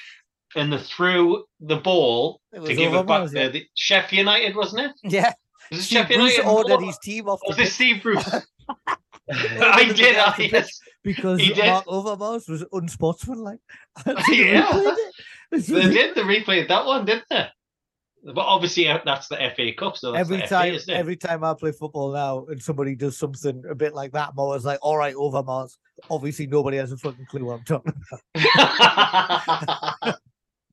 and 0.56 0.72
they 0.74 0.80
threw 0.80 1.46
the 1.62 1.78
ball 1.78 2.42
to 2.54 2.74
give 2.76 2.94
it 2.94 3.08
back 3.08 3.30
there. 3.30 3.50
The 3.50 3.66
Sheff 3.78 4.12
United, 4.12 4.56
wasn't 4.56 4.82
it? 4.82 4.92
Yeah, 5.12 5.32
Was 5.72 5.80
it 5.80 5.84
Steve 5.84 6.06
Sheff 6.06 6.08
Bruce 6.08 6.38
United? 6.38 6.50
ordered 6.50 6.82
his 6.86 6.98
team 7.00 7.30
off 7.30 7.40
Was 7.48 7.58
it 7.58 7.68
Steve 7.68 8.04
Bruce? 8.04 8.30
I 9.32 9.94
did. 9.96 10.18
I, 10.18 10.36
yes. 10.52 10.80
Because 11.04 11.40
He 11.40 11.54
did. 11.54 11.66
Mark 11.66 11.86
Overmars 11.86 12.50
was 12.50 12.66
unsportsmanlike. 12.72 13.60
Yeah. 14.30 14.96
They 15.52 15.60
did. 15.62 16.16
They 16.16 16.22
replayed 16.22 16.68
that 16.68 16.86
one, 16.86 17.06
didn't 17.06 17.26
they? 17.30 17.48
But 18.24 18.46
obviously, 18.46 18.88
uh, 18.88 19.00
that's 19.06 19.28
the 19.30 19.38
FA 19.56 19.74
Cup. 19.74 19.98
So 19.98 20.12
that's 20.12 20.22
every 20.22 20.42
the 20.42 20.48
time, 20.48 20.78
FA, 20.78 20.94
every 20.94 21.16
time 21.16 21.44
I 21.44 21.54
play 21.54 21.72
football 21.72 22.12
now, 22.12 22.46
and 22.48 22.62
somebody 22.62 22.94
does 22.96 23.18
something 23.18 23.64
a 23.70 23.74
bit 23.74 23.96
like 23.96 24.12
that, 24.12 24.30
I'm 24.32 24.40
always 24.40 24.66
like, 24.66 24.80
"All 24.82 24.98
right, 24.98 25.16
Overmars." 25.16 25.78
Obviously, 26.10 26.46
nobody 26.46 26.78
has 26.78 26.92
a 26.92 26.98
fucking 26.98 27.26
clue 27.28 27.46
what 27.46 27.60
I'm 27.60 27.64
talking 27.64 27.94
about. 28.36 30.16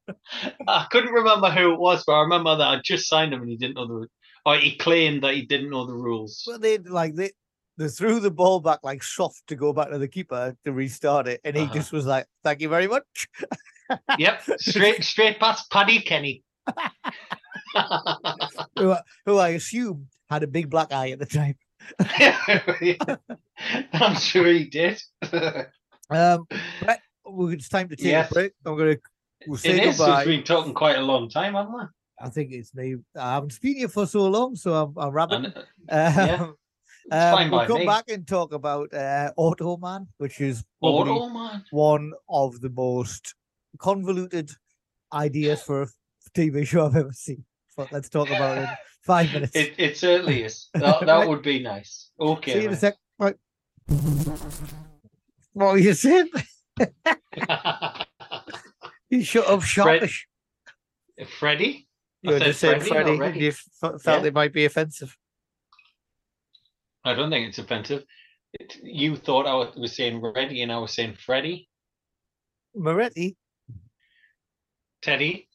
I 0.68 0.86
couldn't 0.90 1.12
remember 1.12 1.50
who 1.50 1.72
it 1.72 1.78
was, 1.78 2.04
but 2.04 2.14
I 2.14 2.20
remember 2.22 2.56
that 2.56 2.66
I 2.66 2.80
just 2.82 3.08
signed 3.08 3.32
him 3.32 3.42
and 3.42 3.50
he 3.50 3.56
didn't 3.56 3.74
know 3.76 3.86
the 3.86 4.08
or 4.44 4.56
he 4.56 4.76
claimed 4.76 5.22
that 5.22 5.34
he 5.34 5.42
didn't 5.42 5.70
know 5.70 5.86
the 5.86 5.94
rules. 5.94 6.44
But 6.46 6.62
they 6.62 6.78
like 6.78 7.14
they 7.14 7.32
they 7.78 7.88
threw 7.88 8.20
the 8.20 8.30
ball 8.30 8.60
back 8.60 8.80
like 8.82 9.02
soft 9.02 9.42
to 9.48 9.56
go 9.56 9.72
back 9.72 9.90
to 9.90 9.98
the 9.98 10.08
keeper 10.08 10.56
to 10.64 10.72
restart 10.72 11.28
it, 11.28 11.40
and 11.44 11.56
he 11.56 11.62
Uh-huh. 11.64 11.74
just 11.74 11.92
was 11.92 12.06
like, 12.06 12.26
"Thank 12.44 12.60
you 12.60 12.68
very 12.68 12.88
much." 12.88 13.28
Yep, 14.18 14.42
straight 14.58 15.04
straight 15.12 15.38
past 15.38 15.70
Paddy 15.70 16.00
Kenny. 16.00 16.42
Who, 18.78 18.92
I- 18.92 19.02
who 19.26 19.38
I 19.38 19.48
assume 19.50 20.08
had 20.30 20.42
a 20.42 20.46
big 20.46 20.70
black 20.70 20.92
eye 20.92 21.10
at 21.10 21.18
the 21.18 21.26
time. 21.26 21.56
I'm 23.92 24.14
sure 24.16 24.46
he 24.46 24.64
did. 24.64 25.00
Um, 26.10 26.46
but 26.84 27.00
well, 27.24 27.48
it's 27.48 27.68
time 27.68 27.88
to 27.88 27.96
take 27.96 28.06
Yes. 28.06 28.30
a 28.30 28.34
break. 28.34 28.52
I'm 28.64 28.76
gonna 28.78 28.96
we'll 29.46 29.58
say 29.58 29.80
is. 29.88 29.98
goodbye. 29.98 30.24
We've 30.24 30.36
been 30.38 30.44
talking 30.44 30.74
quite 30.74 30.96
a 30.96 31.02
long 31.02 31.28
time, 31.28 31.54
haven't 31.54 31.72
we? 31.74 31.80
I 32.20 32.28
think 32.30 32.52
it's 32.52 32.74
me. 32.74 32.96
I 33.18 33.34
haven't 33.34 33.60
been 33.60 33.76
here 33.76 33.88
for 33.88 34.06
so 34.06 34.26
long, 34.28 34.56
so 34.56 34.74
I'm, 34.74 34.94
I'm 34.96 35.52
uh, 35.90 36.36
Um, 36.40 36.54
um, 37.12 37.32
fine 37.32 37.50
we'll 37.50 37.66
come 37.66 37.78
me. 37.80 37.86
back 37.86 38.08
and 38.08 38.26
talk 38.26 38.52
about 38.52 38.92
uh, 38.92 39.32
Automan, 39.38 40.06
which 40.18 40.40
is 40.40 40.64
probably 40.80 41.12
Auto 41.12 41.28
man. 41.30 41.64
one 41.70 42.12
of 42.28 42.60
the 42.60 42.70
most 42.70 43.34
convoluted 43.78 44.50
ideas 45.12 45.62
for 45.62 45.82
a 45.82 45.88
TV 46.34 46.66
show 46.66 46.86
I've 46.86 46.96
ever 46.96 47.12
seen. 47.12 47.44
But 47.76 47.92
let's 47.92 48.08
talk 48.08 48.28
about 48.30 48.58
it 48.58 48.62
in 48.62 48.68
five 49.02 49.32
minutes. 49.32 49.54
It, 49.54 49.74
it 49.78 49.96
certainly 49.96 50.42
is. 50.44 50.68
That, 50.74 51.04
that 51.06 51.28
would 51.28 51.42
be 51.42 51.58
nice. 51.60 52.10
Okay. 52.18 52.54
See 52.54 52.60
you 52.62 52.68
in 52.68 52.72
a 52.72 52.76
sec. 52.76 52.96
Right. 53.18 53.36
What 55.52 55.72
were 55.72 55.78
you 55.78 55.94
saying? 55.94 56.28
You 59.08 59.22
shut 59.22 59.46
up 59.46 59.62
sharpish. 59.62 60.26
Freddie? 61.38 61.86
You 62.22 62.32
were 62.32 62.38
just 62.40 62.58
said 62.60 62.82
saying 62.82 62.92
Freddie, 62.92 63.16
Freddie, 63.16 63.18
not 63.18 63.32
and 63.34 63.40
you 63.40 63.48
f- 63.50 64.02
felt 64.02 64.22
Yeah. 64.22 64.26
it 64.28 64.34
might 64.34 64.52
be 64.52 64.64
offensive. 64.64 65.16
I 67.06 67.14
don't 67.14 67.30
think 67.30 67.48
it's 67.48 67.58
offensive. 67.58 68.04
It, 68.54 68.76
you 68.82 69.16
thought 69.16 69.46
I 69.46 69.54
was, 69.54 69.96
saying 69.96 70.20
Reddy 70.20 70.62
and 70.62 70.72
I 70.72 70.78
was 70.78 70.92
saying 70.92 71.16
Freddie. 71.24 71.68
Moretti. 72.74 73.36
Teddy. 75.02 75.48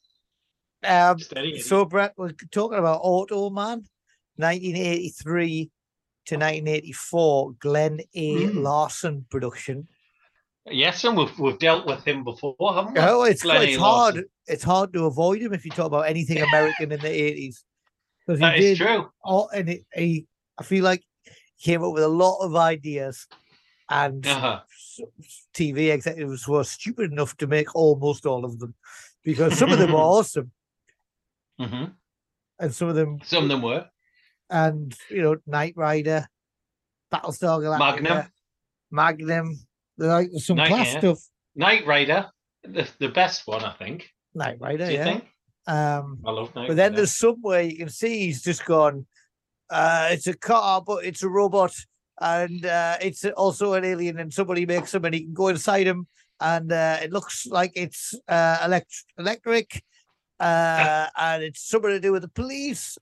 Um, 0.84 1.20
Steady. 1.20 1.60
so, 1.60 1.86
Brett, 1.86 2.14
we're 2.18 2.32
talking 2.52 2.80
about 2.80 3.04
Automan, 3.04 3.84
1983 4.38 5.70
to 6.28 6.36
1984, 6.36 7.52
Glen 7.60 8.00
A. 8.16 8.36
Mm. 8.36 8.64
Larson 8.64 9.26
production. 9.30 9.88
yes, 10.70 11.04
and 11.04 11.18
we've, 11.18 11.38
we've 11.40 11.60
dealt 11.60 11.86
with 11.86 12.04
him 12.06 12.24
before, 12.24 12.56
haven't 12.74 12.94
we? 12.94 13.00
Oh, 13.00 13.24
it's 13.24 13.44
Glen 13.44 13.64
it's 13.64 13.78
A. 13.78 13.80
hard. 13.80 14.16
Larson. 14.16 14.30
It's 14.48 14.64
hard 14.64 14.94
to 14.94 15.06
avoid 15.06 15.42
him 15.42 15.54
if 15.54 15.66
you 15.66 15.72
talk 15.72 15.88
about 15.88 16.08
anything 16.08 16.42
American 16.42 16.92
in 16.92 17.00
the 17.00 17.08
80s. 17.08 17.58
Because 18.26 18.40
he 18.40 18.46
That 18.46 18.58
is 18.60 18.78
did 18.78 18.86
true. 18.88 19.10
all, 19.24 19.50
and 19.50 19.70
it, 19.70 19.86
he, 19.94 20.28
I 20.58 20.64
feel 20.64 20.84
like 20.84 21.04
came 21.62 21.84
up 21.84 21.94
with 21.94 22.04
a 22.04 22.08
lot 22.08 22.40
of 22.40 22.56
ideas, 22.56 23.28
and 23.90 24.26
Uh-huh. 24.26 24.62
TV 25.54 25.92
executives 25.92 26.48
were 26.48 26.64
stupid 26.64 27.12
enough 27.12 27.36
to 27.38 27.48
make 27.48 27.74
almost 27.76 28.26
all 28.26 28.46
of 28.46 28.60
them, 28.60 28.74
because 29.24 29.58
some 29.58 29.72
of 29.72 29.80
them 29.80 29.92
were 29.94 30.00
awesome, 30.16 30.52
hmm 31.60 31.86
and 32.60 32.74
some 32.76 32.90
of 32.90 32.96
them, 32.96 33.20
Some 33.24 33.44
of 33.44 33.50
them 33.50 33.62
were. 33.64 33.90
and 34.50 34.96
you 35.10 35.22
know, 35.24 35.38
Knight 35.48 35.74
Rider, 35.76 36.28
Battlestar 37.12 37.60
Galactica, 37.60 38.02
Magnum. 38.02 38.26
Magnum, 38.92 39.60
like 39.98 40.30
some 40.38 40.58
class 40.58 40.94
yeah. 40.94 41.00
stuff. 41.00 41.20
Knight 41.56 41.86
Rider, 41.88 42.30
the, 42.64 42.88
the 43.00 43.10
best 43.10 43.48
one, 43.48 43.64
I 43.64 43.74
think. 43.74 44.10
Knight 44.36 44.58
Rider, 44.60 44.86
Do 44.86 44.92
you 44.92 44.98
yeah. 45.00 45.04
think? 45.06 45.24
Um, 45.68 46.20
I 46.26 46.32
love 46.32 46.54
Knight 46.56 46.68
but 46.68 46.76
then 46.78 46.92
Rider. 46.92 46.98
there's 46.98 47.18
somewhere 47.18 47.62
you 47.62 47.78
can 47.78 47.90
see 47.90 48.26
he's 48.28 48.42
just 48.44 48.64
gone. 48.66 49.06
Uh, 49.72 50.10
it's 50.12 50.28
a 50.28 50.36
car, 50.36 50.84
but 50.86 51.06
it's 51.06 51.24
a 51.24 51.30
robot, 51.30 51.74
and 52.20 52.66
uh, 52.66 52.98
it's 53.02 53.24
also 53.26 53.74
an 53.74 53.86
alien. 53.86 54.20
And 54.20 54.34
somebody 54.34 54.66
makes 54.66 54.94
him, 54.94 55.06
and 55.06 55.16
he 55.16 55.22
can 55.22 55.34
go 55.34 55.48
inside 55.48 55.88
him, 55.88 56.08
and 56.42 56.72
uh, 56.72 56.98
it 57.02 57.14
looks 57.14 57.48
like 57.48 57.72
it's 57.76 58.14
uh, 58.28 58.58
elect- 58.66 59.06
electric, 59.18 59.82
uh, 60.42 61.08
and 61.18 61.44
it's 61.44 61.68
something 61.68 61.92
to 61.92 62.00
do 62.02 62.12
with 62.12 62.24
the 62.24 62.28
police. 62.28 62.98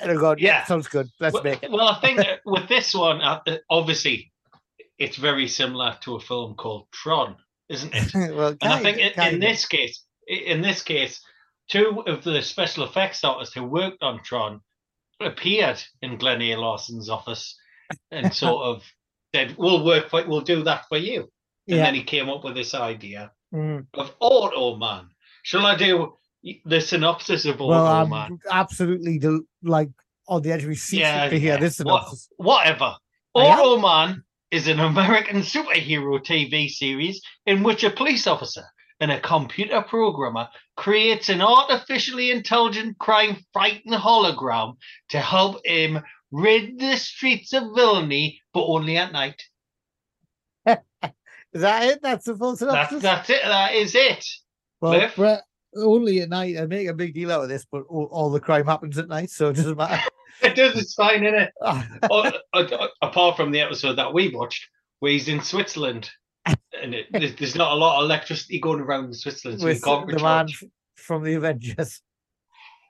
And 0.00 0.10
I'm 0.10 0.18
going, 0.18 0.38
yeah, 0.40 0.64
sounds 0.64 0.88
good. 0.88 1.08
Let's 1.20 1.34
well, 1.34 1.42
make 1.42 1.62
it. 1.62 1.70
well, 1.70 1.88
I 1.88 2.00
think 2.00 2.20
with 2.44 2.68
this 2.68 2.92
one, 2.92 3.20
uh, 3.20 3.40
obviously, 3.68 4.32
it's 4.98 5.16
very 5.16 5.46
similar 5.46 5.96
to 6.00 6.16
a 6.16 6.20
film 6.20 6.54
called 6.54 6.86
Tron, 6.90 7.36
isn't 7.68 7.94
it? 7.94 8.14
well, 8.34 8.56
And 8.62 8.72
I 8.72 8.82
think 8.82 8.98
in, 8.98 9.38
this 9.38 9.66
case, 9.66 10.04
in 10.26 10.60
this 10.60 10.82
case, 10.82 11.20
two 11.68 12.02
of 12.06 12.24
the 12.24 12.42
special 12.42 12.84
effects 12.84 13.22
artists 13.22 13.54
who 13.54 13.64
worked 13.64 14.02
on 14.02 14.22
Tron 14.24 14.60
appeared 15.20 15.82
in 16.02 16.16
Glen 16.16 16.42
A. 16.42 16.56
Larson's 16.56 17.08
office 17.08 17.56
and 18.10 18.32
sort 18.34 18.64
of 18.64 18.84
said, 19.34 19.54
"We'll 19.58 19.84
work 19.84 20.10
for, 20.10 20.26
we'll 20.26 20.40
do 20.40 20.62
that 20.64 20.84
for 20.88 20.96
you." 20.96 21.30
And 21.68 21.76
yeah, 21.78 21.84
then 21.84 21.94
he 21.94 22.02
came 22.02 22.28
up 22.28 22.44
with 22.44 22.54
this 22.54 22.74
idea 22.74 23.32
mm. 23.54 23.86
of 23.94 24.14
Auto 24.20 24.76
Man. 24.76 25.08
Shall 25.42 25.66
I 25.66 25.76
do 25.76 26.14
the 26.64 26.80
synopsis 26.80 27.44
of 27.44 27.60
Auto 27.60 27.68
well, 27.68 27.86
I'm 27.86 28.10
Man? 28.10 28.38
absolutely 28.50 29.18
del- 29.18 29.42
like 29.62 29.90
on 30.26 30.42
the 30.42 30.52
edge 30.52 30.62
of 30.62 30.68
my 30.68 30.74
seat 30.74 31.00
Yeah, 31.00 31.28
to 31.28 31.38
hear 31.38 31.54
yeah. 31.54 31.60
this 31.60 31.78
What- 31.78 32.14
Whatever. 32.36 32.96
Auto 33.34 33.78
Man 33.78 34.24
is 34.50 34.66
an 34.66 34.80
American 34.80 35.40
superhero 35.42 36.18
TV 36.24 36.68
series 36.68 37.20
in 37.46 37.62
which 37.62 37.84
a 37.84 37.90
police 37.90 38.26
officer 38.26 38.64
and 39.00 39.10
a 39.10 39.20
computer 39.20 39.82
programmer 39.82 40.48
creates 40.76 41.28
an 41.28 41.40
artificially 41.42 42.30
intelligent 42.30 42.98
crime 42.98 43.36
fighting 43.54 43.92
hologram 43.92 44.76
to 45.08 45.18
help 45.20 45.60
him 45.64 46.00
rid 46.30 46.78
the 46.78 46.96
streets 46.96 47.52
of 47.52 47.74
villainy, 47.74 48.40
but 48.52 48.64
only 48.66 48.96
at 48.96 49.12
night. 49.12 49.42
Is 50.66 51.62
that 51.62 51.84
it? 51.84 52.02
That's 52.02 52.26
the 52.26 52.36
full 52.36 52.50
That's 52.54 52.60
synopsis. 52.60 53.02
that's 53.02 53.30
it. 53.30 53.42
That 53.42 53.74
is 53.74 53.94
it. 53.96 54.24
well, 54.80 55.10
Brett, 55.16 55.42
only 55.76 56.20
at 56.20 56.28
night. 56.28 56.56
I 56.56 56.66
make 56.66 56.86
a 56.86 56.94
big 56.94 57.12
deal 57.12 57.32
out 57.32 57.42
of 57.42 57.48
this, 57.48 57.66
but 57.70 57.82
all, 57.88 58.04
all 58.12 58.30
the 58.30 58.38
crime 58.38 58.66
happens 58.66 58.98
at 58.98 59.08
night, 59.08 59.30
so 59.30 59.48
it 59.48 59.56
doesn't 59.56 59.76
matter. 59.76 60.00
It 60.42 60.54
does. 60.56 60.74
It's 60.80 60.94
fine, 60.94 61.22
isn't 61.24 61.38
it? 61.38 61.50
Oh, 62.10 62.32
uh, 62.54 62.58
uh, 62.58 62.86
apart 63.02 63.36
from 63.36 63.50
the 63.50 63.60
episode 63.60 63.96
that 63.96 64.14
we 64.14 64.34
watched, 64.34 64.66
where 65.00 65.12
he's 65.12 65.28
in 65.28 65.42
Switzerland, 65.42 66.08
and 66.46 66.94
it, 66.94 67.06
there's, 67.12 67.34
there's 67.36 67.54
not 67.54 67.72
a 67.72 67.74
lot 67.74 67.98
of 67.98 68.04
electricity 68.04 68.58
going 68.60 68.80
around 68.80 69.06
in 69.06 69.14
Switzerland, 69.14 69.60
so 69.60 69.68
you 69.68 69.80
can't 69.80 70.08
the 70.08 70.18
man 70.18 70.48
from 70.96 71.24
the 71.24 71.34
Avengers. 71.34 72.00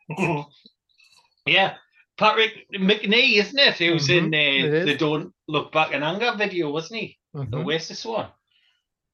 yeah, 1.47 1.75
Patrick 2.19 2.67
Macnee, 2.75 3.37
isn't 3.39 3.59
it? 3.59 3.75
Who 3.77 3.95
was 3.95 4.09
in 4.11 4.31
Mhm, 4.31 4.65
it 4.65 4.83
uh, 4.83 4.85
the 4.87 4.97
"Don't 4.97 5.33
Look 5.49 5.73
Back 5.73 5.93
in 5.93 6.03
Anger" 6.03 6.35
video, 6.37 6.71
wasn't 6.71 7.01
he? 7.01 7.19
The 7.33 7.41
Mhm. 7.45 7.65
Oasis 7.65 8.05
one. 8.05 8.29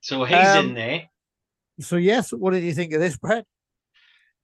So 0.01 0.25
he's 0.25 0.55
Um, 0.55 0.69
in 0.69 0.75
there. 0.75 1.09
So 1.81 1.97
yes, 1.97 2.33
what 2.33 2.53
did 2.53 2.65
you 2.65 2.73
think 2.73 2.93
of 2.95 3.01
this, 3.01 3.17
Brett? 3.17 3.45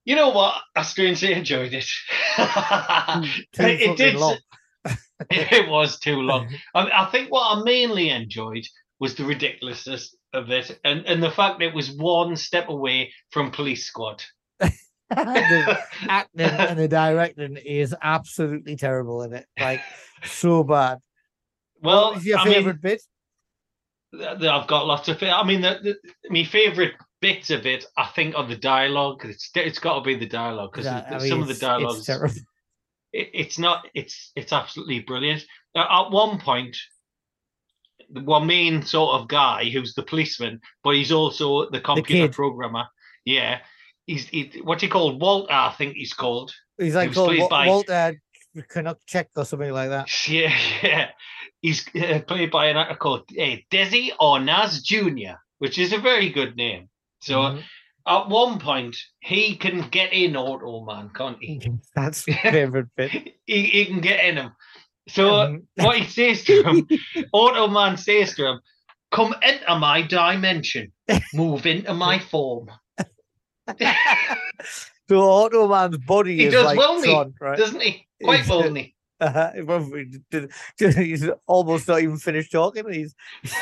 You 0.04 0.16
know 0.16 0.30
what? 0.30 0.60
I 0.74 0.82
strangely 0.82 1.32
enjoyed 1.32 1.72
it. 1.72 1.88
It 3.58 3.96
did. 3.96 4.16
It 5.30 5.68
was 5.68 6.00
too 6.00 6.20
long. 6.20 6.52
I, 6.74 6.90
I 6.90 7.10
think 7.12 7.30
what 7.30 7.56
I 7.56 7.62
mainly 7.62 8.10
enjoyed 8.10 8.66
was 9.02 9.16
the 9.16 9.24
ridiculousness 9.24 10.14
of 10.32 10.48
it, 10.50 10.78
and 10.84 11.04
and 11.06 11.20
the 11.20 11.30
fact 11.32 11.58
that 11.58 11.66
it 11.66 11.74
was 11.74 11.90
one 11.90 12.36
step 12.36 12.68
away 12.68 13.12
from 13.30 13.50
Police 13.50 13.84
Squad. 13.84 14.22
the 14.60 14.72
acting 16.08 16.40
and 16.42 16.78
the 16.78 16.86
directing 16.86 17.56
is 17.56 17.92
absolutely 18.00 18.76
terrible 18.76 19.22
in 19.24 19.32
it. 19.34 19.44
Like 19.58 19.80
so 20.22 20.62
bad. 20.62 20.98
well, 21.82 22.16
your 22.22 22.38
I 22.38 22.44
mean, 22.44 22.54
favorite 22.54 22.80
bit? 22.80 23.02
th- 24.16 24.38
th- 24.38 24.50
I've 24.50 24.68
got 24.68 24.86
lots 24.86 25.08
of. 25.08 25.20
I 25.20 25.42
mean, 25.42 25.62
the, 25.62 25.80
the, 25.82 25.96
my 26.30 26.44
favorite 26.44 26.94
bits 27.20 27.50
of 27.50 27.66
it, 27.66 27.84
I 27.96 28.06
think, 28.14 28.36
are 28.36 28.46
the 28.46 28.56
dialogue. 28.56 29.22
It's 29.24 29.50
it's 29.56 29.80
got 29.80 29.96
to 29.98 30.02
be 30.02 30.14
the 30.14 30.28
dialogue 30.28 30.70
because 30.70 30.86
Yeah, 30.86 31.04
I 31.10 31.18
mean, 31.18 31.28
some 31.28 31.42
of 31.42 31.48
the 31.48 31.54
it's- 31.54 31.58
dialogues. 31.58 32.08
It's 32.08 32.36
it, 33.12 33.30
it's 33.34 33.58
not 33.58 33.84
it's 33.94 34.30
it's 34.36 34.52
absolutely 34.52 35.00
brilliant 35.00 35.44
at 35.76 36.10
one 36.10 36.38
point 36.38 36.76
the 38.12 38.20
one 38.22 38.46
main 38.46 38.82
sort 38.82 39.20
of 39.20 39.28
guy 39.28 39.64
who's 39.70 39.94
the 39.94 40.02
policeman 40.02 40.60
but 40.84 40.94
he's 40.94 41.12
also 41.12 41.68
the 41.70 41.80
computer 41.80 42.28
kid. 42.28 42.32
programmer 42.32 42.84
yeah 43.24 43.58
he's 44.06 44.26
he, 44.28 44.60
what 44.64 44.80
he 44.80 44.88
called 44.88 45.20
walter 45.20 45.52
i 45.52 45.72
think 45.78 45.94
he's 45.94 46.12
called 46.14 46.52
He's 46.78 46.94
like 46.94 47.10
was 47.10 47.16
called 47.16 47.38
Wa- 47.38 47.48
by- 47.48 47.66
Walter 47.66 48.20
Canuck 48.68 48.98
Check 49.06 49.28
or 49.36 49.44
something 49.44 49.72
like 49.72 49.88
that. 49.90 50.08
yeah 50.28 50.54
yeah 50.82 51.08
he's 51.60 51.86
uh, 51.96 52.20
played 52.26 52.50
by 52.50 52.66
an 52.66 52.76
actor 52.76 52.96
called 52.96 53.22
uh, 53.38 53.56
desi 53.70 54.10
arnaz 54.20 54.82
jr 54.82 55.36
which 55.58 55.78
is 55.78 55.92
a 55.92 55.98
very 55.98 56.28
good 56.30 56.56
name 56.56 56.88
so 57.22 57.36
Mhm. 57.38 57.62
at 58.06 58.28
one 58.28 58.58
point 58.58 58.96
he 59.20 59.56
can 59.56 59.88
get 59.90 60.12
in 60.12 60.36
auto 60.36 60.84
man 60.84 61.10
can't 61.14 61.38
he 61.40 61.60
That's 61.94 62.24
favorite 62.24 62.88
bit. 62.96 63.10
he, 63.46 63.62
he 63.62 63.84
can 63.86 64.00
get 64.00 64.24
in 64.24 64.36
him 64.36 64.50
so 65.08 65.34
Um, 65.34 65.62
what 65.76 65.98
he 65.98 66.04
says 66.06 66.44
to 66.44 66.62
him, 66.62 66.86
Automan 67.34 67.98
says 67.98 68.34
to 68.36 68.46
him, 68.46 68.60
Come 69.10 69.34
into 69.42 69.78
my 69.78 70.02
dimension, 70.02 70.90
move 71.34 71.66
into 71.66 71.92
my 71.94 72.18
form. 72.30 72.70
so 75.08 75.16
Automan's 75.20 75.98
body 75.98 76.36
He 76.36 76.44
is 76.46 76.52
does 76.54 76.64
like 76.64 76.78
well, 76.78 77.02
Tron, 77.02 77.34
right? 77.40 77.58
Doesn't 77.58 77.80
he? 77.82 78.06
Quite 78.22 78.46
well, 78.48 78.76
uh? 78.76 78.82
Uh-huh. 79.20 79.50
Well, 79.64 79.88
we 79.90 80.18
did- 80.30 80.50
He's 80.78 81.28
almost 81.46 81.86
not 81.86 82.00
even 82.02 82.16
finished 82.18 82.50
talking. 82.50 82.90
He's 82.92 83.14
he's 83.42 83.52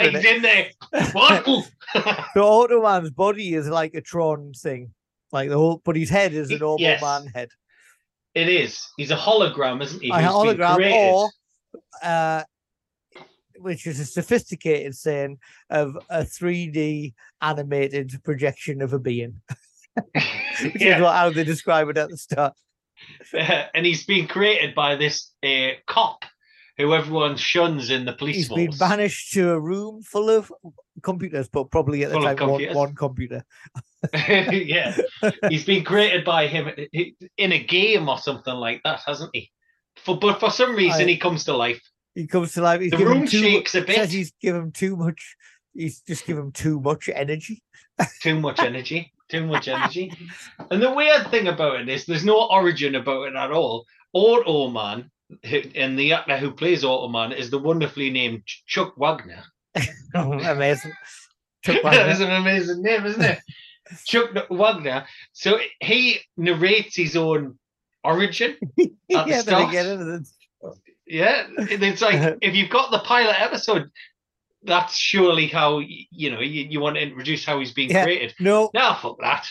He's 0.00 0.24
in 0.24 0.42
there. 0.42 0.70
What? 1.12 1.44
So 2.34 2.42
Automan's 2.42 3.10
body 3.10 3.54
is 3.54 3.68
like 3.68 3.94
a 3.94 4.00
Tron 4.00 4.52
thing, 4.54 4.92
like 5.32 5.50
the 5.50 5.56
whole, 5.56 5.80
but 5.84 5.94
his 5.96 6.10
head 6.10 6.32
is 6.32 6.50
a 6.50 6.54
Y- 6.54 6.58
normal 6.58 6.80
yes. 6.80 7.02
man 7.02 7.26
head. 7.34 7.48
It 8.34 8.48
is. 8.48 8.88
He's 8.96 9.10
a 9.10 9.16
hologram, 9.16 9.82
isn't 9.82 10.02
he? 10.02 10.10
a 10.10 10.14
who's 10.14 10.24
hologram 10.24 10.92
or 10.92 11.30
uh 12.02 12.42
which 13.56 13.86
is 13.86 14.00
a 14.00 14.04
sophisticated 14.04 14.94
saying 14.96 15.38
of 15.70 15.96
a 16.10 16.22
3D 16.22 17.14
animated 17.40 18.12
projection 18.24 18.82
of 18.82 18.92
a 18.92 18.98
being, 18.98 19.40
which 19.94 20.82
is 20.82 21.00
what, 21.00 21.14
how 21.14 21.30
they 21.30 21.44
describe 21.44 21.88
it 21.88 21.96
at 21.96 22.10
the 22.10 22.16
start. 22.16 22.52
and 23.32 23.86
he's 23.86 24.04
been 24.04 24.26
created 24.26 24.74
by 24.74 24.96
this 24.96 25.30
uh, 25.44 25.70
cop 25.86 26.24
who 26.76 26.92
everyone 26.94 27.36
shuns 27.36 27.90
in 27.90 28.04
the 28.04 28.12
police 28.12 28.36
He's 28.36 28.48
force. 28.48 28.58
been 28.66 28.76
banished 28.78 29.32
to 29.34 29.50
a 29.52 29.60
room 29.60 30.02
full 30.02 30.28
of 30.30 30.52
computers, 31.02 31.48
but 31.48 31.70
probably 31.70 32.02
at 32.04 32.10
the 32.10 32.16
Full 32.20 32.34
time 32.34 32.48
one, 32.50 32.74
one 32.74 32.94
computer. 32.94 33.44
yeah, 34.14 34.96
he's 35.48 35.64
been 35.64 35.84
created 35.84 36.24
by 36.24 36.46
him 36.46 36.70
in 37.36 37.52
a 37.52 37.62
game 37.62 38.08
or 38.08 38.18
something 38.18 38.54
like 38.54 38.80
that, 38.84 39.00
hasn't 39.06 39.30
he? 39.32 39.50
For, 40.04 40.18
but 40.18 40.40
for 40.40 40.50
some 40.50 40.74
reason, 40.74 41.02
I- 41.02 41.10
he 41.12 41.16
comes 41.16 41.44
to 41.44 41.56
life. 41.56 41.80
He 42.14 42.26
comes 42.28 42.52
to 42.52 42.62
life. 42.62 42.80
He's 42.80 42.92
The 42.92 42.98
room 42.98 43.26
too, 43.26 43.40
shakes 43.42 43.74
a 43.74 43.84
Says 43.84 43.86
bit. 43.96 44.08
he's 44.10 44.32
given 44.40 44.70
too 44.70 44.94
much. 44.96 45.34
He's 45.74 46.00
just 46.02 46.24
given 46.26 46.52
too 46.52 46.80
much 46.80 47.08
energy. 47.12 47.60
Too 48.20 48.38
much 48.38 48.60
energy. 48.62 49.12
Too 49.28 49.44
much 49.46 49.66
energy. 49.66 50.12
And 50.70 50.80
the 50.80 50.92
weird 50.92 51.28
thing 51.32 51.48
about 51.48 51.80
it 51.80 51.88
is, 51.88 52.04
there's 52.06 52.24
no 52.24 52.46
origin 52.48 52.94
about 52.94 53.24
it 53.28 53.34
at 53.34 53.50
all. 53.50 53.84
Automan, 54.14 55.00
who, 55.00 55.08
and 55.42 55.98
the 55.98 56.12
actor 56.12 56.36
who 56.38 56.50
plays 56.52 56.82
Automan 56.84 57.36
is 57.36 57.50
the 57.50 57.58
wonderfully 57.58 58.10
named 58.10 58.42
Chuck 58.66 58.94
Wagner. 58.96 59.42
Oh, 60.16 60.32
amazing. 60.32 60.92
Took 61.64 61.82
that 61.82 62.08
is 62.10 62.20
an 62.20 62.30
amazing 62.30 62.82
name, 62.82 63.04
isn't 63.04 63.20
it? 63.22 63.38
Chuck 64.04 64.30
Wagner. 64.48 65.06
So 65.32 65.58
he 65.80 66.20
narrates 66.36 66.94
his 66.94 67.16
own 67.16 67.58
origin. 68.04 68.56
the 68.76 68.90
yeah, 69.08 69.24
then 69.24 69.42
start. 69.42 69.74
it's- 69.74 70.34
Yeah, 71.06 71.46
it's 71.58 72.00
like 72.00 72.38
if 72.42 72.54
you've 72.54 72.70
got 72.70 72.92
the 72.92 73.00
pilot 73.00 73.40
episode, 73.40 73.90
that's 74.62 74.94
surely 74.96 75.48
how 75.48 75.80
you 75.80 76.30
know 76.30 76.40
you, 76.40 76.64
you 76.70 76.80
want 76.80 76.94
to 76.96 77.02
introduce 77.02 77.44
how 77.44 77.58
he's 77.58 77.72
being 77.72 77.90
Yeah. 77.90 78.04
created. 78.04 78.34
no. 78.38 78.70
Nah, 78.72 78.94
fuck 78.94 79.18
that. 79.20 79.46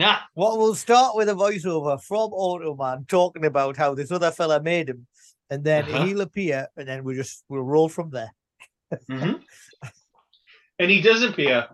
Nah, 0.00 0.18
What 0.34 0.58
we'll 0.58 0.74
start 0.74 1.14
with 1.14 1.28
a 1.28 1.34
voiceover 1.34 2.02
from 2.02 2.30
Automan 2.32 3.06
talking 3.06 3.44
about 3.44 3.76
how 3.76 3.94
this 3.94 4.10
other 4.10 4.30
fella 4.30 4.60
made 4.60 4.88
him, 4.88 5.06
and 5.50 5.62
then 5.62 5.84
Uh-huh. 5.84 6.04
he'll 6.04 6.22
appear, 6.22 6.68
and 6.76 6.88
then 6.88 7.04
we 7.04 7.14
just 7.14 7.44
we'll 7.48 7.62
roll 7.62 7.88
from 7.88 8.10
there. 8.10 8.32
Mhm. 9.08 9.42
and 10.78 10.90
he 10.90 11.00
does 11.02 11.22
appear, 11.22 11.68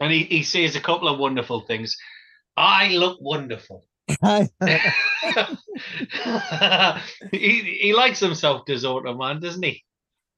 and 0.00 0.12
he, 0.12 0.24
he 0.24 0.42
says 0.42 0.76
a 0.76 0.80
couple 0.80 1.08
of 1.08 1.18
wonderful 1.18 1.60
things. 1.62 1.96
I 2.56 2.88
look 2.88 3.18
wonderful. 3.20 3.84
he 7.32 7.78
he 7.84 7.92
likes 7.94 8.20
himself, 8.20 8.64
does 8.66 8.84
Automan, 8.84 9.40
doesn't 9.40 9.62
he? 9.64 9.82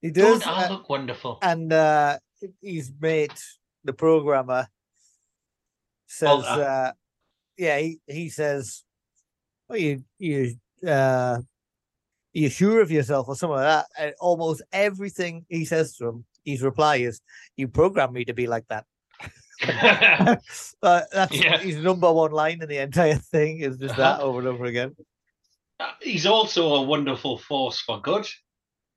he 0.01 0.11
does, 0.11 0.41
Don't 0.41 0.49
I 0.49 0.64
uh, 0.66 0.68
look 0.72 0.89
wonderful? 0.89 1.39
and 1.43 1.72
uh, 1.72 2.18
his 2.62 2.93
mate, 3.01 3.43
the 3.85 3.93
programmer, 3.93 4.68
says, 6.07 6.45
Walter. 6.45 6.62
uh, 6.62 6.93
"Yeah, 7.57 7.79
he, 7.79 8.01
he 8.07 8.29
says, 8.29 8.85
well, 9.69 9.79
you 9.79 10.05
you 10.19 10.55
uh, 10.87 11.39
you 12.33 12.49
sure 12.51 12.81
of 12.81 12.91
yourself 12.91 13.29
or 13.29 13.37
something 13.37 13.57
like 13.57 13.65
that." 13.65 13.87
And 13.99 14.15
almost 14.21 14.63
everything 14.73 15.45
he 15.49 15.65
says 15.65 15.97
to 15.97 16.09
him, 16.09 16.25
his 16.45 16.63
reply 16.63 16.97
is, 16.97 17.21
"You 17.57 17.69
programmed 17.69 18.13
me 18.15 18.25
to 18.27 18.35
be 18.35 18.47
like 18.47 18.67
that." 18.69 18.85
uh, 20.83 21.01
that's 21.13 21.35
Yeah. 21.35 21.59
his 21.59 21.77
number 21.77 22.13
one 22.13 22.33
line 22.33 22.63
in 22.63 22.69
the 22.69 22.79
entire 22.79 23.15
thing 23.17 23.61
is 23.61 23.79
just 23.79 23.97
that 23.97 24.21
over 24.21 24.41
and 24.41 24.49
over 24.49 24.65
again. 24.67 24.95
He's 26.01 26.27
also 26.27 26.75
a 26.77 26.83
wonderful 26.83 27.39
force 27.39 27.81
for 27.81 28.01
good, 28.01 28.29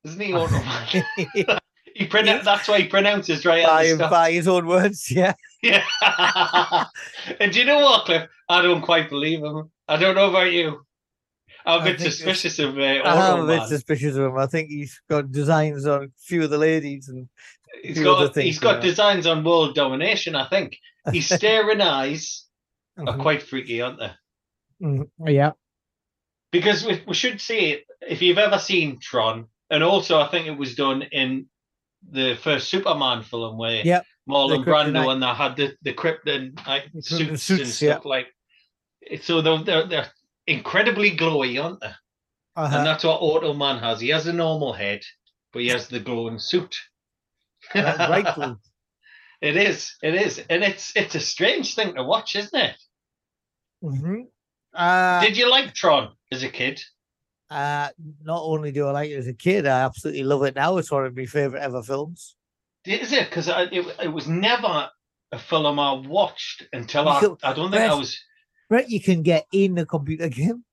isn't 0.04 0.20
he? 0.20 1.44
He 1.94 2.06
pronoun- 2.06 2.44
that's 2.44 2.68
why 2.68 2.80
he 2.80 2.88
pronounces 2.88 3.44
right 3.44 3.64
by, 3.64 4.08
by 4.08 4.32
his 4.32 4.46
own 4.48 4.66
words, 4.66 5.10
yeah. 5.20 5.34
Yeah. 5.62 5.84
and 7.40 7.52
do 7.52 7.58
you 7.58 7.64
know 7.64 7.80
what, 7.80 8.04
Cliff? 8.06 8.28
I 8.48 8.62
don't 8.62 8.80
quite 8.82 9.10
believe 9.10 9.40
him. 9.40 9.70
I 9.88 9.96
don't 9.96 10.14
know 10.14 10.30
about 10.30 10.52
you. 10.52 10.84
I'm 11.66 11.82
a 11.82 11.84
bit 11.84 12.00
suspicious 12.00 12.58
of 12.58 12.78
uh, 12.78 12.80
I 12.82 13.28
am 13.30 13.40
a 13.40 13.46
bit 13.46 13.68
suspicious 13.68 14.16
of 14.16 14.24
him. 14.24 14.38
I 14.38 14.46
think 14.46 14.70
he's 14.70 14.98
got 15.10 15.30
designs 15.30 15.86
on 15.86 16.04
a 16.04 16.08
few 16.18 16.42
of 16.44 16.50
the 16.50 16.56
ladies 16.58 17.08
and 17.08 17.28
He's 17.82 18.02
got 18.02 18.32
things 18.34 18.44
he's 18.46 18.58
got 18.58 18.76
on. 18.76 18.80
designs 18.82 19.26
on 19.26 19.44
world 19.44 19.74
domination. 19.74 20.34
I 20.34 20.48
think 20.48 20.78
his 21.12 21.28
staring 21.36 21.80
eyes 21.82 22.46
are 22.98 23.04
Mhm. 23.04 23.20
quite 23.20 23.42
freaky, 23.42 23.82
aren't 23.82 23.98
they? 24.00 24.10
Mhm. 24.82 25.08
yeah. 25.26 25.52
Because 26.50 26.84
we, 26.84 27.02
we 27.06 27.14
should 27.14 27.40
say 27.40 27.84
if 28.08 28.22
you've 28.22 28.38
ever 28.38 28.58
seen 28.58 28.98
Tron, 28.98 29.46
and 29.68 29.82
also 29.84 30.18
I 30.18 30.28
think 30.28 30.46
it 30.46 30.56
was 30.58 30.74
done 30.74 31.02
in 31.02 31.46
the 32.08 32.36
first 32.36 32.68
Superman 32.68 33.22
film 33.22 33.58
where 33.58 33.82
Yep, 33.84 34.04
Marlon 34.28 34.64
the 34.64 34.70
Brando 34.70 35.12
and 35.12 35.22
they 35.22 35.26
had 35.26 35.56
the 35.56 35.76
the 35.82 35.94
Krypton 35.94 36.66
like, 36.66 36.90
The 36.92 37.00
Krypton 37.00 37.04
suits, 37.04 37.28
and 37.28 37.40
suits, 37.40 37.74
stuff 37.74 38.04
like. 38.04 38.28
So 39.22 39.40
they're, 39.42 39.62
they're 39.62 39.86
they're 39.86 40.10
incredibly 40.46 41.16
glowy, 41.16 41.62
aren't 41.62 41.80
they? 41.80 41.92
Uh-huh. 42.56 42.76
and 42.76 42.86
that's 42.86 43.04
what 43.04 43.20
Automan 43.20 43.80
has. 43.80 44.00
He 44.00 44.08
has 44.08 44.26
a 44.26 44.32
normal 44.32 44.72
head, 44.72 45.02
but 45.52 45.62
he 45.62 45.68
has 45.68 45.88
the 45.88 46.00
glowing 46.00 46.38
suit. 46.38 46.76
Right. 47.74 48.26
It 49.40 49.56
is, 49.56 49.96
it 50.02 50.14
is, 50.14 50.38
and 50.50 50.62
it's 50.62 50.94
it's 50.94 51.14
a 51.14 51.20
strange 51.20 51.74
thing 51.74 51.94
to 51.94 52.04
watch, 52.04 52.36
isn't 52.36 52.60
it? 52.60 52.76
Mhm. 53.82 54.26
Uh, 54.74 55.20
Did 55.22 55.38
you 55.38 55.50
like 55.50 55.72
Tron 55.72 56.14
as 56.30 56.42
a 56.42 56.50
kid? 56.50 56.82
Uh, 57.50 57.88
not 58.22 58.42
only 58.42 58.72
do 58.72 58.86
I 58.86 58.92
like 58.92 59.10
it 59.10 59.16
as 59.16 59.26
a 59.26 59.34
kid, 59.34 59.66
I 59.66 59.80
absolutely 59.80 60.22
love 60.22 60.44
it 60.44 60.54
now. 60.54 60.76
It's 60.76 60.90
one 60.90 61.04
of 61.04 61.16
my 61.16 61.26
favorite 61.26 61.62
ever 61.62 61.82
films. 61.82 62.36
Is 62.84 63.12
it? 63.12 63.28
Because 63.28 63.48
it, 63.48 63.72
it 64.02 64.08
was 64.08 64.26
never 64.26 64.88
a 65.32 65.38
film 65.38 65.78
I 65.78 65.92
watched 65.92 66.66
until 66.72 67.08
I, 67.08 67.18
I 67.42 67.52
don't 67.52 67.70
think 67.70 67.82
I 67.82 67.94
was. 67.94 68.18
Right, 68.68 68.88
you 68.88 69.00
can 69.00 69.22
get 69.22 69.46
in 69.52 69.76
a 69.78 69.86
computer 69.86 70.28
game. 70.28 70.64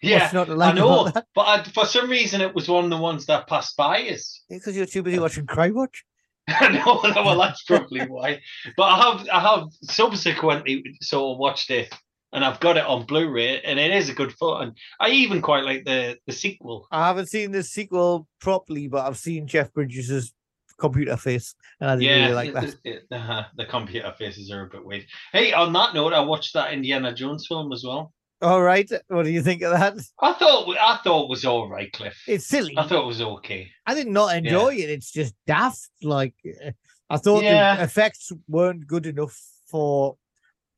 Yeah, 0.00 0.32
What's 0.32 0.48
not 0.48 0.62
I 0.62 0.72
know, 0.72 1.12
but 1.34 1.42
I, 1.42 1.62
for 1.62 1.86
some 1.86 2.10
reason 2.10 2.40
it 2.40 2.54
was 2.54 2.68
one 2.68 2.84
of 2.84 2.90
the 2.90 2.96
ones 2.96 3.26
that 3.26 3.46
passed 3.46 3.76
by 3.76 4.02
us. 4.08 4.42
Because 4.50 4.76
you're 4.76 4.86
too 4.86 5.02
busy 5.02 5.18
watching 5.20 5.46
Crywatch. 5.46 6.02
I 6.48 6.68
know, 6.70 7.00
no, 7.02 7.22
well, 7.22 7.38
that's 7.38 7.62
probably 7.62 8.00
why. 8.00 8.40
But 8.76 8.82
I 8.82 8.96
have, 8.98 9.28
I 9.32 9.40
have 9.40 9.68
subsequently 9.84 10.98
sort 11.00 11.34
of 11.34 11.38
watched 11.38 11.70
it, 11.70 11.94
and 12.32 12.44
I've 12.44 12.60
got 12.60 12.76
it 12.76 12.84
on 12.84 13.04
Blu-ray, 13.06 13.60
and 13.62 13.78
it 13.78 13.90
is 13.90 14.08
a 14.08 14.14
good 14.14 14.32
film. 14.32 14.60
And 14.62 14.78
I 15.00 15.10
even 15.10 15.42
quite 15.42 15.64
like 15.64 15.84
the 15.84 16.18
the 16.26 16.32
sequel. 16.32 16.86
I 16.90 17.06
haven't 17.06 17.26
seen 17.26 17.52
the 17.52 17.62
sequel 17.62 18.26
properly, 18.40 18.88
but 18.88 19.06
I've 19.06 19.18
seen 19.18 19.46
Jeff 19.46 19.72
Bridges' 19.72 20.32
computer 20.78 21.16
face, 21.16 21.54
and 21.80 21.90
I 21.90 21.96
didn't 21.96 22.08
Yeah, 22.08 22.22
really 22.30 22.34
like 22.34 22.52
that. 22.54 22.64
it- 22.64 22.78
it- 22.84 23.06
uh, 23.12 23.44
the 23.56 23.66
computer 23.66 24.12
faces 24.18 24.50
are 24.50 24.64
a 24.66 24.68
bit 24.68 24.84
weird. 24.84 25.06
Hey, 25.32 25.52
on 25.52 25.72
that 25.74 25.94
note, 25.94 26.12
I 26.12 26.20
watched 26.20 26.54
that 26.54 26.72
Indiana 26.72 27.14
Jones 27.14 27.46
film 27.46 27.72
as 27.72 27.84
well. 27.84 28.12
All 28.40 28.60
right, 28.60 28.90
what 29.06 29.22
do 29.22 29.30
you 29.30 29.40
think 29.40 29.62
of 29.62 29.70
that? 29.70 29.94
I 30.20 30.32
thought, 30.32 30.68
I 30.76 30.98
thought 31.04 31.24
it 31.24 31.28
was 31.30 31.44
all 31.44 31.68
right, 31.68 31.92
Cliff. 31.92 32.20
It's 32.26 32.44
silly. 32.44 32.74
I 32.76 32.88
thought 32.88 33.04
it 33.04 33.06
was 33.06 33.20
okay. 33.22 33.70
I 33.86 33.94
did 33.94 34.08
not 34.08 34.34
enjoy 34.36 34.74
it. 34.74 34.90
It's 34.90 35.12
just 35.12 35.32
daft. 35.46 35.88
Like 36.02 36.34
uh, 36.66 36.72
I 37.08 37.18
thought 37.18 37.44
Yeah. 37.44 37.76
the 37.76 37.84
effects 37.84 38.32
weren't 38.48 38.88
good 38.88 39.06
enough 39.06 39.38
for 39.68 40.16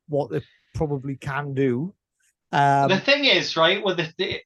what 0.07 0.29
they 0.29 0.41
probably 0.75 1.15
can 1.15 1.53
do. 1.53 1.93
Um, 2.51 2.89
the 2.89 2.99
thing 2.99 3.25
is, 3.25 3.57
right, 3.57 3.83
with 3.83 3.97
the, 3.97 4.13
the 4.17 4.41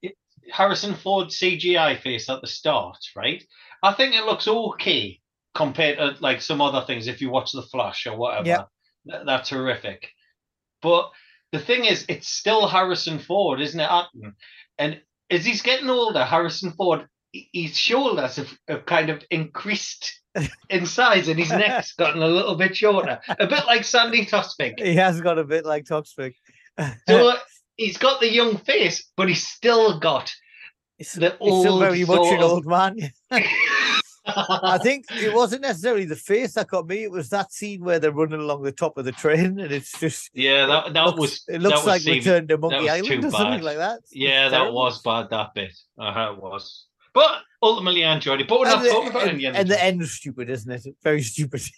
Harrison 0.51 0.95
Ford 0.95 1.27
CGI 1.27 1.99
face 1.99 2.29
at 2.29 2.41
the 2.41 2.47
start, 2.47 2.97
right? 3.15 3.43
I 3.83 3.93
think 3.93 4.15
it 4.15 4.25
looks 4.25 4.47
okay 4.47 5.19
compared 5.53 5.97
to 5.97 6.15
like 6.21 6.41
some 6.41 6.61
other 6.61 6.85
things. 6.85 7.07
If 7.07 7.21
you 7.21 7.29
watch 7.29 7.51
The 7.51 7.63
Flash 7.63 8.07
or 8.07 8.17
whatever. 8.17 8.43
Th- 9.09 9.23
that's 9.25 9.49
horrific. 9.49 10.07
But 10.81 11.11
the 11.51 11.59
thing 11.59 11.85
is, 11.85 12.05
it's 12.07 12.27
still 12.29 12.67
Harrison 12.67 13.19
Ford, 13.19 13.59
isn't 13.61 13.79
it. 13.79 13.89
And 14.77 15.01
as 15.29 15.45
he's 15.45 15.61
getting 15.61 15.89
older, 15.89 16.23
Harrison 16.23 16.71
Ford, 16.71 17.07
his 17.31 17.77
shoulders 17.77 18.37
have, 18.37 18.57
have 18.67 18.85
kind 18.85 19.09
of 19.09 19.23
increased 19.29 20.21
in 20.69 20.85
size, 20.85 21.27
and 21.27 21.39
his 21.39 21.49
neck's 21.49 21.93
gotten 21.93 22.21
a 22.21 22.27
little 22.27 22.55
bit 22.55 22.75
shorter, 22.75 23.19
a 23.27 23.47
bit 23.47 23.65
like 23.65 23.83
Sandi 23.83 24.25
Toksvig. 24.25 24.79
he 24.79 24.95
has 24.95 25.21
got 25.21 25.39
a 25.39 25.43
bit 25.43 25.65
like 25.65 25.85
Toksvig. 25.85 26.33
So 27.07 27.33
he's 27.77 27.97
got 27.97 28.19
the 28.19 28.31
young 28.31 28.57
face, 28.57 29.09
but 29.17 29.27
he's 29.27 29.45
still 29.45 29.99
got 29.99 30.33
It's 30.97 31.13
the 31.13 31.37
He's 31.41 31.59
still 31.59 31.73
old 31.73 31.81
very 31.81 32.05
much 32.05 32.33
an 32.33 32.41
old 32.41 32.65
man. 32.65 32.97
I 34.25 34.77
think 34.81 35.05
it 35.09 35.33
wasn't 35.33 35.63
necessarily 35.63 36.05
the 36.05 36.15
face 36.15 36.53
that 36.53 36.67
got 36.67 36.87
me. 36.87 37.03
It 37.03 37.11
was 37.11 37.29
that 37.29 37.51
scene 37.51 37.83
where 37.83 37.99
they're 37.99 38.11
running 38.11 38.39
along 38.39 38.61
the 38.61 38.71
top 38.71 38.97
of 38.97 39.05
the 39.05 39.11
train, 39.11 39.59
and 39.59 39.71
it's 39.71 39.97
just 39.99 40.29
yeah, 40.33 40.67
that 40.67 40.93
that 40.93 41.05
looks, 41.05 41.19
was 41.19 41.43
it 41.47 41.61
looks 41.61 41.77
was 41.77 41.85
like 41.87 42.01
seemed- 42.01 42.25
Return 42.25 42.47
to 42.47 42.57
Monkey 42.57 42.89
Island 42.89 43.25
or 43.25 43.31
something 43.31 43.61
like 43.61 43.77
that. 43.77 43.99
It's 43.99 44.15
Yeah, 44.15 44.49
that 44.49 44.71
was 44.71 45.01
bad. 45.01 45.29
That 45.31 45.53
bit, 45.55 45.73
uh-huh, 45.97 46.33
it 46.33 46.41
was. 46.43 46.85
But 47.13 47.31
ultimately, 47.61 48.05
I 48.05 48.13
enjoyed 48.13 48.41
it. 48.41 48.47
But 48.47 48.59
we're 48.59 48.65
not 48.65 48.77
And 48.77 48.85
the, 48.85 48.89
talking 48.91 49.09
about 49.09 49.21
and, 49.23 49.31
Indiana 49.31 49.57
and 49.59 49.69
the 49.69 49.83
end's 49.83 50.11
stupid, 50.11 50.49
isn't 50.49 50.71
it? 50.71 50.95
Very 51.03 51.21
stupid. 51.21 51.61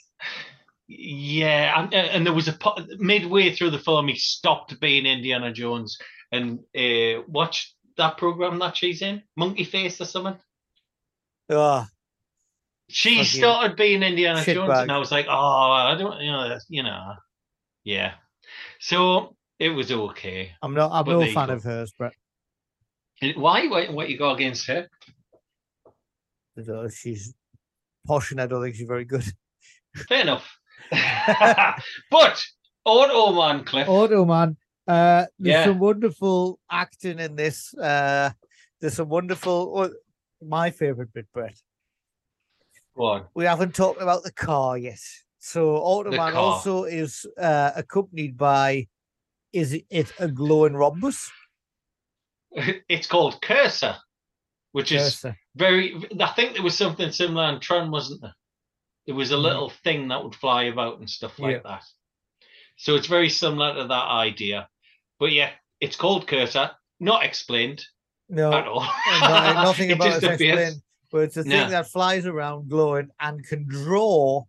Yeah, 0.94 1.84
and, 1.84 1.94
and 1.94 2.26
there 2.26 2.34
was 2.34 2.50
a 2.50 2.58
midway 2.98 3.56
through 3.56 3.70
the 3.70 3.80
film, 3.80 4.10
he 4.10 4.16
stopped 4.18 4.78
being 4.82 5.06
Indiana 5.06 5.54
Jones 5.54 5.98
and 6.34 6.60
uh, 6.78 7.22
watched 7.30 7.76
that 7.96 8.18
program 8.18 8.60
that 8.60 8.76
she's 8.76 9.02
in, 9.02 9.24
Monkey 9.38 9.64
Face 9.64 10.02
or 10.02 10.06
something. 10.06 10.36
Oh, 11.50 11.86
She 12.90 13.24
started 13.24 13.78
being 13.78 14.04
Indiana 14.04 14.44
Jones, 14.44 14.70
shitbag. 14.70 14.82
and 14.82 14.92
I 14.92 14.98
was 14.98 15.14
like, 15.14 15.28
oh, 15.30 15.72
I 15.72 15.96
don't, 15.98 16.20
you 16.20 16.32
know, 16.32 16.58
you 16.68 16.84
know, 16.84 17.14
yeah. 17.86 18.16
So 18.82 19.38
it 19.60 19.70
was 19.70 19.94
okay. 19.94 20.52
I'm 20.62 20.74
not. 20.74 20.92
I'm 20.92 21.06
But 21.06 21.20
no 21.20 21.26
fan 21.32 21.48
go. 21.48 21.54
of 21.54 21.64
hers. 21.64 21.94
And 23.22 23.36
Why? 23.38 23.68
What, 23.68 23.94
what 23.94 24.10
you 24.10 24.18
got 24.18 24.34
against 24.34 24.68
her? 24.68 24.90
I 26.58 26.62
don't 26.62 26.68
know, 26.84 26.90
She's 26.90 27.34
posh, 28.06 28.32
and 28.32 28.42
I 28.42 28.48
don't 28.48 28.62
think 28.64 28.76
she's 28.76 28.88
very 28.88 29.06
good. 29.06 29.24
Fair 30.08 30.22
enough. 30.22 30.58
but 32.12 32.44
Auto 32.86 33.34
Man 33.34 33.64
Cliff. 33.64 33.88
Auto 33.88 34.26
man. 34.26 34.58
Uh, 34.88 35.26
there's 35.40 35.54
Yeah. 35.54 35.66
some 35.66 35.80
wonderful 35.80 36.60
acting 36.70 37.20
in 37.20 37.36
this. 37.36 37.74
Uh, 37.76 38.32
there's 38.80 38.96
some 38.96 39.10
wonderful. 39.10 39.74
Oh, 39.78 39.94
my 40.46 40.72
favorite 40.72 41.14
bit, 41.14 41.28
Brett. 41.34 41.56
Go 42.98 43.04
on. 43.06 43.26
We 43.36 43.46
haven't 43.46 43.76
talked 43.76 44.02
about 44.02 44.24
the 44.24 44.34
car 44.34 44.78
yet. 44.78 45.00
So 45.40 45.76
Automan 45.78 46.34
car. 46.34 46.36
also 46.36 46.84
is 46.86 47.26
uh, 47.40 47.72
accompanied 47.76 48.38
by. 48.38 48.88
Is 49.54 49.74
it 49.90 50.12
a 50.20 50.28
glowing 50.28 50.74
rhombus? 50.74 51.30
It's 52.90 53.08
called 53.08 53.42
Cursor, 53.42 53.96
which 54.74 54.92
is 54.92 55.04
Cursor. 55.04 55.38
Very. 55.56 55.96
I 56.20 56.28
think 56.28 56.54
there 56.54 56.64
was 56.64 56.78
something 56.78 57.12
similar 57.12 57.52
in 57.54 57.60
Tron, 57.60 57.92
wasn't 57.92 58.22
there? 58.22 58.36
There 59.06 59.16
was 59.16 59.32
a 59.32 59.36
Mhm. 59.36 59.42
little 59.44 59.70
thing 59.70 60.08
that 60.10 60.24
would 60.24 60.36
fly 60.36 60.64
about 60.64 61.00
and 61.00 61.10
stuff 61.10 61.40
like 61.40 61.64
that. 61.64 61.84
So 62.78 62.96
it's 62.96 63.08
very 63.08 63.30
similar 63.30 63.76
to 63.76 63.88
that 63.88 64.08
idea. 64.08 64.70
But 65.20 65.32
yeah, 65.32 65.52
it's 65.80 65.96
called 65.96 66.28
Cursor, 66.28 66.72
not 67.00 67.24
explained 67.24 67.86
No, 68.30 68.54
at 68.54 68.68
all. 68.68 68.82
no, 68.82 69.54
nothing 69.64 69.90
It 69.90 69.94
about 69.96 70.24
it 70.24 70.30
explained. 70.30 70.82
But 71.12 71.20
it's 71.24 71.38
a 71.38 71.44
thing 71.44 71.52
Yeah. 71.52 71.68
that 71.70 71.88
flies 71.92 72.26
around 72.26 72.70
glowing 72.70 73.10
and 73.20 73.46
can 73.46 73.68
draw 73.68 74.46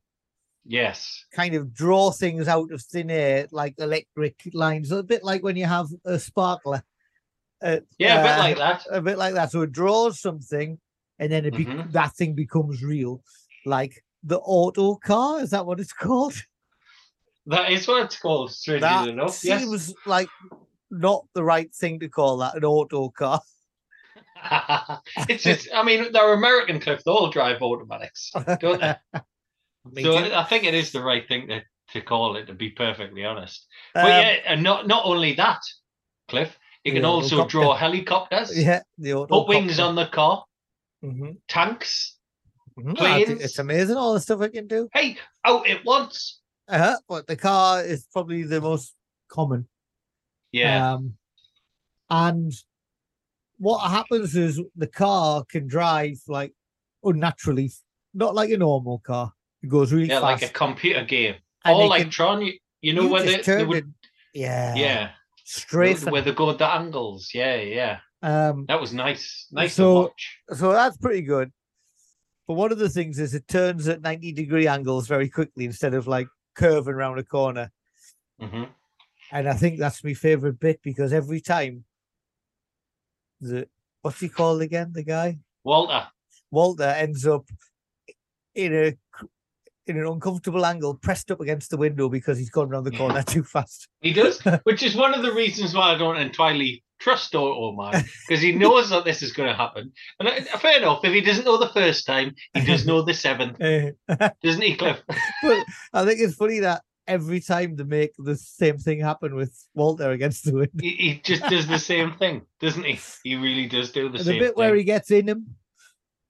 Yes. 0.65 1.25
kind 1.33 1.55
of 1.57 1.75
draw 1.75 2.13
things 2.13 2.47
out 2.47 2.71
of 2.71 2.81
thin 2.83 3.11
air 3.11 3.49
like 3.51 3.75
electric 3.79 4.37
lines, 4.55 4.93
a 4.93 5.03
bit 5.03 5.25
like 5.25 5.43
when 5.43 5.57
you 5.57 5.67
have 5.67 5.89
a 6.05 6.19
sparkler. 6.21 6.85
Uh, 7.61 7.81
Yeah, 7.99 8.21
a 8.21 8.23
bit 8.23 8.37
uh, 8.37 8.39
like 8.39 8.57
that. 8.59 8.87
A 8.91 9.01
bit 9.03 9.19
like 9.19 9.35
that. 9.35 9.51
So 9.51 9.63
it 9.63 9.73
draws 9.73 10.21
something, 10.21 10.81
and 11.19 11.31
then 11.31 11.45
it 11.45 11.55
be- 11.57 11.67
Mhm. 11.67 11.93
that 11.93 12.15
thing 12.15 12.35
becomes 12.35 12.83
real, 12.83 13.23
like 13.67 14.05
the 14.23 14.39
auto 14.41 14.97
car. 14.97 15.41
Is 15.41 15.51
that 15.51 15.67
what 15.67 15.81
it's 15.81 15.93
called? 16.05 16.35
That 17.47 17.71
is 17.73 17.89
what 17.89 18.05
it's 18.05 18.19
called, 18.19 18.53
strangely 18.53 18.89
That 18.89 19.09
enough. 19.09 19.45
Yes. 19.45 19.61
seems 19.63 19.95
like 20.07 20.29
not 20.91 21.25
the 21.35 21.43
right 21.43 21.73
thing 21.75 21.99
to 22.01 22.09
call 22.09 22.37
that 22.39 22.55
an 22.55 22.65
auto 22.65 23.09
car. 23.11 23.41
it's 25.29 25.45
just, 25.45 25.69
I 25.75 25.83
mean, 25.83 26.13
they're 26.13 26.33
American 26.33 26.81
Cliff, 26.81 27.03
they 27.05 27.11
all 27.11 27.31
drive 27.31 27.63
automatics, 27.63 28.31
don't 28.61 28.81
they? 28.81 30.03
So 30.03 30.25
too. 30.25 30.35
I 30.35 30.45
think 30.45 30.65
it 30.65 30.75
is 30.75 30.93
the 30.93 31.03
right 31.03 31.27
thing 31.27 31.49
to, 31.49 31.63
to 31.93 32.01
call 32.01 32.37
it, 32.37 32.47
to 32.47 32.55
be 32.55 32.71
perfectly 32.71 33.25
honest. 33.25 33.67
But 33.95 34.05
Um, 34.05 34.09
yeah, 34.11 34.37
and 34.47 34.63
not 34.63 34.87
not 34.87 35.05
only 35.05 35.35
that, 35.35 35.61
Cliff, 36.29 36.57
you 36.85 36.93
can 36.93 37.05
also 37.05 37.37
helicopter. 37.37 37.51
draw 37.59 37.75
helicopters, 37.77 38.57
yeah, 38.59 38.83
the 38.99 39.15
auto 39.15 39.27
put 39.41 39.49
wings 39.49 39.79
on 39.81 39.95
the 39.97 40.07
car, 40.07 40.45
Mhm. 41.03 41.37
tanks. 41.49 42.17
Mhm. 42.79 43.01
I 43.01 43.17
think 43.17 43.27
planes. 43.27 43.43
it's 43.43 43.59
amazing 43.59 43.97
all 43.97 44.15
the 44.15 44.21
stuff 44.21 44.41
it 44.43 44.53
can 44.53 44.67
do. 44.67 44.89
Hey, 44.95 45.19
out 45.45 45.69
at 45.69 45.85
once. 45.85 46.41
Uh-huh. 46.69 46.97
But 47.09 47.27
the 47.27 47.37
car 47.37 47.83
is 47.83 48.07
probably 48.13 48.45
the 48.45 48.61
most 48.61 48.95
common. 49.29 49.69
Yeah, 50.53 50.93
Um, 50.95 51.17
and 52.11 52.53
what 53.59 53.91
happens 53.91 54.37
is 54.37 54.61
the 54.77 54.87
car 54.87 55.45
can 55.51 55.67
drive 55.67 56.19
like 56.29 56.53
unnaturally, 57.03 57.73
not 58.15 58.35
like 58.35 58.51
a 58.51 58.59
normal 58.59 58.99
car. 59.01 59.33
It 59.63 59.69
goes 59.69 59.93
really 59.93 60.09
yeah, 60.09 60.21
fast. 60.21 60.43
like 60.43 60.51
a 60.51 60.53
computer 60.53 61.05
game, 61.05 61.37
and 61.65 61.77
or 61.77 61.87
like 61.89 62.03
can- 62.03 62.11
Tron. 62.11 62.43
You, 62.43 62.53
you 62.81 62.93
know 62.95 63.03
you 63.03 63.09
where 63.09 63.23
they, 63.23 63.41
they 63.41 63.65
would, 63.65 63.79
it- 63.79 63.85
yeah, 64.35 64.75
yeah, 64.75 65.11
straight. 65.45 66.03
where 66.05 66.21
they 66.23 66.33
go 66.33 66.53
the 66.53 66.67
angles. 66.67 67.31
Yeah, 67.33 67.57
yeah, 67.57 68.01
Um, 68.23 68.67
that 68.69 68.81
was 68.81 68.93
nice, 68.95 69.47
nice 69.51 69.75
So- 69.75 69.95
to 69.95 70.01
watch. 70.09 70.39
so 70.55 70.73
that's 70.73 70.97
pretty 70.97 71.23
good. 71.23 71.51
But 72.47 72.55
one 72.55 72.73
of 72.73 72.79
the 72.79 72.89
things 72.91 73.19
is 73.19 73.35
it 73.35 73.47
turns 73.49 73.89
at 73.89 74.01
ninety 74.03 74.33
degree 74.33 74.67
angles 74.67 75.07
very 75.09 75.29
quickly 75.29 75.65
instead 75.65 75.95
of 75.95 76.07
like 76.07 76.29
curving 76.55 76.95
around 76.95 77.19
a 77.19 77.25
corner. 77.25 77.71
hmm 78.41 78.65
And 79.31 79.49
I 79.49 79.55
think 79.55 79.79
that's 79.79 80.03
my 80.05 80.15
favorite 80.15 80.59
bit 80.61 80.81
because 80.83 81.13
every 81.13 81.41
time 81.41 81.85
the 83.41 83.67
what's 84.03 84.21
he 84.21 84.29
called 84.29 84.63
again? 84.63 84.93
The 84.93 85.03
guy 85.05 85.39
Walter. 85.65 86.07
Walter 86.51 86.85
ends 86.85 87.27
up 87.27 87.47
in 88.55 88.75
a 88.75 88.95
in 89.87 89.99
an 89.99 90.07
uncomfortable 90.07 90.65
angle, 90.65 90.95
pressed 90.95 91.31
up 91.33 91.41
against 91.41 91.71
the 91.71 91.77
window 91.77 92.09
because 92.09 92.39
he's 92.39 92.51
gone 92.51 92.71
around 92.71 92.85
the 92.85 92.93
corner 92.97 93.23
too 93.27 93.43
fast. 93.43 93.89
He 94.01 94.13
does, 94.13 94.41
which 94.65 94.83
is 94.83 94.95
one 94.95 95.13
of 95.15 95.23
the 95.23 95.33
reasons 95.33 95.75
why 95.75 95.93
I 95.95 95.99
don't 95.99 96.17
entirely 96.19 96.85
trust 97.03 97.35
Auto 97.35 97.73
Man 97.77 98.05
because 98.29 98.43
he 98.43 98.53
knows 98.53 98.91
that 98.91 99.05
this 99.05 99.23
is 99.23 99.33
going 99.33 99.49
to 99.49 99.55
happen. 99.57 99.93
And 100.21 100.29
uh, 100.29 100.59
fair 100.59 100.79
enough, 100.79 101.01
if 101.05 101.13
he 101.13 101.21
doesn't 101.21 101.45
know 101.45 101.59
the 101.59 101.69
first 101.69 102.07
time, 102.07 102.35
he 102.55 102.65
does 102.65 102.87
know 102.87 103.03
the 103.03 103.15
seventh, 103.15 103.61
Eh, 103.61 103.91
doesn't 104.43 104.63
he, 104.63 104.77
Cliff? 104.77 105.01
but 105.43 105.59
I 105.93 106.05
think 106.05 106.21
it's 106.21 106.35
funny 106.35 106.61
that 106.61 106.83
every 107.07 107.41
time 107.41 107.75
they 107.77 107.85
make 107.85 108.13
the 108.19 108.37
same 108.37 108.79
thing 108.79 109.01
happen 109.01 109.35
with 109.35 109.53
Walter 109.75 110.11
against 110.13 110.45
the 110.45 110.53
wind. 110.55 110.71
He, 110.81 110.91
he 110.91 111.21
just 111.25 111.43
does 111.51 111.67
the 111.67 111.79
same 111.79 112.13
thing, 112.15 112.43
doesn't 112.61 112.85
he? 112.85 112.99
He 113.25 113.37
really 113.37 113.67
does 113.67 113.91
do 113.93 114.09
the 114.09 114.19
And 114.19 114.27
the 114.27 114.39
bit 114.39 114.49
thing. 114.49 114.55
where 114.57 114.75
he 114.75 114.85
gets 114.85 115.11
in 115.11 115.29
him. 115.29 115.57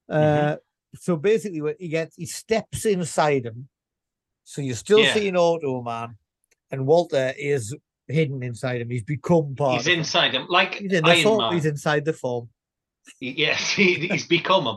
Uh, 0.09 0.17
Mhm. 0.17 0.59
So 0.95 1.17
basically, 1.17 1.63
what 1.63 1.77
he 1.81 1.89
gets, 1.89 2.17
he 2.17 2.27
steps 2.27 2.85
inside 2.85 3.47
him. 3.47 3.69
So 4.45 4.61
you're 4.61 4.77
still 4.77 5.05
Yeah. 5.05 5.15
seeing 5.15 5.37
Auto 5.37 5.81
Man, 5.83 6.19
and 6.71 6.87
Walter 6.87 7.33
is 7.39 7.75
hidden 8.09 8.43
inside 8.43 8.81
him. 8.81 8.91
He's 8.91 9.05
become 9.05 9.55
part. 9.55 9.79
He's 9.79 9.87
of 9.87 9.93
inside 9.99 10.35
him, 10.35 10.47
like 10.49 10.75
He's 10.75 10.93
in 10.93 11.05
Iron 11.05 11.23
form. 11.23 11.39
Man. 11.39 11.53
He's 11.55 11.67
inside 11.67 12.05
the 12.05 12.13
form. 12.13 12.49
Yes, 13.21 13.71
he, 13.71 13.95
he's 13.95 14.27
become 14.27 14.67
him. 14.67 14.77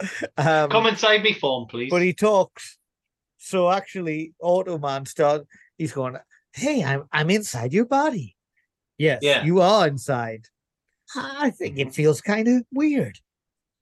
Um, 0.36 0.68
Come 0.70 0.86
inside 0.88 1.22
me 1.22 1.32
form, 1.32 1.68
please. 1.68 1.90
but 1.90 2.02
he 2.02 2.12
talks. 2.12 2.76
So 3.38 3.70
actually, 3.70 4.32
Auto 4.40 4.76
Man 4.78 5.06
starts. 5.06 5.46
He's 5.78 5.92
going, 5.92 6.16
"Hey, 6.54 6.82
I'm 6.82 7.04
I'm 7.12 7.30
inside 7.30 7.72
your 7.72 7.84
body. 7.86 8.36
Yes, 8.98 9.20
Yeah. 9.22 9.44
you 9.44 9.60
are 9.60 9.86
inside. 9.86 10.46
I 11.16 11.50
think 11.50 11.78
it 11.78 11.94
feels 11.94 12.20
kind 12.20 12.48
of 12.48 12.64
weird. 12.72 13.18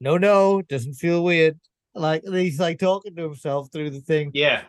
No, 0.01 0.19
no, 0.19 0.61
doesn't 0.63 0.95
feel 0.95 1.23
weird. 1.25 1.59
Like 1.95 2.23
he's 2.25 2.61
like 2.61 2.79
talking 2.79 3.15
to 3.17 3.23
himself 3.23 3.71
through 3.73 3.91
the 3.91 4.01
thing. 4.01 4.31
Yeah, 4.35 4.63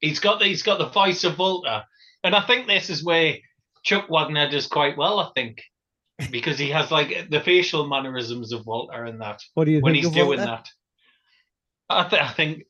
he's 0.00 0.20
got 0.20 0.38
the, 0.38 0.46
he's 0.46 0.62
got 0.62 0.78
the 0.78 0.88
voice 0.88 1.24
of 1.24 1.36
Volta, 1.36 1.86
and 2.24 2.34
I 2.34 2.40
think 2.46 2.66
this 2.66 2.90
is 2.90 3.04
where 3.04 3.36
Chuck 3.84 4.08
Wagner 4.10 4.50
does 4.50 4.66
quite 4.66 4.96
well. 4.96 5.18
I 5.20 5.30
think 5.34 5.62
because 6.30 6.58
he 6.58 6.70
has 6.70 6.90
like 6.90 7.28
the 7.30 7.40
facial 7.40 7.86
mannerisms 7.86 8.52
of 8.52 8.66
Walter 8.66 9.04
and 9.04 9.20
that 9.20 9.40
What 9.54 9.66
do 9.66 9.70
you 9.70 9.80
when 9.80 9.92
think 9.94 10.04
he's 10.04 10.06
of 10.08 10.14
doing 10.14 10.38
Walter? 10.38 10.44
that. 10.46 10.68
I, 11.90 12.08
th- 12.08 12.22
I 12.22 12.28
think 12.32 12.64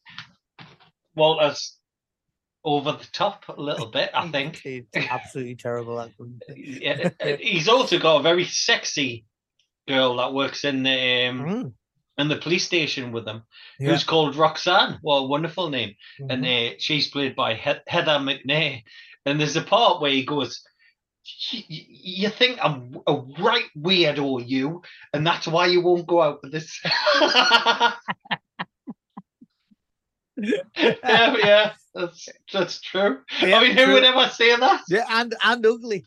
Walter's 1.16 1.76
over 2.64 2.92
the 2.92 3.07
top 3.12 3.44
a 3.49 3.61
little 3.61 3.86
bit. 3.86 4.11
I 4.14 4.28
think 4.28 4.61
it's 4.64 4.88
absolutely 4.96 5.57
terrible. 5.57 5.96
One. 5.96 6.40
yeah, 6.57 7.11
uh, 7.20 7.36
he's 7.40 7.68
also 7.68 7.99
got 7.99 8.20
a 8.20 8.22
very 8.22 8.44
sexy 8.44 9.24
girl 9.86 10.16
that 10.16 10.34
works 10.34 10.64
in 10.64 10.82
the 10.82 11.26
um, 11.28 11.40
Mm, 11.40 11.72
in 12.18 12.28
the 12.28 12.36
police 12.36 12.64
station 12.64 13.12
with 13.12 13.26
him, 13.26 13.42
yeah. 13.78 13.90
who's 13.90 14.05
called 14.05 14.36
Roxanne. 14.36 14.99
Well, 15.03 15.28
wonderful 15.28 15.70
name. 15.70 15.94
and 16.18 16.44
Mhm. 16.44 16.72
uh, 16.72 16.74
she's 16.78 17.09
played 17.09 17.34
by 17.36 17.55
he- 17.55 17.72
Heather 17.86 18.18
McNay. 18.18 18.82
And 19.29 19.39
there's 19.41 19.57
a 19.57 19.62
part 19.62 20.01
where 20.01 20.11
he 20.11 20.24
goes, 20.24 20.62
"Y- 21.53 21.64
y- 21.70 21.87
"You 21.89 22.29
think 22.31 22.59
I'm 22.62 22.99
a 23.07 23.14
right 23.41 23.66
weirdo, 23.79 24.47
you, 24.47 24.83
and 25.12 25.26
that's 25.26 25.47
why 25.47 25.66
you 25.66 25.81
won't 25.83 26.07
go 26.07 26.22
out 26.22 26.41
with 26.43 26.53
this." 26.53 26.81
yeah, 30.37 31.37
yeah, 31.39 31.72
that's 31.95 32.29
that's 32.53 32.81
true. 32.81 33.20
Yeah, 33.43 33.59
I 33.59 33.62
mean, 33.62 33.76
who 33.76 33.85
true. 33.85 33.95
would 33.95 34.05
ever 34.05 34.29
say 34.31 34.57
that? 34.57 34.83
yeah, 34.89 35.05
and 35.11 35.35
and 35.45 35.66
ugly. 35.66 36.05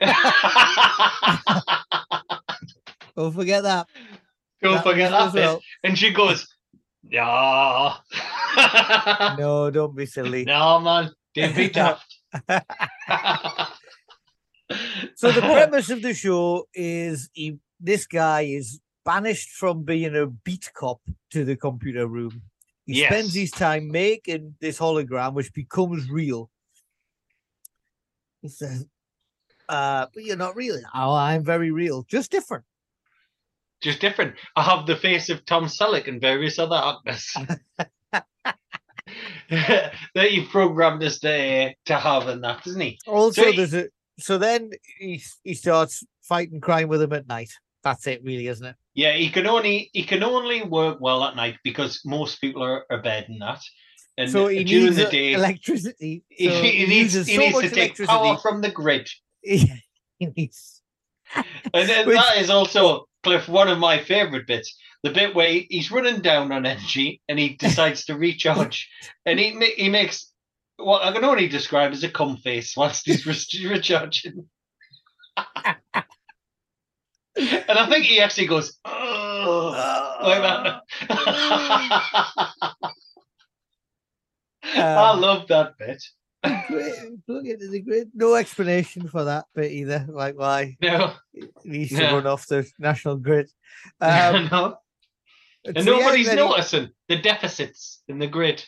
Don't 3.16 3.32
forget 3.34 3.64
that. 3.64 3.88
Don't 4.62 4.74
That 4.74 4.84
forget 4.84 5.10
that 5.10 5.34
well. 5.34 5.60
And 5.82 5.98
she 5.98 6.12
goes, 6.12 6.46
"Yeah, 7.02 7.94
No, 9.36 9.70
don't 9.70 9.94
be 9.94 10.06
silly. 10.06 10.44
no, 10.46 10.78
man, 10.80 11.12
don't 11.34 11.54
be 11.56 11.68
daft." 11.68 12.07
So 15.16 15.32
the 15.32 15.40
premise 15.40 15.90
of 15.90 16.02
the 16.02 16.14
show 16.14 16.68
is 16.74 17.30
he, 17.32 17.58
this 17.80 18.06
guy 18.06 18.42
is 18.42 18.80
banished 19.04 19.50
from 19.50 19.82
being 19.82 20.14
a 20.14 20.26
beat 20.26 20.70
cop 20.74 21.00
to 21.30 21.44
the 21.44 21.56
computer 21.56 22.06
room. 22.06 22.42
He 22.86 23.04
spends 23.04 23.34
his 23.34 23.50
time 23.50 23.90
making 23.90 24.54
this 24.60 24.78
hologram, 24.78 25.34
which 25.34 25.52
becomes 25.52 26.08
real. 26.08 26.50
He 28.40 28.48
says, 28.48 28.86
uh, 29.68 30.06
"But 30.14 30.24
you're 30.24 30.36
not 30.36 30.56
real." 30.56 30.80
Oh, 30.94 31.14
I'm 31.14 31.44
very 31.44 31.70
real, 31.70 32.04
just 32.04 32.30
different. 32.30 32.64
just 33.82 34.00
different. 34.00 34.34
I 34.56 34.62
have 34.62 34.86
the 34.86 34.96
face 34.96 35.28
of 35.28 35.44
Tom 35.44 35.66
Selleck 35.66 36.08
and 36.08 36.20
various 36.20 36.58
other 36.58 36.76
actors 36.76 37.34
that 39.50 40.32
you've 40.32 40.48
programmed 40.50 41.02
us 41.02 41.18
to, 41.20 41.72
to 41.86 41.94
have 41.94 42.28
in 42.28 42.40
that, 42.42 42.66
isn't 42.66 42.80
he? 42.80 42.98
Also, 43.06 43.42
So 43.42 43.50
he- 43.50 43.56
there's 43.56 43.74
a 43.74 43.88
so 44.20 44.36
then 44.36 44.70
he 44.98 45.22
he 45.44 45.54
starts 45.54 46.04
fighting 46.22 46.60
crime 46.60 46.88
with 46.88 47.00
him 47.02 47.12
at 47.12 47.28
night. 47.28 47.50
That's 47.84 48.06
it, 48.08 48.22
really, 48.24 48.48
isn't 48.48 48.66
it? 48.66 48.74
Yeah, 48.94 49.12
he 49.12 49.30
can 49.30 49.46
only 49.46 49.90
he 49.92 50.02
can 50.02 50.22
only 50.24 50.62
work 50.62 50.98
well 51.00 51.22
at 51.24 51.36
night 51.36 51.56
because 51.62 52.00
most 52.04 52.40
people 52.40 52.62
are 52.64 52.84
abed 52.90 53.28
and 53.28 53.40
that. 53.40 53.60
And 54.16 54.28
so 54.28 54.48
he 54.48 54.64
during 54.64 54.86
needs 54.86 54.96
the 54.96 55.04
day, 55.04 55.32
electricity. 55.34 56.24
he, 56.28 56.48
so 56.48 56.62
he 56.62 56.86
needs 56.86 57.14
he 57.14 57.34
so 57.36 57.40
needs 57.40 57.60
to 57.60 57.68
take 57.70 57.76
electricity. 57.78 58.06
power 58.08 58.36
from 58.38 58.60
the 58.60 58.70
grid. 58.70 59.08
he 59.42 59.70
needs 60.20 60.82
And 61.72 61.88
then 61.88 62.06
Which- 62.08 62.16
that 62.16 62.38
is 62.38 62.50
also 62.50 63.07
Cliff 63.22 63.48
one 63.48 63.68
of 63.68 63.78
my 63.78 63.98
favourite 64.02 64.46
bits. 64.46 64.76
The 65.02 65.10
bit 65.10 65.34
where 65.34 65.62
he's 65.68 65.90
running 65.90 66.20
down 66.20 66.52
on 66.52 66.66
energy 66.66 67.22
and 67.28 67.38
he 67.38 67.50
decides 67.60 68.04
to 68.06 68.16
recharge, 68.16 68.88
and 69.26 69.38
he 69.38 69.50
he 69.76 69.88
makes 69.88 70.32
what 70.76 71.02
I 71.04 71.12
can 71.12 71.24
only 71.24 71.48
describe 71.48 71.92
as 71.92 72.04
a 72.04 72.08
cum 72.10 72.36
face 72.38 72.76
whilst 72.76 73.06
he's 73.06 73.26
recharging. 73.64 74.48
and 77.36 77.78
I 77.78 77.88
think 77.88 78.04
he 78.06 78.20
actually 78.20 78.46
goes 78.46 78.78
like 78.84 80.42
that. 80.42 80.80
I 84.62 85.12
Um, 85.12 85.20
love 85.20 85.48
that 85.48 85.78
bit. 85.78 86.02
Plug 86.42 87.46
into 87.46 87.68
the 87.68 87.80
grid. 87.80 88.10
No 88.14 88.34
explanation 88.34 89.08
for 89.08 89.24
that 89.24 89.46
bit 89.54 89.72
either. 89.72 90.06
Like 90.08 90.36
why 90.38 90.76
No, 90.80 91.12
he 91.32 91.48
needs 91.64 91.90
to 91.90 92.02
Yeah. 92.02 92.14
run 92.14 92.26
off 92.26 92.46
the 92.46 92.68
national 92.78 93.16
grid. 93.16 93.50
Um, 94.00 94.48
no. 94.50 94.76
And 95.64 95.84
so 95.84 95.92
yeah, 95.92 95.98
nobody's 95.98 96.30
he- 96.30 96.36
noticing 96.36 96.90
the 97.08 97.16
deficits 97.20 98.02
in 98.08 98.18
the 98.18 98.26
grid 98.26 98.64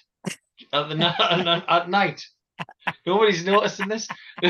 at 0.72 0.88
the 0.88 0.96
at, 1.04 1.64
at 1.68 1.88
night. 1.90 2.24
Nobody's 3.06 3.44
noticing 3.44 3.88
this. 3.88 4.06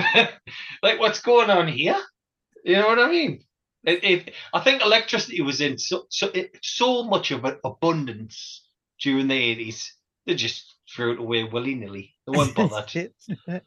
like, 0.83 0.99
what's 0.99 1.21
going 1.21 1.49
on 1.51 1.69
here? 1.69 1.97
You 2.65 2.77
know 2.77 2.89
what 2.89 2.99
I 2.99 3.09
mean? 3.09 3.45
It, 3.85 4.05
it, 4.05 4.35
I 4.53 4.61
think 4.61 4.83
electricity 4.83 5.41
was 5.41 5.61
in 5.61 5.79
so 5.79 6.05
so, 6.11 6.27
it, 6.35 6.59
so 6.63 7.05
much 7.05 7.31
of 7.31 7.45
an 7.45 7.59
abundance 7.65 8.67
during 9.01 9.29
the 9.29 9.35
eighties. 9.35 9.95
They 10.27 10.35
just 10.35 10.70
threw 10.95 11.13
it 11.13 11.19
away 11.19 11.45
willy 11.45 11.75
nilly. 11.75 12.15
They 12.27 12.37
weren't 12.37 12.55
bothered. 12.57 13.13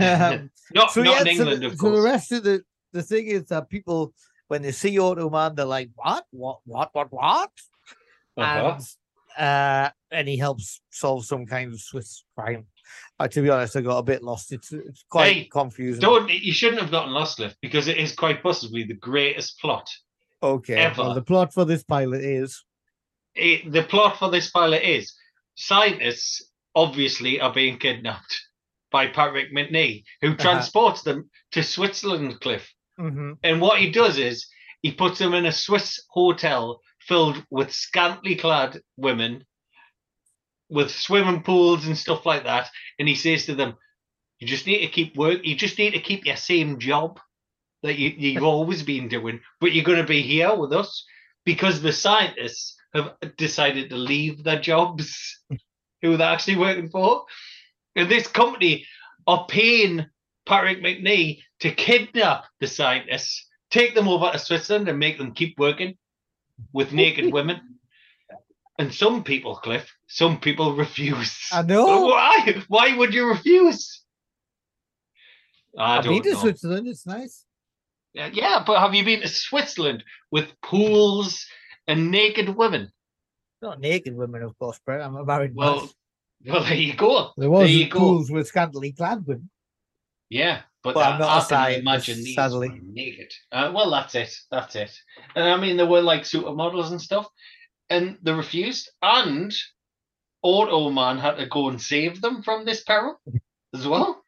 um, 0.00 0.50
not 0.72 0.90
so 0.92 1.02
not 1.02 1.14
yeah, 1.14 1.20
in 1.20 1.24
so 1.24 1.30
England, 1.30 1.62
the, 1.62 1.66
of 1.66 1.76
so 1.76 1.90
the 1.90 2.02
rest 2.02 2.32
of 2.32 2.44
the 2.44 2.62
the 2.92 3.02
thing 3.02 3.26
is 3.26 3.44
that 3.46 3.68
people 3.68 4.14
when 4.48 4.62
they 4.62 4.72
see 4.72 4.98
Auto 4.98 5.30
Man, 5.30 5.54
they're 5.54 5.64
like, 5.64 5.90
"What? 5.94 6.24
What? 6.30 6.58
What? 6.64 6.90
What? 6.92 7.12
What?" 7.12 7.50
Uh-huh. 8.36 8.76
And 8.76 8.86
uh, 9.38 9.90
and 10.10 10.28
he 10.28 10.36
helps 10.36 10.80
solve 10.90 11.24
some 11.24 11.46
kind 11.46 11.72
of 11.72 11.80
Swiss 11.80 12.24
crime. 12.36 12.66
Uh, 13.18 13.28
to 13.28 13.42
be 13.42 13.50
honest, 13.50 13.76
I 13.76 13.80
got 13.80 13.98
a 13.98 14.02
bit 14.02 14.22
lost. 14.22 14.52
It's 14.52 14.72
it's 14.72 15.04
quite 15.08 15.32
Hey, 15.32 15.44
confusing. 15.44 16.00
Don't 16.00 16.30
you 16.30 16.52
shouldn't 16.52 16.80
have 16.80 16.90
gotten 16.90 17.12
lost, 17.12 17.38
Lift, 17.38 17.56
because 17.60 17.88
it 17.88 17.96
is 17.96 18.14
quite 18.14 18.42
possibly 18.42 18.84
the 18.84 18.94
greatest 18.94 19.58
plot 19.60 19.88
Okay, 20.42 20.74
well, 20.96 21.06
ever. 21.06 21.14
the 21.14 21.22
plot 21.22 21.54
for 21.54 21.64
this 21.64 21.82
pilot 21.82 22.22
is 22.22 22.62
it, 23.34 23.72
the 23.72 23.82
plot 23.82 24.18
for 24.18 24.30
this 24.30 24.50
pilot 24.50 24.82
is 24.82 25.14
scientists 25.54 26.42
obviously 26.74 27.40
are 27.40 27.52
being 27.52 27.78
kidnapped 27.78 28.40
by 28.90 29.06
Patrick 29.08 29.52
Macnee, 29.52 30.04
who 30.20 30.28
Uh-huh. 30.28 30.36
transports 30.36 31.02
them 31.02 31.30
to 31.52 31.62
Switzerland, 31.62 32.40
Cliff. 32.40 32.72
Mhm. 32.98 33.38
And 33.42 33.60
what 33.60 33.80
he 33.80 33.90
does 33.90 34.18
is 34.18 34.46
he 34.82 34.92
puts 34.92 35.18
them 35.18 35.34
in 35.34 35.46
a 35.46 35.52
Swiss 35.52 36.00
hotel 36.10 36.80
filled 37.00 37.44
with 37.50 37.72
scantily 37.72 38.36
clad 38.36 38.80
women 38.96 39.44
with 40.70 40.90
swimming 40.90 41.42
pools 41.42 41.86
and 41.86 41.96
stuff 41.98 42.24
like 42.24 42.44
that. 42.44 42.70
And 42.98 43.08
he 43.08 43.14
says 43.14 43.46
to 43.46 43.54
them, 43.54 43.76
You 44.40 44.48
just 44.48 44.66
need 44.66 44.80
to 44.80 44.88
keep 44.88 45.16
work, 45.16 45.40
you 45.44 45.54
just 45.54 45.78
need 45.78 45.92
to 45.92 46.00
keep 46.00 46.26
your 46.26 46.36
same 46.36 46.78
job 46.78 47.20
that 47.82 47.98
you, 47.98 48.10
you've 48.10 48.42
always 48.54 48.82
been 48.82 49.08
doing, 49.08 49.40
but 49.60 49.72
you're 49.72 49.84
going 49.84 49.98
to 50.02 50.06
be 50.06 50.22
here 50.22 50.54
with 50.54 50.72
us 50.72 51.04
because 51.44 51.80
the 51.80 51.92
scientists 51.92 52.76
have 52.94 53.14
decided 53.36 53.90
to 53.90 53.96
leave 53.96 54.44
their 54.44 54.60
jobs 54.60 55.40
who 56.02 56.16
they're 56.16 56.30
actually 56.30 56.56
working 56.56 56.88
for. 56.88 57.24
And 57.96 58.10
this 58.10 58.26
company 58.26 58.86
are 59.26 59.46
paying 59.48 60.06
Patrick 60.46 60.82
Macnee 60.82 61.40
to 61.60 61.70
kidnap 61.70 62.44
the 62.60 62.66
scientists, 62.66 63.46
take 63.70 63.94
them 63.94 64.08
over 64.08 64.30
to 64.30 64.38
Switzerland 64.38 64.88
and 64.88 64.98
make 64.98 65.18
them 65.18 65.32
keep 65.32 65.58
working 65.58 65.96
with 66.72 66.92
naked 66.92 67.32
women. 67.32 67.60
And 68.78 68.92
some 68.92 69.22
people, 69.22 69.54
Cliff, 69.56 69.88
some 70.08 70.40
people 70.40 70.74
refuse. 70.74 71.38
I 71.52 71.62
know. 71.62 72.06
Why? 72.06 72.62
Why 72.66 72.96
would 72.96 73.14
you 73.14 73.28
refuse? 73.28 74.02
I 75.78 75.98
I've 75.98 76.04
been 76.04 76.22
to 76.22 76.32
know. 76.32 76.40
Switzerland. 76.40 76.88
It's 76.88 77.06
nice. 77.06 77.44
Yeah, 78.14 78.30
yeah, 78.32 78.62
but 78.66 78.80
have 78.80 78.94
you 78.94 79.04
been 79.04 79.22
to 79.22 79.28
Switzerland 79.28 80.04
with 80.30 80.48
pools 80.60 81.46
and 81.86 82.10
naked 82.10 82.48
women? 82.50 82.90
Not 83.62 83.80
naked 83.80 84.14
women, 84.14 84.42
of 84.42 84.58
course, 84.58 84.78
Brett. 84.84 85.00
I'm 85.00 85.16
a 85.16 85.24
married 85.24 85.54
Well, 85.54 85.80
man. 85.80 86.54
well, 86.54 86.62
there 86.64 86.74
you 86.74 86.94
go. 86.94 87.32
There 87.36 87.48
there 87.48 87.50
was 87.50 87.70
you 87.70 87.88
go. 87.88 87.98
pools 87.98 88.30
with 88.30 88.46
scantily 88.48 88.92
clad 88.92 89.26
women. 89.26 89.50
Yeah, 90.30 90.62
but 90.82 90.94
Well, 90.96 91.04
I, 91.04 91.12
I'm 91.12 91.20
not 91.20 91.52
I 91.52 91.70
a 91.70 91.72
can 91.74 91.80
imagine 91.80 92.16
these 92.16 92.34
sadly. 92.34 92.80
naked. 92.82 93.32
Uh, 93.52 93.72
well, 93.74 93.90
that's 93.90 94.14
it. 94.14 94.34
That's 94.50 94.74
it. 94.76 94.90
And 95.34 95.44
I 95.48 95.56
mean, 95.58 95.76
there 95.76 95.86
were 95.86 96.02
like 96.02 96.22
supermodels 96.22 96.90
and 96.90 97.00
stuff, 97.00 97.26
and 97.90 98.18
they 98.22 98.32
refused. 98.32 98.90
And 99.02 99.54
Auto 100.42 100.90
Man 100.90 101.18
had 101.18 101.36
to 101.38 101.46
go 101.46 101.68
and 101.68 101.80
save 101.80 102.20
them 102.20 102.42
from 102.42 102.64
this 102.64 102.82
peril 102.82 103.18
as 103.74 103.86
well. 103.86 104.24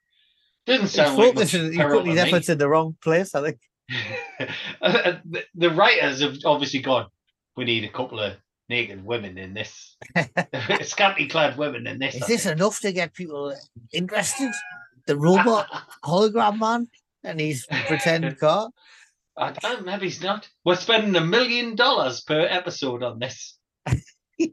Didn't 0.67 0.83
He's 0.83 0.93
sound 0.93 1.17
like 1.19 1.35
much 1.35 1.51
focusing, 1.51 1.67
he's 1.73 1.77
peril 1.77 1.99
putting 2.01 2.15
to 2.15 2.21
his 2.21 2.25
me. 2.25 2.31
efforts 2.31 2.49
in 2.49 2.59
the 2.59 2.69
wrong 2.69 2.97
place, 3.03 3.35
I 3.35 3.43
think. 3.43 3.59
Uh, 4.83 5.15
the, 5.25 5.43
the 5.55 5.71
writers 5.71 6.21
have 6.21 6.37
obviously 6.45 6.81
gone. 6.81 7.07
We 7.57 7.65
need 7.65 7.85
a 7.85 7.89
couple 7.89 8.21
of 8.21 8.35
naked 8.69 9.05
women 9.05 9.39
in 9.39 9.55
this, 9.55 9.97
scantily 10.83 11.29
clad 11.29 11.57
women 11.57 11.87
in 11.87 11.99
this. 11.99 12.15
Is 12.17 12.23
I 12.23 12.27
this 12.27 12.45
think. 12.45 12.57
enough 12.59 12.81
to 12.81 12.93
get 12.93 13.15
people 13.15 13.55
interested? 13.93 14.51
The 15.07 15.17
robot 15.17 15.67
hologram 16.05 16.59
man 16.59 16.89
and 17.25 17.41
his 17.41 17.67
pretend 17.87 18.39
car? 18.39 18.71
I 19.39 19.53
don't, 19.53 19.85
maybe 19.87 20.07
he's 20.07 20.23
not. 20.23 20.49
We're 20.65 20.77
spending 20.77 21.15
a 21.17 21.21
million 21.25 21.77
dollars 21.77 22.23
per 22.23 22.41
episode 22.41 23.03
on 23.03 23.19
this. 23.19 23.57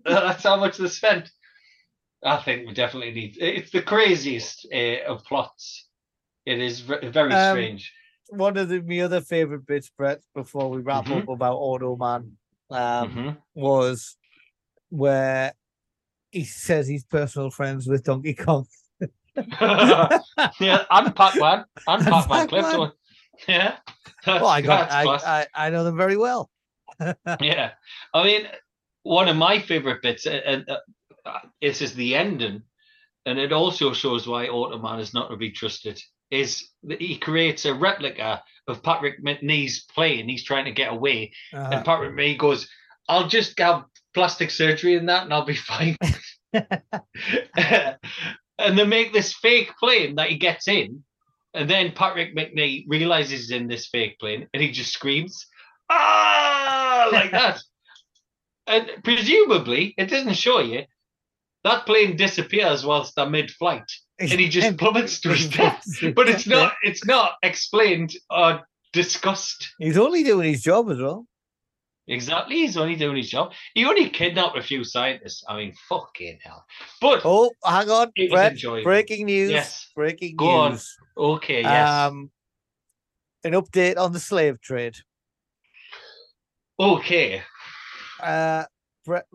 That's 0.05 0.43
how 0.43 0.57
much 0.57 0.77
they 0.77 0.87
spent. 0.87 1.29
I 2.23 2.37
think 2.37 2.67
we 2.67 2.73
definitely 2.73 3.11
need. 3.11 3.37
It's 3.39 3.71
the 3.71 3.81
craziest 3.81 4.67
uh, 4.73 5.03
of 5.07 5.25
plots. 5.25 5.87
It 6.45 6.59
is 6.59 6.79
ve- 6.81 7.07
very 7.09 7.33
Um, 7.33 7.55
strange. 7.55 7.91
One 8.29 8.55
of 8.57 8.69
the 8.69 8.81
my 8.81 8.99
other 9.01 9.19
favorite 9.21 9.65
bits, 9.65 9.89
Brett, 9.97 10.21
before 10.33 10.69
we 10.69 10.79
wrap 10.81 11.05
Mhm. 11.05 11.23
up 11.23 11.29
about 11.29 11.55
Auto 11.57 11.95
Man, 11.97 12.37
um, 12.73 13.11
Mhm. 13.13 13.37
was 13.55 14.17
where 14.89 15.53
he 16.31 16.43
says 16.43 16.87
he's 16.87 17.03
personal 17.05 17.49
friends 17.51 17.87
with 17.87 18.03
Donkey 18.03 18.33
Kong. 18.33 18.65
yeah, 19.35 20.19
I'm 20.89 21.13
Pac-Man, 21.13 21.65
I'm 21.87 22.03
Pac-Man, 22.03 22.47
Cliff. 22.47 22.65
Pac-Man. 22.65 22.91
Yeah. 23.47 23.77
Well, 24.27 24.47
I 24.47 24.61
got, 24.61 24.91
I. 24.91 25.03
I, 25.05 25.47
I 25.55 25.69
know 25.69 25.83
them 25.83 25.97
very 25.97 26.17
well. 26.17 26.49
yeah 27.41 27.71
i 28.13 28.23
mean 28.23 28.47
one 29.01 29.27
of 29.27 29.35
my 29.35 29.57
favorite 29.57 29.99
bits 30.03 30.27
and 30.27 30.63
uh, 30.69 30.77
uh, 31.25 31.39
this 31.59 31.81
is 31.81 31.95
the 31.95 32.13
ending 32.15 32.61
and 33.25 33.39
it 33.39 33.51
also 33.51 33.93
shows 33.93 34.27
why 34.27 34.47
automan 34.47 34.99
is 34.99 35.11
not 35.11 35.29
to 35.29 35.35
be 35.35 35.49
trusted 35.51 35.99
is 36.33 36.67
that 36.83 36.99
he 36.99 37.17
creates 37.17 37.65
a 37.65 37.73
replica 37.73 38.41
of 38.67 38.81
patrick 38.81 39.23
macnee's 39.23 39.85
plane 39.93 40.27
he's 40.27 40.43
trying 40.43 40.65
to 40.65 40.71
get 40.71 40.91
away. 40.91 41.31
Uh-huh. 41.53 41.69
and 41.71 41.85
patrick 41.85 42.13
macnee 42.13 42.37
goes 42.37 42.67
i'll 43.07 43.27
just 43.27 43.57
have 43.59 43.85
plastic 44.13 44.49
surgery 44.51 44.95
in 44.95 45.05
that 45.05 45.23
and 45.23 45.33
i'll 45.33 45.45
be 45.45 45.55
fine. 45.55 45.97
And 48.59 48.77
they 48.77 48.85
make 48.85 49.11
this 49.11 49.33
fake 49.33 49.71
plane 49.79 50.15
that 50.15 50.29
he 50.29 50.37
gets 50.37 50.67
in 50.67 51.03
and 51.53 51.69
then 51.69 51.91
patrick 51.91 52.35
mcnee 52.35 52.85
realizes 52.87 53.31
he's 53.31 53.51
in 53.51 53.67
this 53.67 53.87
fake 53.87 54.19
plane 54.19 54.47
and 54.53 54.61
he 54.61 54.71
just 54.71 54.93
screams 54.93 55.47
ah! 55.89 57.09
like 57.11 57.31
that. 57.39 57.59
And 58.67 58.89
presumably 59.03 59.93
it 59.97 60.09
doesn't 60.09 60.35
show 60.35 60.59
you 60.59 60.83
that 61.63 61.85
plane 61.85 62.15
disappears 62.15 62.85
whilst 62.85 63.15
they're 63.15 63.29
mid-flight 63.29 63.89
and 64.31 64.39
he 64.39 64.49
just 64.49 64.77
plummets 64.81 65.19
to 65.21 65.29
his 65.29 65.47
death 65.49 65.83
but 66.15 66.27
it's 66.29 66.47
not 66.47 66.73
it's 66.83 67.05
not 67.05 67.33
explained 67.43 68.15
or 68.29 68.61
discussed 68.93 69.73
He's 69.79 69.97
only 69.97 70.23
doing 70.23 70.49
his 70.51 70.61
job 70.61 70.89
as 70.91 70.99
well. 70.99 71.25
exactly 72.07 72.57
he's 72.57 72.77
only 72.77 72.95
doing 72.95 73.17
his 73.17 73.29
job 73.29 73.51
he 73.73 73.85
only 73.85 74.09
kidnapped 74.09 74.57
a 74.57 74.61
few 74.61 74.83
scientists 74.83 75.43
i 75.47 75.57
mean 75.57 75.73
fucking 75.89 76.37
hell 76.43 76.65
but 77.01 77.21
Oh, 77.25 77.51
hang 77.65 77.89
on, 77.89 78.11
Brett. 78.29 78.57
Breaking 78.83 79.25
news. 79.25 79.51
Yes. 79.51 79.89
Breaking 79.95 80.35
Go 80.35 80.49
on. 80.49 80.71
news. 80.71 80.97
okay 81.17 81.61
yes 81.61 81.89
Um, 81.89 82.29
an 83.45 83.53
update 83.53 83.97
on 83.97 84.11
the 84.13 84.19
slave 84.19 84.59
trade. 84.61 84.95
okay 86.79 87.41
Uh, 88.21 88.63
Brett, 89.05 89.25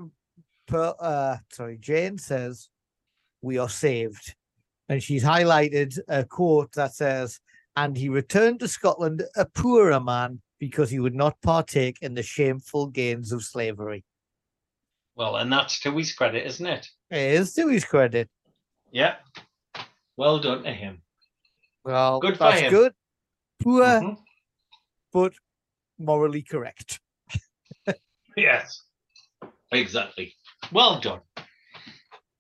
per, 0.67 0.95
uh, 0.99 1.37
sorry, 1.53 1.77
Jane 1.79 2.17
says, 2.17 2.71
"We 3.43 3.59
are 3.59 3.69
saved," 3.69 4.35
and 4.89 5.03
she's 5.03 5.23
highlighted 5.25 5.99
a 6.09 6.25
quote 6.25 6.73
that 6.73 6.95
says, 6.95 7.41
"And 7.77 7.97
he 7.97 8.09
returned 8.09 8.61
to 8.61 8.69
Scotland 8.69 9.23
a 9.37 9.45
poorer 9.47 10.01
man 10.01 10.41
because 10.59 10.91
he 10.91 10.99
would 10.99 11.15
not 11.15 11.41
partake 11.43 11.99
in 12.03 12.15
the 12.15 12.23
shameful 12.23 12.87
gains 12.89 13.33
of 13.33 13.43
slavery." 13.45 14.05
well 15.15 15.35
and 15.37 15.53
that's 15.53 15.81
to 15.81 15.91
his 15.97 16.13
credit 16.13 16.47
isn't 16.47 16.67
it 16.67 16.87
It 17.11 17.33
is 17.41 17.53
to 17.55 17.67
his 17.67 17.85
credit. 17.85 18.31
yeah 18.93 19.17
well 20.17 20.39
done 20.39 20.63
to 20.63 20.73
him 20.73 21.03
Well, 21.85 22.21
Good 22.21 22.37
for 22.39 22.45
that's 22.45 22.61
him. 22.61 22.71
good. 22.71 22.93
Poor, 23.61 23.83
Mhm. 23.83 24.17
but 25.13 25.33
morally 25.99 26.43
correct. 26.43 27.01
yes 28.37 28.83
exactly 29.73 30.35
well 30.71 31.01
done 31.01 31.21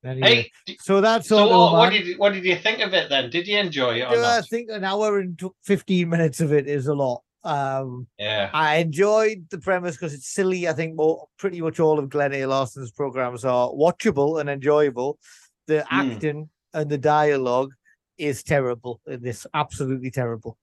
Anyway, 0.04 0.50
hey 0.66 0.76
so 0.80 1.00
that's 1.00 1.28
so 1.28 1.38
all. 1.38 1.72
what, 1.72 1.78
what 1.78 1.90
did 1.90 2.06
you, 2.06 2.18
what 2.18 2.32
did 2.32 2.44
you 2.44 2.54
think 2.56 2.80
of 2.80 2.94
it 2.94 3.08
then 3.08 3.30
did 3.30 3.48
you 3.48 3.58
enjoy 3.58 3.96
it 3.96 4.02
or 4.04 4.24
I 4.24 4.42
think 4.42 4.70
an 4.70 4.84
hour 4.84 5.18
and 5.18 5.40
15 5.64 6.08
minutes 6.08 6.40
of 6.40 6.52
it 6.52 6.68
is 6.68 6.86
a 6.86 6.94
lot. 6.94 7.22
Um, 7.42 8.06
yeah 8.18 8.50
I 8.52 8.76
enjoyed 8.76 9.46
the 9.50 9.58
premise 9.58 9.96
because 9.96 10.14
it's 10.14 10.28
silly. 10.28 10.68
I 10.68 10.72
think 10.72 10.94
more, 10.96 11.26
pretty 11.38 11.60
much 11.60 11.80
all 11.80 11.98
of 11.98 12.08
Glen 12.10 12.32
A. 12.32 12.46
Larson's 12.46 12.92
programs 12.92 13.44
are 13.44 13.68
watchable 13.70 14.40
and 14.40 14.48
enjoyable. 14.48 15.18
The 15.66 15.84
Mm. 15.90 16.14
acting 16.14 16.50
and 16.74 16.88
the 16.90 16.98
dialogue 16.98 17.72
is 18.18 18.42
terrible 18.42 19.00
in 19.06 19.22
this, 19.22 19.46
absolutely 19.54 20.10
terrible. 20.10 20.58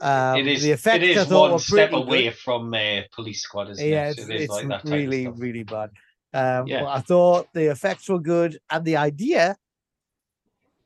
Um, 0.00 0.38
it 0.38 0.46
is 0.46 0.62
the 0.62 0.72
effects 0.72 1.04
it 1.04 1.16
I 1.16 1.20
is 1.22 1.28
thought 1.28 1.40
one 1.42 1.52
were 1.52 1.58
step 1.58 1.92
away 1.92 2.24
good. 2.24 2.34
from 2.36 2.72
uh, 2.72 3.02
police 3.12 3.42
squad 3.42 3.70
isn't 3.70 3.86
Yeah, 3.88 4.08
it 4.08 4.10
it's, 4.10 4.20
it 4.20 4.30
is 4.30 4.42
it's 4.42 4.62
like 4.64 4.84
really, 4.84 5.24
of 5.26 5.40
really 5.40 5.64
bad. 5.64 5.90
Um, 6.34 6.66
Yeah. 6.66 6.86
I 6.86 7.00
thought 7.00 7.48
the 7.54 7.70
effects 7.70 8.08
were 8.08 8.18
good 8.20 8.58
and 8.70 8.84
the 8.84 8.96
idea. 8.96 9.56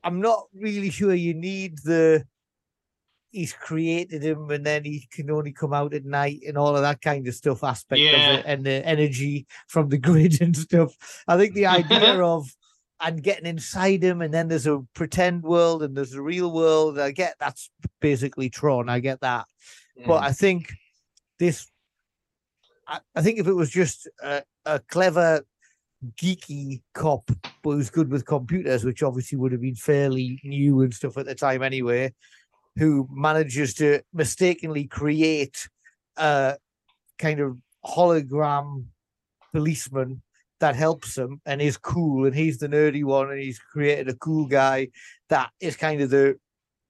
I'm 0.03 0.19
not 0.21 0.45
really 0.53 0.89
sure 0.89 1.13
you 1.13 1.33
need 1.33 1.77
the. 1.79 2.25
He's 3.31 3.51
created 3.53 4.21
him 4.23 4.51
and 4.51 4.63
then 4.63 4.83
he 4.83 5.07
can 5.11 5.31
only 5.31 5.51
come 5.51 5.73
out 5.73 5.95
at 5.95 6.05
night 6.05 6.41
and 6.47 6.55
all 6.55 6.75
of 6.75 6.83
that 6.83 7.01
kind 7.01 7.27
of 7.27 7.33
stuff 7.33 7.63
aspect 7.63 7.99
Yeah. 7.99 8.11
of 8.33 8.39
it 8.39 8.45
and 8.45 8.63
the 8.63 8.85
energy 8.85 9.47
from 9.67 9.89
the 9.89 9.97
grid 10.07 10.39
and 10.41 10.55
stuff. 10.55 10.93
I 11.27 11.35
think 11.37 11.55
the 11.55 11.65
idea 11.65 12.13
of 12.23 12.47
and 13.01 13.23
getting 13.23 13.47
inside 13.47 14.03
him 14.03 14.21
and 14.21 14.31
then 14.33 14.49
there's 14.49 14.67
a 14.67 14.85
pretend 14.93 15.41
world 15.43 15.81
and 15.81 15.97
there's 15.97 16.13
a 16.13 16.21
real 16.21 16.51
world. 16.51 16.99
I 16.99 17.09
get 17.11 17.35
that's 17.39 17.71
basically 17.99 18.49
Tron. 18.51 18.87
I 18.87 18.99
get 18.99 19.19
that 19.21 19.47
but 20.05 20.21
Mm. 20.21 20.25
I 20.25 20.31
think 20.31 20.71
this. 21.39 21.67
I, 22.87 22.99
I 23.15 23.21
think 23.21 23.39
if 23.39 23.47
it 23.47 23.53
was 23.53 23.69
just 23.69 24.07
a, 24.21 24.43
a 24.65 24.79
clever, 24.79 25.43
geeky 26.15 26.81
cop 26.93 27.31
who's 27.63 27.89
good 27.89 28.09
with 28.09 28.25
computers, 28.25 28.83
which 28.83 29.03
obviously 29.03 29.37
would 29.37 29.51
have 29.51 29.61
been 29.61 29.75
fairly 29.75 30.39
new 30.43 30.81
and 30.81 30.93
stuff 30.93 31.17
at 31.17 31.25
the 31.25 31.35
time 31.35 31.63
anyway, 31.63 32.13
who 32.77 33.07
manages 33.11 33.73
to 33.75 34.01
mistakenly 34.13 34.85
create 34.85 35.67
a 36.17 36.57
kind 37.19 37.39
of 37.39 37.57
hologram 37.85 38.85
policeman 39.53 40.21
that 40.59 40.75
helps 40.75 41.17
him 41.17 41.41
and 41.45 41.61
is 41.61 41.77
cool 41.77 42.25
and 42.25 42.35
he's 42.35 42.57
the 42.57 42.67
nerdy 42.67 43.03
one 43.03 43.29
and 43.29 43.39
he's 43.39 43.59
created 43.59 44.07
a 44.07 44.15
cool 44.15 44.45
guy 44.45 44.87
that 45.29 45.51
is 45.59 45.75
kind 45.75 46.01
of 46.01 46.09
the 46.09 46.35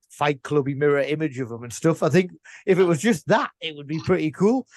fight 0.10 0.44
clubby 0.44 0.76
mirror 0.76 1.02
image 1.02 1.40
of 1.40 1.52
him 1.52 1.64
and 1.64 1.74
stuff. 1.74 2.04
I 2.04 2.10
think 2.10 2.32
if 2.68 2.78
it 2.78 2.84
was 2.84 3.02
just 3.02 3.28
that, 3.28 3.50
it 3.62 3.76
would 3.76 3.88
be 3.88 4.00
pretty 4.00 4.32
cool. 4.32 4.68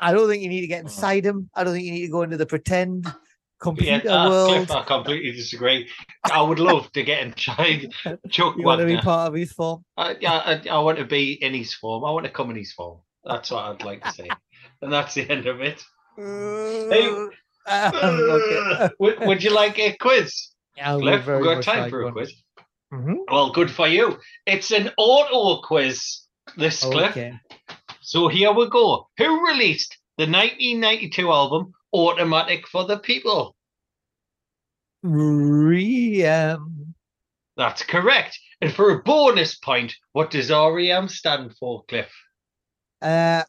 I 0.00 0.12
don't 0.12 0.28
think 0.28 0.42
you 0.42 0.48
need 0.48 0.60
to 0.62 0.66
get 0.66 0.82
inside 0.82 1.24
him. 1.24 1.50
I 1.54 1.64
don't 1.64 1.74
think 1.74 1.84
you 1.86 1.92
need 1.92 2.06
to 2.06 2.12
go 2.12 2.22
into 2.22 2.36
the 2.36 2.46
pretend 2.46 3.04
yeah, 3.06 3.12
computer 3.60 4.10
uh, 4.10 4.28
world. 4.28 4.66
Cliff, 4.66 4.70
I 4.70 4.84
completely 4.84 5.32
disagree. 5.32 5.88
I 6.24 6.42
would 6.42 6.58
love 6.58 6.90
to 6.92 7.02
get 7.02 7.22
inside 7.22 7.92
Chuck 8.30 8.56
You 8.56 8.64
want 8.64 8.80
to 8.80 8.86
be 8.86 8.96
part 8.98 9.28
of 9.28 9.34
his 9.34 9.52
form? 9.52 9.84
I, 9.96 10.16
yeah, 10.20 10.32
I, 10.32 10.68
I 10.68 10.78
want 10.80 10.98
to 10.98 11.04
be 11.04 11.32
in 11.32 11.54
his 11.54 11.74
form. 11.74 12.04
I 12.04 12.10
want 12.10 12.26
to 12.26 12.32
come 12.32 12.50
in 12.50 12.56
his 12.56 12.72
form. 12.72 12.98
That's 13.24 13.50
what 13.50 13.64
I'd 13.64 13.84
like 13.84 14.02
to 14.04 14.12
say. 14.12 14.28
and 14.82 14.92
that's 14.92 15.14
the 15.14 15.28
end 15.30 15.46
of 15.46 15.60
it. 15.60 15.82
Uh, 16.18 17.28
okay. 17.94 18.94
would, 18.98 19.20
would 19.20 19.42
you 19.42 19.54
like 19.54 19.78
a 19.78 19.96
quiz? 19.96 20.48
Would 20.76 21.00
Cliff, 21.00 21.26
we've 21.26 21.44
got 21.44 21.62
time 21.62 21.82
like 21.82 21.90
for 21.90 22.02
a 22.02 22.04
one. 22.06 22.12
quiz. 22.14 22.32
Mhm. 22.92 23.16
Well, 23.30 23.52
good 23.52 23.70
for 23.70 23.88
you. 23.88 24.18
It's 24.44 24.70
an 24.70 24.90
auto 24.98 25.62
quiz, 25.62 26.22
this 26.56 26.82
Cliff. 26.82 27.10
Okay. 27.12 27.32
So 28.02 28.26
here 28.26 28.52
we 28.52 28.68
go. 28.68 29.08
Who 29.16 29.46
released 29.46 29.96
the 30.18 30.24
1992 30.24 31.30
album 31.30 31.72
Automatic 31.94 32.66
for 32.66 32.84
the 32.84 32.98
People? 32.98 33.54
REM. 35.04 36.94
That's 37.56 37.84
correct. 37.84 38.38
And 38.60 38.72
for 38.72 38.90
a 38.90 39.02
bonus 39.02 39.56
point, 39.56 39.94
what 40.12 40.30
does 40.30 40.50
REM 40.50 41.08
stand 41.08 41.54
for, 41.58 41.84
Cliff? 41.88 42.10
Uh, 43.00 43.44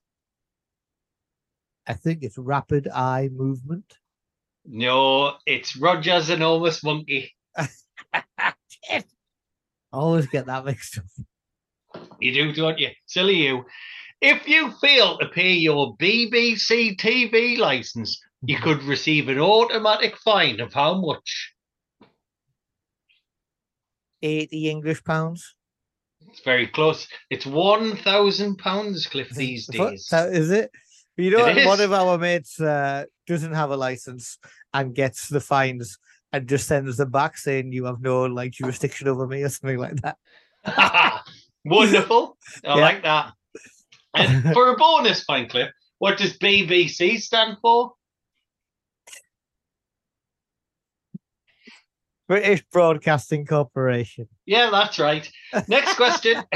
I 1.88 1.94
think 1.94 2.22
it's 2.22 2.38
rapid 2.38 2.88
eye 2.88 3.30
movement. 3.32 3.96
No, 4.66 5.34
it's 5.48 5.76
Roger's 5.76 6.30
enormous 6.30 6.84
monkey. 6.84 7.34
I 7.58 8.54
always 9.92 10.28
get 10.28 10.46
that 10.46 10.64
mixed 10.64 11.00
up. 11.00 11.06
You 12.20 12.34
do, 12.34 12.54
don't 12.54 12.80
you? 12.80 12.90
Silly 13.08 13.36
you. 13.36 13.66
If 14.24 14.48
you 14.48 14.72
fail 14.80 15.18
to 15.18 15.28
pay 15.28 15.52
your 15.52 15.98
BBC 15.98 16.96
TV 16.96 17.58
license, 17.58 18.22
you 18.42 18.58
could 18.58 18.82
receive 18.84 19.28
an 19.28 19.38
automatic 19.38 20.16
fine 20.18 20.62
of 20.62 20.72
how 20.74 20.94
much? 21.02 21.54
80 24.22 24.70
English 24.70 25.04
pounds. 25.04 25.56
It's 26.30 26.40
very 26.40 26.68
close. 26.68 27.06
It's 27.30 27.46
one 27.46 27.98
thousand 27.98 28.60
pounds, 28.60 29.08
Cliff, 29.08 29.28
these 29.32 29.68
days. 29.68 30.08
is 30.14 30.52
it? 30.52 30.72
You 31.18 31.30
know, 31.32 31.46
It 31.46 31.66
one 31.66 31.82
of 31.82 31.92
our 31.92 32.18
mates 32.18 32.62
uh, 32.62 33.04
doesn't 33.28 33.54
have 33.54 33.72
a 33.72 33.76
license 33.78 34.38
and 34.74 34.96
gets 34.96 35.28
the 35.28 35.42
fines 35.42 35.98
and 36.32 36.48
just 36.48 36.68
sends 36.68 36.96
them 36.96 37.12
back 37.12 37.38
saying 37.38 37.74
you 37.74 37.84
have 37.84 38.00
no 38.00 38.24
like 38.24 38.52
jurisdiction 38.52 39.10
over 39.10 39.28
me 39.28 39.44
or 39.44 39.50
something 39.50 39.78
like 39.80 39.98
that. 40.02 40.18
Wonderful. 41.66 42.38
I 42.64 42.68
Yeah. 42.78 42.82
like 42.82 43.04
that. 43.04 43.34
And 44.14 44.44
for 44.54 44.70
a 44.70 44.78
bonus 44.78 45.24
point, 45.24 45.50
Cliff, 45.50 45.70
what 46.00 46.18
does 46.18 46.38
BBC 46.38 47.20
stand 47.20 47.58
for? 47.62 47.94
British 52.28 52.64
Broadcasting 52.72 53.46
Corporation. 53.46 54.28
Yeah, 54.46 54.70
that's 54.72 54.98
right. 54.98 55.30
Next 55.68 55.96
question. 55.96 56.44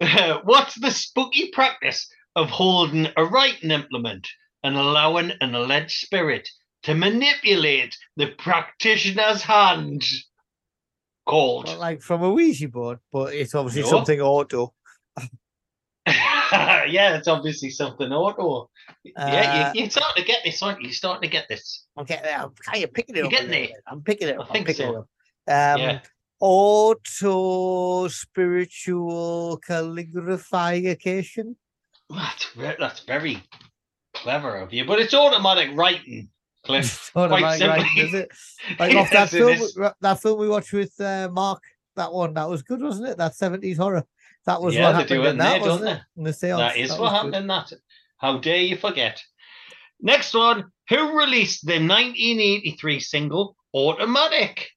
What's 0.44 0.76
the 0.76 0.90
spooky 0.90 1.50
practice 1.52 2.08
of 2.36 2.48
holding 2.48 3.08
a 3.16 3.24
writing 3.24 3.70
implement 3.70 4.28
and 4.62 4.76
allowing 4.76 5.32
an 5.40 5.54
alleged 5.54 5.98
spirit 5.98 6.48
to 6.84 6.94
manipulate 6.94 7.96
the 8.16 8.28
practitioner's 8.38 9.42
hand? 9.42 10.04
Called. 11.28 11.68
Like 11.76 12.00
from 12.00 12.22
a 12.22 12.30
Ouija 12.32 12.68
board, 12.68 12.98
but 13.12 13.34
it's 13.34 13.54
obviously 13.54 13.82
No. 13.82 13.88
something 13.88 14.20
auto. 14.20 14.72
yeah, 16.06 17.16
it's 17.16 17.28
obviously 17.28 17.68
something 17.68 18.10
auto. 18.10 18.70
yeah, 19.04 19.12
Uh, 19.68 19.72
you, 19.74 19.82
you're 19.82 19.90
starting 19.90 20.22
to 20.24 20.26
get 20.26 20.38
this, 20.42 20.62
aren't 20.62 20.80
you? 20.80 20.86
You're 20.86 20.94
starting 20.94 21.28
to 21.28 21.32
get 21.32 21.46
this. 21.50 21.84
I'm 21.98 22.06
getting 22.06 22.32
I'm 22.34 22.50
kind 22.64 22.82
of 22.84 22.92
picking 22.94 23.14
it 23.16 23.18
You're 23.18 23.26
up. 23.26 23.30
getting 23.32 23.52
it. 23.64 23.72
I'm 23.86 24.02
picking 24.02 24.28
it 24.28 24.36
I 24.36 24.38
up. 24.38 24.46
I'm 24.46 24.52
think 24.54 24.66
picking 24.68 24.86
so. 24.86 24.90
it 25.46 25.52
up. 25.52 25.74
Um, 25.76 25.80
Yeah. 25.82 26.00
Auto 26.40 28.08
spiritual 28.08 29.60
calligraphication. 29.68 31.56
That's 32.08 32.46
that's 32.78 33.00
very 33.00 33.42
clever 34.14 34.56
of 34.56 34.72
you, 34.72 34.86
but 34.86 34.98
it's 35.00 35.12
automatic 35.12 35.70
writing, 35.74 36.30
Cliff. 36.64 37.10
Quite 37.14 37.30
like, 37.30 37.60
right, 37.60 37.86
is 37.98 38.14
it? 38.14 38.30
Like 38.78 38.94
off 38.94 39.10
that 39.10 39.32
Yes, 39.32 39.34
it 39.34 39.74
film, 39.74 39.92
that 40.00 40.20
film 40.22 40.38
we 40.40 40.48
watched 40.48 40.72
with 40.72 40.98
uh, 41.00 41.28
Mark. 41.32 41.62
That 41.96 42.12
one 42.12 42.34
that 42.34 42.48
was 42.48 42.62
good, 42.62 42.80
wasn't 42.80 43.08
it? 43.08 43.18
That 43.18 43.34
seventies 43.34 43.78
horror. 43.78 44.04
That 44.46 44.60
was 44.62 44.74
Yeah, 44.74 44.86
what 44.86 44.94
happened 44.96 45.24
in 45.26 45.36
there, 45.38 45.58
that, 45.58 45.60
wasn't 45.60 45.90
it? 45.90 46.00
In 46.16 46.24
the 46.24 46.32
seance. 46.32 46.58
That 46.60 46.76
is 46.76 46.90
That 46.90 47.00
what 47.00 47.12
happened 47.12 47.32
good. 47.34 47.40
in 47.42 47.46
that. 47.48 47.72
How 48.18 48.38
dare 48.38 48.58
you 48.62 48.76
forget? 48.76 49.22
Next 50.00 50.32
one. 50.34 50.70
Who 50.88 51.18
released 51.18 51.66
the 51.66 51.74
1983 51.74 53.00
single 53.00 53.56
"Automatic," 53.74 54.70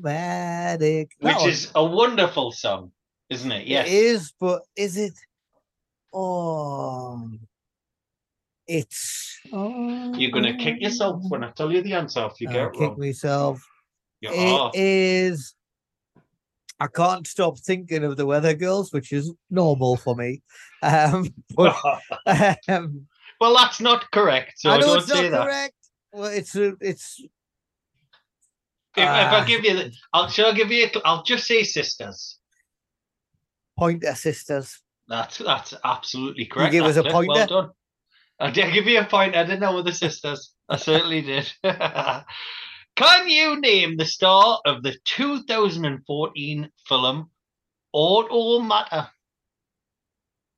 Automatic. 0.00 1.10
That 1.20 1.26
which 1.34 1.36
one. 1.36 1.48
is 1.48 1.70
a 1.74 1.84
wonderful 1.84 2.52
song, 2.52 2.92
isn't 3.28 3.52
it? 3.52 3.66
Yes. 3.66 3.86
It 3.88 3.92
is, 3.92 4.32
but 4.38 4.62
is 4.76 4.96
it? 4.96 5.14
Oh, 6.12 7.30
it's. 8.70 9.38
Oh, 9.52 10.14
You're 10.16 10.30
gonna 10.30 10.56
kick 10.56 10.80
yourself 10.80 11.22
when 11.28 11.42
I 11.44 11.50
tell 11.50 11.72
you 11.72 11.82
the 11.82 11.94
answer 11.94 12.26
if 12.30 12.40
you 12.40 12.48
I'll 12.48 12.54
get 12.54 12.66
it 12.66 12.72
kick 12.74 12.80
wrong. 12.90 12.98
myself. 13.00 13.66
You 14.20 14.30
It 14.30 14.60
are. 14.60 14.70
is. 14.74 15.54
I 16.78 16.86
can't 16.86 17.26
stop 17.26 17.58
thinking 17.58 18.04
of 18.04 18.16
the 18.16 18.24
Weather 18.26 18.54
Girls, 18.54 18.92
which 18.92 19.12
is 19.12 19.32
normal 19.50 19.96
for 19.96 20.14
me. 20.14 20.42
Um, 20.82 21.34
but 21.54 21.76
um, 22.68 23.06
well, 23.38 23.54
that's 23.54 23.82
not 23.82 24.10
correct. 24.12 24.52
So 24.56 24.70
I 24.70 24.78
know 24.78 24.86
don't 24.86 24.96
it's 24.98 25.12
say 25.12 25.28
not 25.28 25.30
that. 25.32 25.44
correct. 25.44 25.74
Well, 26.10 26.24
it's 26.30 26.56
a, 26.56 26.68
it's 26.80 27.20
If, 27.20 27.28
if. 28.96 29.06
I 29.06 29.44
give 29.46 29.62
you 29.62 29.74
the, 29.76 29.92
I'll, 30.14 30.28
shall 30.28 30.46
I 30.46 30.54
give 30.54 30.70
you? 30.70 30.86
A, 30.86 30.88
cl- 30.88 31.02
I'll 31.04 31.22
just 31.22 31.46
say 31.46 31.64
sisters. 31.64 32.38
Pointer 33.78 34.14
Sisters. 34.14 34.80
That's 35.06 35.36
that's 35.38 35.74
absolutely 35.84 36.46
correct. 36.46 36.72
give 36.72 36.84
us 36.86 36.96
a 36.96 37.02
Cliff. 37.02 37.12
Well 37.12 37.24
pointer? 37.26 37.46
done. 37.46 37.70
I 38.42 38.50
did 38.50 38.72
give 38.72 38.86
you 38.86 39.00
a 39.00 39.04
point. 39.04 39.36
I 39.36 39.44
didn't 39.44 39.60
know 39.60 39.76
with 39.76 39.84
the 39.84 39.92
sisters. 39.92 40.54
I 40.68 40.76
certainly 40.76 41.20
did. 41.20 41.52
Can 41.62 43.28
you 43.28 43.60
name 43.60 43.96
the 43.96 44.06
star 44.06 44.60
of 44.64 44.82
the 44.82 44.96
2014 45.04 46.70
film 46.88 47.30
Automata? 47.92 49.10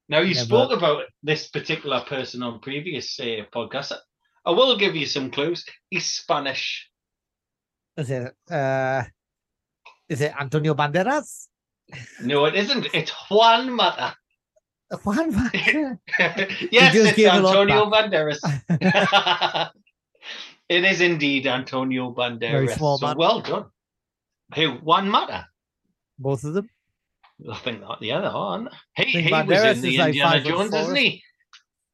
Now 0.08 0.20
you 0.20 0.34
Never. 0.34 0.46
spoke 0.46 0.72
about 0.72 1.04
this 1.22 1.48
particular 1.48 2.02
person 2.02 2.42
on 2.42 2.60
previous 2.60 3.18
uh, 3.18 3.44
podcasts. 3.52 3.96
I 4.44 4.50
will 4.50 4.76
give 4.76 4.94
you 4.94 5.06
some 5.06 5.30
clues. 5.30 5.64
He's 5.90 6.06
Spanish. 6.06 6.88
Is 7.96 8.10
it? 8.10 8.34
Uh, 8.50 9.04
is 10.08 10.20
it 10.20 10.32
Antonio 10.38 10.74
Banderas? 10.74 11.48
No, 12.22 12.44
it 12.44 12.54
isn't. 12.54 12.86
It's 12.94 13.12
Juan 13.30 13.74
Mata. 13.74 14.14
Juan 15.04 15.32
Banderas. 15.32 15.98
yes, 16.70 16.94
it's 16.94 17.16
gave 17.16 17.32
a 17.32 17.40
lot 17.40 17.56
Antonio 17.56 17.90
Banderas. 17.90 18.40
it 20.68 20.84
is 20.84 21.00
indeed 21.00 21.46
Antonio 21.46 22.12
Banderas. 22.12 22.50
Very 22.50 22.68
small 22.68 22.98
so 22.98 23.14
well 23.16 23.40
done. 23.40 23.66
Who? 24.54 24.72
Juan 24.72 25.08
Mata. 25.08 25.46
Both 26.18 26.44
of 26.44 26.54
them. 26.54 26.68
I 27.50 27.56
think 27.58 27.82
they 28.00 28.10
are. 28.10 28.22
aren't? 28.22 28.68
He, 28.96 29.22
he 29.22 29.32
was 29.32 29.42
in 29.78 29.80
the 29.80 29.88
is 29.88 29.96
like 29.98 30.08
Indiana 30.08 30.40
Jones, 30.42 30.74
isn't 30.74 30.96
he? 30.96 31.22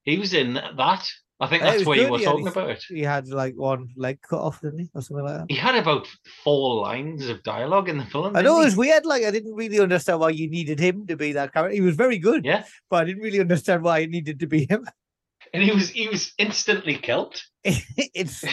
He 0.02 0.18
was 0.18 0.34
in 0.34 0.54
that. 0.54 1.08
I 1.40 1.46
think 1.46 1.62
that's 1.62 1.86
what 1.86 1.98
you 1.98 2.08
were 2.10 2.18
he 2.18 2.24
talking 2.24 2.46
his- 2.46 2.52
about. 2.56 2.82
He 2.88 3.02
had 3.02 3.28
like 3.28 3.54
one 3.54 3.88
leg 3.96 4.20
cut 4.22 4.40
off, 4.40 4.60
didn't 4.60 4.80
he, 4.80 4.90
or 4.92 5.02
something 5.02 5.24
like 5.24 5.36
that? 5.36 5.46
He 5.48 5.56
had 5.56 5.76
about 5.76 6.08
four 6.42 6.82
lines 6.82 7.28
of 7.28 7.42
dialogue 7.44 7.88
in 7.88 7.96
the 7.98 8.06
film. 8.06 8.34
I 8.36 8.42
know 8.42 8.56
it 8.56 8.60
he? 8.60 8.64
was 8.64 8.76
weird. 8.76 9.06
Like 9.06 9.22
I 9.24 9.30
didn't 9.30 9.54
really 9.54 9.78
understand 9.78 10.18
why 10.18 10.30
you 10.30 10.50
needed 10.50 10.80
him 10.80 11.06
to 11.06 11.16
be 11.16 11.32
that 11.32 11.52
character. 11.52 11.74
He 11.74 11.80
was 11.80 11.94
very 11.94 12.18
good, 12.18 12.44
Yeah, 12.44 12.64
but 12.90 13.02
I 13.02 13.04
didn't 13.04 13.22
really 13.22 13.40
understand 13.40 13.82
why 13.84 14.00
it 14.00 14.10
needed 14.10 14.40
to 14.40 14.46
be 14.46 14.66
him. 14.68 14.84
and 15.54 15.62
he 15.62 15.70
was 15.70 15.90
he 15.90 16.08
was 16.08 16.32
instantly 16.38 16.96
killed, 16.96 17.40
it's 17.64 18.44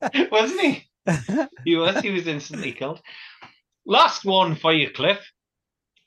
wasn't 0.32 0.60
he? 0.60 0.84
He 1.64 1.76
was. 1.76 2.00
He 2.00 2.10
was 2.10 2.26
instantly 2.26 2.72
killed. 2.72 3.00
Last 3.86 4.24
one 4.24 4.56
for 4.56 4.72
you, 4.72 4.90
Cliff. 4.90 5.18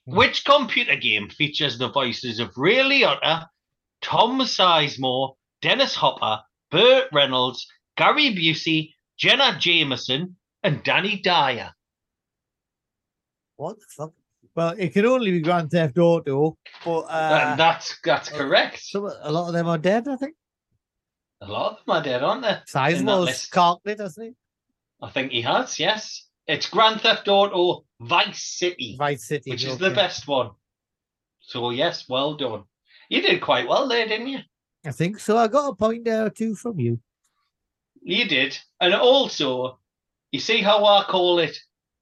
Hmm. 0.07 0.17
Which 0.17 0.43
computer 0.45 0.95
game 0.95 1.29
features 1.29 1.77
the 1.77 1.89
voices 1.89 2.39
of 2.39 2.51
Ray 2.57 2.77
Liotta, 2.77 3.45
Tom 4.03 4.39
Sizemore, 4.41 5.33
Dennis 5.61 5.95
Hopper, 5.95 6.41
Burt 6.69 7.07
Reynolds, 7.11 7.65
Gary 7.97 8.35
Busey, 8.35 8.91
Jenna 9.17 9.57
Jameson, 9.59 10.35
and 10.61 10.83
Danny 10.83 11.19
Dyer? 11.21 11.71
what 13.55 13.77
the 13.79 13.85
fuck? 13.89 14.13
Well, 14.55 14.75
it 14.77 14.93
can 14.93 15.05
only 15.05 15.31
be 15.31 15.39
Grand 15.41 15.71
Theft 15.71 15.97
Auto, 15.97 16.57
but 16.85 16.99
uh, 17.01 17.55
that's 17.55 17.97
that's 18.03 18.29
correct. 18.29 18.79
some, 18.83 19.09
a 19.21 19.31
lot 19.31 19.47
of 19.47 19.53
them 19.53 19.67
are 19.67 19.77
dead. 19.77 20.07
I 20.07 20.15
think 20.15 20.35
A 21.41 21.47
lot 21.47 21.71
of 21.71 21.85
them 21.85 21.95
are 21.95 22.03
dead, 22.03 22.23
aren't 22.23 22.43
they? 22.43 22.57
Sizemore's 22.67 23.47
carked 23.47 23.87
it, 23.87 23.99
hasn't 23.99 24.27
he? 24.27 24.33
I 25.01 25.09
think 25.09 25.31
he 25.31 25.41
has. 25.41 25.79
Yes, 25.79 26.27
it's 26.45 26.69
Grand 26.69 27.01
Theft 27.01 27.27
Auto 27.27 27.85
Vice 28.01 28.43
City, 28.43 28.95
Vice 28.97 29.27
City, 29.27 29.49
which 29.51 29.63
is 29.65 29.77
the 29.77 29.91
best 29.91 30.27
one. 30.27 30.51
So 31.39 31.71
yes, 31.71 32.07
well 32.07 32.35
done. 32.35 32.63
You 33.09 33.21
did 33.21 33.41
quite 33.41 33.67
well 33.67 33.87
there, 33.87 34.07
didn't 34.07 34.27
you? 34.27 34.39
I 34.85 34.91
think 34.91 35.19
so. 35.19 35.37
I 35.37 35.47
got 35.47 35.69
a 35.69 35.75
point 35.75 36.05
there 36.05 36.25
or 36.25 36.29
two 36.29 36.55
from 36.55 36.79
you. 36.79 36.99
You 38.01 38.25
did. 38.25 38.57
And 38.81 38.93
also, 38.93 39.79
you 40.31 40.39
see 40.39 40.61
how 40.61 40.83
I 40.85 41.03
call 41.05 41.39
it 41.39 41.57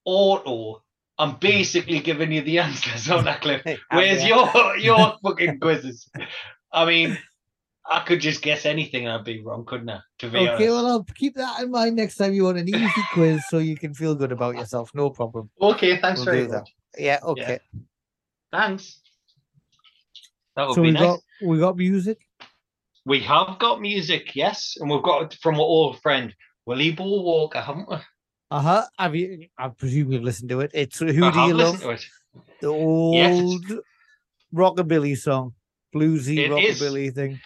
auto? 0.06 0.84
I'm 1.20 1.38
basically 1.38 2.00
giving 2.00 2.32
you 2.32 2.42
the 2.42 2.60
answers 2.60 3.10
on 3.10 3.26
that 3.26 3.42
clip. 3.42 3.64
Where's 3.92 4.26
your 4.26 4.78
your 4.78 5.16
fucking 5.22 5.60
quizzes? 5.60 6.10
I 6.72 6.86
mean, 6.86 7.18
I 7.86 8.00
could 8.00 8.22
just 8.22 8.42
guess 8.42 8.66
anything 8.66 9.06
and 9.06 9.14
I'd 9.14 9.26
be 9.26 9.42
wrong, 9.44 9.66
couldn't 9.66 9.90
I? 9.90 10.00
To 10.20 10.30
be 10.30 10.38
Okay, 10.38 10.48
honest. 10.48 10.70
well, 10.70 10.88
I'll 10.88 11.04
keep 11.04 11.36
that 11.36 11.62
in 11.62 11.70
mind 11.70 11.98
next 11.98 12.16
time 12.16 12.34
you 12.34 12.46
want 12.46 12.58
an 12.58 12.70
easy 12.70 13.02
quiz 13.14 13.44
so 13.50 13.60
you 13.60 13.76
can 13.76 13.94
feel 13.94 14.16
good 14.16 14.32
about 14.32 14.56
yourself. 14.56 14.90
No 14.96 15.12
problem. 15.12 15.52
Okay, 15.62 16.00
thanks 16.00 16.20
We'll 16.22 16.26
very 16.26 16.46
do 16.46 16.48
that. 16.52 16.60
much. 16.62 16.76
Yeah, 16.98 17.20
okay. 17.24 17.60
Thanks. 18.52 19.01
That 20.56 20.68
would 20.68 20.76
so 20.76 20.82
be 20.82 20.90
we 20.90 20.94
nice. 20.94 21.02
got 21.04 21.20
we 21.44 21.60
got 21.60 21.78
music. 21.78 22.20
We 23.06 23.20
have 23.22 23.58
got 23.60 23.82
music, 23.82 24.36
yes, 24.36 24.76
and 24.80 24.90
we've 24.90 25.02
got 25.02 25.24
it 25.34 25.40
from 25.42 25.56
our 25.56 25.62
old 25.62 26.00
friend 26.02 26.34
Willy 26.66 26.92
Bo 26.92 27.22
Walker, 27.22 27.60
haven't 27.62 27.90
we? 27.90 27.98
Uh 28.52 28.60
huh. 28.62 28.86
Have 29.00 29.16
you? 29.16 29.48
I 29.58 29.70
presume 29.70 30.12
you've 30.12 30.24
listened 30.24 30.50
to 30.50 30.60
it. 30.62 30.72
It's 30.74 31.00
who 31.00 31.26
I 31.26 31.32
do 31.32 31.40
you 31.42 31.54
love? 31.54 31.80
The 32.60 32.68
old 32.68 33.66
Yes. 33.66 33.80
rockabilly 34.54 35.18
song, 35.18 35.54
bluesy 35.96 36.38
It 36.38 36.52
is. 36.64 36.80
rockabilly 36.82 37.14
thing. 37.16 37.40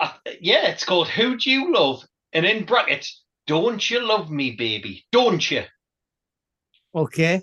Uh, 0.00 0.12
yeah, 0.40 0.68
it's 0.68 0.84
called 0.84 1.08
Who 1.08 1.36
Do 1.36 1.50
You 1.50 1.72
Love? 1.74 2.04
And 2.32 2.46
in 2.46 2.64
brackets, 2.64 3.24
Don't 3.46 3.90
You 3.90 4.06
Love 4.06 4.30
Me, 4.30 4.52
Baby? 4.52 5.04
Don't 5.10 5.50
you? 5.50 5.64
Okay. 6.94 7.42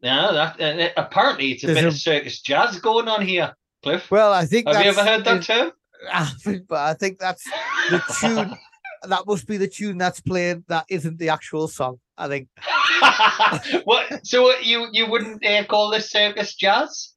Yeah, 0.00 0.54
that 0.56 0.60
uh, 0.60 0.90
apparently 0.96 1.52
it's 1.52 1.64
a 1.64 1.66
There's 1.66 1.78
bit 1.78 1.84
a- 1.84 1.88
of 1.88 1.96
circus 1.96 2.40
jazz 2.40 2.78
going 2.80 3.08
on 3.08 3.22
here, 3.26 3.54
Cliff. 3.86 4.10
Well, 4.10 4.32
I 4.32 4.46
think. 4.46 4.66
Have 4.66 4.82
you 4.82 4.90
ever 4.90 5.04
heard 5.04 5.24
that 5.26 5.44
term? 5.44 5.70
I 6.12 6.24
think- 6.24 6.66
but 6.66 6.80
I 6.80 6.94
think 6.94 7.20
that's 7.20 7.44
the 7.88 8.02
tune. 8.20 8.58
that 9.08 9.24
must 9.28 9.46
be 9.46 9.58
the 9.58 9.68
tune 9.68 9.96
that's 9.96 10.18
playing. 10.18 10.64
That 10.66 10.86
isn't 10.88 11.20
the 11.20 11.28
actual 11.28 11.68
song. 11.68 12.00
I 12.18 12.26
think. 12.26 12.48
what? 13.84 14.26
So 14.26 14.42
what, 14.42 14.66
you 14.66 14.88
you 14.90 15.06
wouldn't 15.06 15.46
uh, 15.46 15.64
call 15.66 15.90
this 15.90 16.10
circus 16.10 16.56
jazz? 16.56 17.12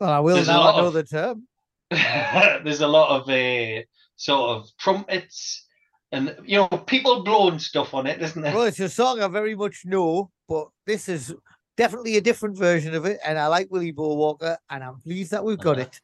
Well, 0.00 0.10
I 0.10 0.18
will 0.18 0.34
There's 0.34 0.48
now. 0.48 0.62
I 0.62 0.76
know 0.78 0.86
of- 0.88 0.94
the 0.94 1.04
term. 1.04 1.46
There's 1.90 2.80
a 2.80 2.88
lot 2.88 3.20
of 3.20 3.28
uh, 3.28 3.82
sort 4.16 4.50
of 4.50 4.68
trumpets 4.78 5.64
and 6.10 6.36
you 6.44 6.56
know 6.56 6.66
people 6.66 7.22
blowing 7.22 7.60
stuff 7.60 7.94
on 7.94 8.08
it, 8.08 8.20
isn't 8.20 8.42
there? 8.42 8.52
Well, 8.52 8.64
it's 8.64 8.80
a 8.80 8.88
song 8.88 9.22
I 9.22 9.28
very 9.28 9.54
much 9.54 9.82
know, 9.84 10.32
but 10.48 10.68
this 10.86 11.08
is 11.08 11.32
definitely 11.80 12.18
a 12.18 12.20
different 12.20 12.58
version 12.58 12.94
of 12.94 13.06
it, 13.06 13.18
and 13.24 13.38
I 13.38 13.46
like 13.46 13.68
Willy 13.70 13.90
Bo 13.90 14.14
Walker, 14.14 14.58
and 14.68 14.84
I'm 14.84 15.00
pleased 15.00 15.30
that 15.30 15.42
we've 15.42 15.58
got 15.58 15.78
Uh-huh. 15.78 15.88
it. 15.88 16.00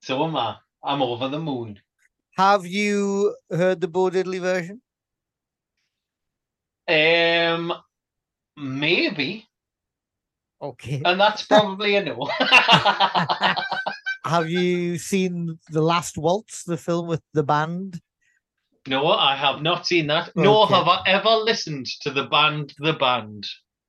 So 0.00 0.24
am 0.24 0.34
I. 0.36 0.56
I'm 0.82 1.02
over 1.02 1.28
the 1.28 1.38
moon. 1.38 1.78
Have 2.38 2.64
you 2.66 3.36
heard 3.50 3.82
the 3.82 3.88
Bo 3.88 4.08
Diddley 4.10 4.40
version? 4.40 4.80
Um, 6.88 7.74
maybe, 8.56 9.46
Okay. 10.62 11.02
and 11.04 11.20
that's 11.20 11.42
probably 11.46 11.96
a 11.96 12.02
no. 12.02 12.24
Have 14.24 14.48
you 14.48 14.96
seen 14.96 15.58
The 15.68 15.82
Last 15.82 16.16
Waltz, 16.16 16.64
the 16.64 16.78
film 16.78 17.06
with 17.06 17.20
the 17.34 17.42
band? 17.42 18.00
no, 18.86 19.08
I 19.08 19.36
have 19.36 19.60
not 19.60 19.86
seen 19.86 20.06
that. 20.06 20.34
Nor 20.36 20.66
have 20.68 20.88
I 20.88 21.02
ever 21.06 21.36
listened 21.36 21.86
to 22.00 22.10
the 22.10 22.24
band. 22.24 22.72
The 22.78 22.94
band. 22.94 23.46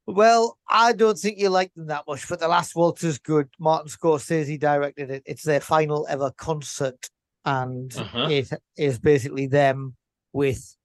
Well, 0.07 0.57
I 0.69 0.93
don't 0.93 1.17
think 1.17 1.39
you 1.39 1.49
like 1.49 1.73
them 1.73 1.87
that 1.87 2.03
much, 2.07 2.27
but 2.29 2.39
The 2.39 2.47
Last 2.47 2.75
Waltz 2.75 3.03
is 3.03 3.17
good. 3.17 3.49
Martin 3.59 3.89
Scorsese 3.89 4.59
directed 4.59 5.09
it. 5.09 5.23
It's 5.25 5.43
their 5.43 5.59
final 5.59 6.05
ever 6.09 6.31
concert, 6.37 7.09
and 7.43 7.95
Uh-huh. 7.97 8.27
it 8.29 8.51
is 8.77 8.99
basically 8.99 9.47
them 9.47 9.95
with 10.31 10.75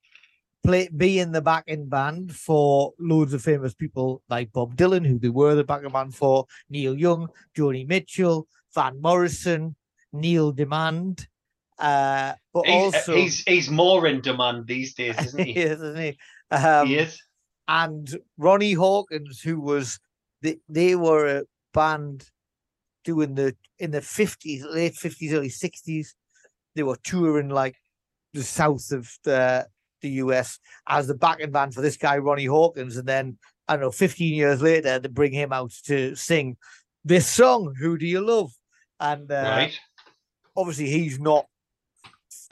play 0.64 0.88
being 0.96 1.32
the 1.32 1.40
backing 1.42 1.86
band 1.88 2.34
for 2.34 2.92
loads 2.98 3.32
of 3.34 3.42
famous 3.42 3.74
people 3.74 4.22
like 4.28 4.52
Bob 4.52 4.76
Dylan, 4.76 5.06
who 5.06 5.18
they 5.18 5.28
were 5.28 5.54
the 5.54 5.64
backing 5.64 5.90
band 5.90 6.14
for, 6.14 6.46
Neil 6.70 6.94
Young, 6.98 7.28
Joni 7.56 7.86
Mitchell, 7.86 8.46
Van 8.74 9.00
Morrison, 9.00 9.76
Neil 10.12 10.52
Demand. 10.52 11.26
Uh, 11.78 12.34
but 12.52 12.66
He's, 12.66 12.94
also 12.94 13.14
he's 13.16 13.42
he's 13.44 13.70
more 13.70 14.06
in 14.06 14.20
demand 14.20 14.66
these 14.66 14.92
days, 14.94 15.18
isn't 15.18 15.44
he? 15.46 15.56
isn't 15.56 15.96
he? 15.96 16.18
Um, 16.50 16.86
he 16.86 16.96
is. 16.96 17.18
And 17.70 18.18
Ronnie 18.36 18.72
Hawkins, 18.72 19.40
who 19.40 19.60
was 19.60 20.00
they, 20.42 20.58
they 20.68 20.96
were 20.96 21.38
a 21.38 21.44
band 21.72 22.28
doing 23.04 23.36
the 23.36 23.54
in 23.78 23.92
the 23.92 24.02
fifties, 24.02 24.64
late 24.64 24.96
fifties, 24.96 25.32
early 25.32 25.50
sixties. 25.50 26.16
They 26.74 26.82
were 26.82 26.98
touring 27.04 27.48
like 27.48 27.76
the 28.34 28.42
south 28.42 28.90
of 28.90 29.08
the 29.22 29.68
the 30.02 30.10
US 30.24 30.58
as 30.88 31.06
the 31.06 31.14
backing 31.14 31.52
band 31.52 31.74
for 31.74 31.80
this 31.80 31.96
guy 31.96 32.18
Ronnie 32.18 32.46
Hawkins, 32.46 32.96
and 32.96 33.06
then 33.06 33.38
I 33.68 33.74
don't 33.74 33.82
know, 33.82 33.92
fifteen 33.92 34.34
years 34.34 34.60
later, 34.60 34.98
they 34.98 35.08
bring 35.08 35.32
him 35.32 35.52
out 35.52 35.72
to 35.84 36.16
sing 36.16 36.56
this 37.04 37.28
song, 37.28 37.72
"Who 37.78 37.96
Do 37.96 38.06
You 38.06 38.20
Love?" 38.20 38.50
And 38.98 39.30
uh, 39.30 39.34
right. 39.34 39.80
obviously 40.56 40.90
he's 40.90 41.20
not 41.20 41.46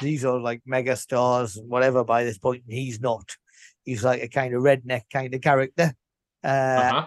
these 0.01 0.25
are 0.25 0.39
like 0.39 0.63
mega 0.65 0.95
stars 0.95 1.57
and 1.57 1.69
whatever 1.69 2.05
by 2.05 2.23
this 2.23 2.39
point 2.39 2.63
and 2.65 2.73
he's 2.73 3.01
not 3.01 3.37
he's 3.89 4.05
like 4.05 4.23
a 4.23 4.29
kind 4.29 4.55
of 4.55 4.63
redneck 4.63 5.03
kind 5.13 5.33
of 5.35 5.41
character 5.41 5.93
uh, 6.45 6.47
Uh-huh. 6.47 7.07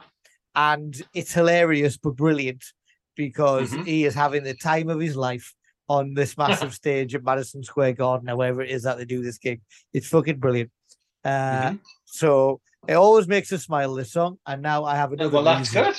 and 0.55 1.01
it's 1.13 1.31
hilarious 1.33 1.95
but 1.97 2.15
brilliant 2.15 2.63
because 3.15 3.69
Mhm. 3.71 3.85
he 3.85 4.05
is 4.05 4.15
having 4.15 4.43
the 4.43 4.55
time 4.55 4.89
of 4.89 4.99
his 4.99 5.15
life 5.15 5.53
on 5.87 6.13
this 6.15 6.37
massive 6.37 6.73
stage 6.81 7.13
at 7.13 7.23
Madison 7.23 7.63
Square 7.63 7.93
Garden 7.93 8.29
or 8.29 8.35
wherever 8.37 8.61
it 8.63 8.71
is 8.71 8.83
that 8.83 8.97
they 8.97 9.05
do 9.05 9.21
this 9.21 9.37
gig 9.37 9.61
it's 9.93 10.07
fucking 10.07 10.39
brilliant 10.39 10.71
uh, 11.23 11.69
Mhm. 11.71 11.79
so 12.05 12.59
it 12.87 12.95
always 12.95 13.27
makes 13.27 13.53
us 13.53 13.63
smile 13.65 13.93
this 13.93 14.11
song 14.11 14.37
and 14.47 14.61
now 14.63 14.83
I 14.85 14.95
have 14.95 15.13
another 15.13 15.29
Well, 15.29 15.43
that's 15.43 15.69
reason. 15.69 15.83
good. 15.83 15.97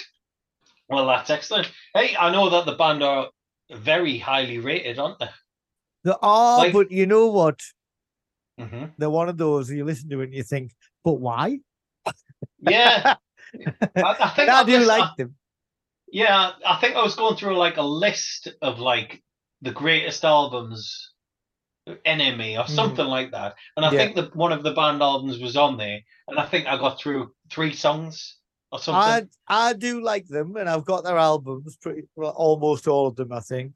Well, 0.88 1.06
that's 1.06 1.30
excellent. 1.30 1.70
Hey, 1.94 2.16
I 2.18 2.30
know 2.32 2.50
that 2.50 2.66
the 2.66 2.74
band 2.74 3.02
are 3.04 3.28
very 3.70 4.18
highly 4.18 4.58
rated, 4.58 4.98
aren't 4.98 5.20
they? 5.20 5.28
there 6.04 6.22
are 6.24 6.58
Like- 6.58 6.72
but 6.72 6.90
you 6.90 7.06
know 7.06 7.28
what 7.28 7.60
hmm 8.58 8.84
they're 8.98 9.10
one 9.10 9.28
of 9.28 9.36
those 9.38 9.70
you 9.70 9.84
listen 9.84 10.08
to 10.08 10.20
and 10.20 10.34
you 10.34 10.42
think 10.42 10.72
but 11.04 11.14
why 11.14 11.58
Yeah. 12.58 13.16
I, 13.96 14.16
I 14.20 14.28
think 14.36 14.48
I 14.50 14.64
do 14.64 14.84
like 14.84 15.16
them. 15.16 15.34
Yeah, 16.10 16.52
I 16.66 16.76
think 16.76 16.94
I 16.94 17.02
was 17.02 17.14
going 17.14 17.36
through 17.36 17.56
like 17.56 17.78
a 17.78 17.82
list 17.82 18.48
of 18.60 18.78
like 18.78 19.22
the 19.62 19.72
greatest 19.72 20.24
albums, 20.24 21.12
NME 21.88 22.58
or 22.58 22.64
Mhm. 22.64 22.70
something 22.70 23.06
like 23.06 23.30
that, 23.32 23.54
and 23.76 23.86
I 23.86 23.90
Yeah. 23.90 23.98
think 23.98 24.16
that 24.16 24.36
one 24.36 24.52
of 24.52 24.62
the 24.62 24.72
band 24.74 25.02
albums 25.02 25.40
was 25.40 25.56
on 25.56 25.78
there, 25.78 26.00
and 26.28 26.38
I 26.38 26.46
think 26.46 26.66
I 26.66 26.76
got 26.76 27.00
through 27.00 27.32
three 27.50 27.72
songs 27.72 28.36
or 28.70 28.78
I 28.78 28.82
something. 28.82 29.30
I 29.48 29.72
do 29.72 30.02
like 30.02 30.26
them, 30.28 30.56
and 30.56 30.68
I've 30.68 30.84
got 30.84 31.02
their 31.02 31.16
albums, 31.18 31.76
pretty 31.78 32.02
well, 32.14 32.34
almost 32.36 32.86
all 32.86 33.06
of 33.06 33.16
them, 33.16 33.32
I 33.32 33.40
think. 33.40 33.72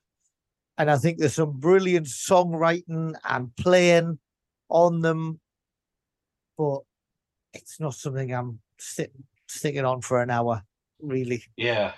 And 0.78 0.90
I 0.90 0.98
think 0.98 1.18
there's 1.18 1.34
some 1.34 1.58
brilliant 1.58 2.06
songwriting 2.06 3.14
and 3.24 3.56
playing 3.56 4.18
on 4.68 5.00
them, 5.00 5.40
but 6.58 6.80
it's 7.52 7.80
not 7.80 7.94
something 7.94 8.32
I'm 8.34 8.60
sit, 8.78 9.12
sticking 9.46 9.84
on 9.84 10.00
for 10.00 10.22
an 10.22 10.30
hour, 10.30 10.62
really. 11.00 11.44
Yeah. 11.56 11.92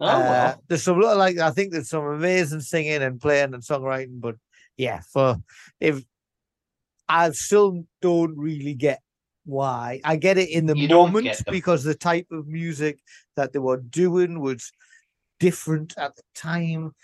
Oh 0.00 0.06
Uh, 0.06 0.18
well. 0.20 0.62
there's 0.68 0.82
some 0.82 1.00
like 1.00 1.38
I 1.38 1.50
think 1.50 1.72
there's 1.72 1.88
some 1.90 2.04
amazing 2.04 2.60
singing 2.60 3.02
and 3.02 3.20
playing 3.20 3.54
and 3.54 3.62
songwriting, 3.62 4.20
but 4.20 4.36
yeah, 4.76 5.00
for 5.12 5.36
if 5.78 6.02
I 7.08 7.30
still 7.30 7.84
don't 8.00 8.36
really 8.36 8.74
get 8.74 9.00
why. 9.44 10.00
I 10.04 10.16
get 10.16 10.38
it 10.38 10.50
in 10.50 10.66
the 10.66 10.76
You 10.76 10.88
moment 10.88 11.42
because 11.50 11.84
the 11.84 11.94
type 11.94 12.26
of 12.30 12.46
music 12.46 13.00
that 13.36 13.52
they 13.52 13.58
were 13.58 13.78
doing 13.78 14.40
was 14.40 14.72
different 15.40 15.94
at 15.98 16.16
the 16.16 16.22
time. 16.34 16.94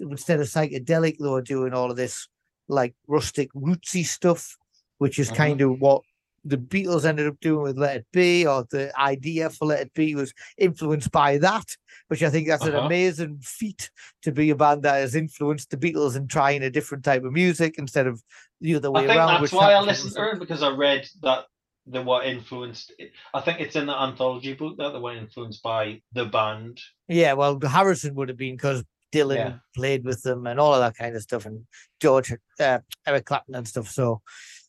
Instead 0.00 0.40
of 0.40 0.46
psychedelic, 0.46 1.18
they 1.18 1.28
were 1.28 1.42
doing 1.42 1.74
all 1.74 1.90
of 1.90 1.96
this 1.96 2.26
like 2.72 2.94
rustic 3.06 3.52
rootsy 3.52 4.04
stuff, 4.04 4.56
which 4.98 5.18
is 5.18 5.30
Mhm. 5.30 5.36
kind 5.36 5.60
of 5.60 5.80
what 5.80 6.02
the 6.44 6.56
Beatles 6.56 7.04
ended 7.04 7.28
up 7.28 7.38
doing 7.40 7.62
with 7.62 7.78
Let 7.78 7.98
It 7.98 8.06
Be, 8.12 8.44
or 8.46 8.66
the 8.70 8.92
idea 9.00 9.48
for 9.48 9.66
Let 9.66 9.80
It 9.80 9.94
Be 9.94 10.16
was 10.16 10.34
influenced 10.58 11.12
by 11.12 11.38
that, 11.38 11.76
which 12.08 12.22
I 12.24 12.30
think 12.30 12.48
that's 12.48 12.64
an 12.64 12.74
Uh-huh. 12.74 12.86
amazing 12.86 13.38
feat 13.42 13.90
to 14.22 14.32
be 14.32 14.50
a 14.50 14.56
band 14.56 14.82
that 14.82 14.96
has 14.96 15.14
influenced 15.14 15.70
the 15.70 15.76
Beatles 15.76 16.16
in 16.16 16.26
trying 16.26 16.64
a 16.64 16.70
different 16.70 17.04
type 17.04 17.22
of 17.22 17.32
music 17.32 17.76
instead 17.78 18.08
of 18.08 18.24
the 18.60 18.74
other 18.74 18.90
way 18.90 19.04
I 19.04 19.06
think 19.06 19.16
around. 19.18 19.40
that's 19.40 19.52
why 19.52 19.72
I 19.72 19.80
listened 19.80 20.14
to 20.14 20.32
it 20.32 20.40
because 20.40 20.64
I 20.64 20.70
read 20.70 21.08
that 21.22 21.44
they 21.86 22.02
were 22.02 22.22
influenced. 22.22 22.92
I 23.34 23.40
think 23.40 23.60
it's 23.60 23.76
in 23.76 23.86
the 23.86 23.96
anthology 23.96 24.54
book 24.54 24.76
that 24.78 24.90
they 24.92 24.98
were 24.98 25.14
influenced 25.16 25.62
by 25.62 26.02
the 26.12 26.24
band. 26.24 26.80
Yeah, 27.08 27.34
well, 27.34 27.60
Harrison 27.60 28.14
would 28.16 28.28
have 28.28 28.38
been 28.38 28.56
because 28.56 28.82
Dylan 29.12 29.36
Yeah. 29.36 29.52
played 29.74 30.04
with 30.04 30.22
them 30.22 30.46
and 30.46 30.58
all 30.58 30.74
of 30.74 30.80
that 30.80 30.96
kind 30.96 31.14
of 31.14 31.22
stuff, 31.22 31.46
and 31.46 31.66
George, 32.00 32.32
uh, 32.58 32.78
Eric 33.06 33.26
Clapton 33.26 33.54
and 33.54 33.68
stuff. 33.68 33.88
So 33.88 34.22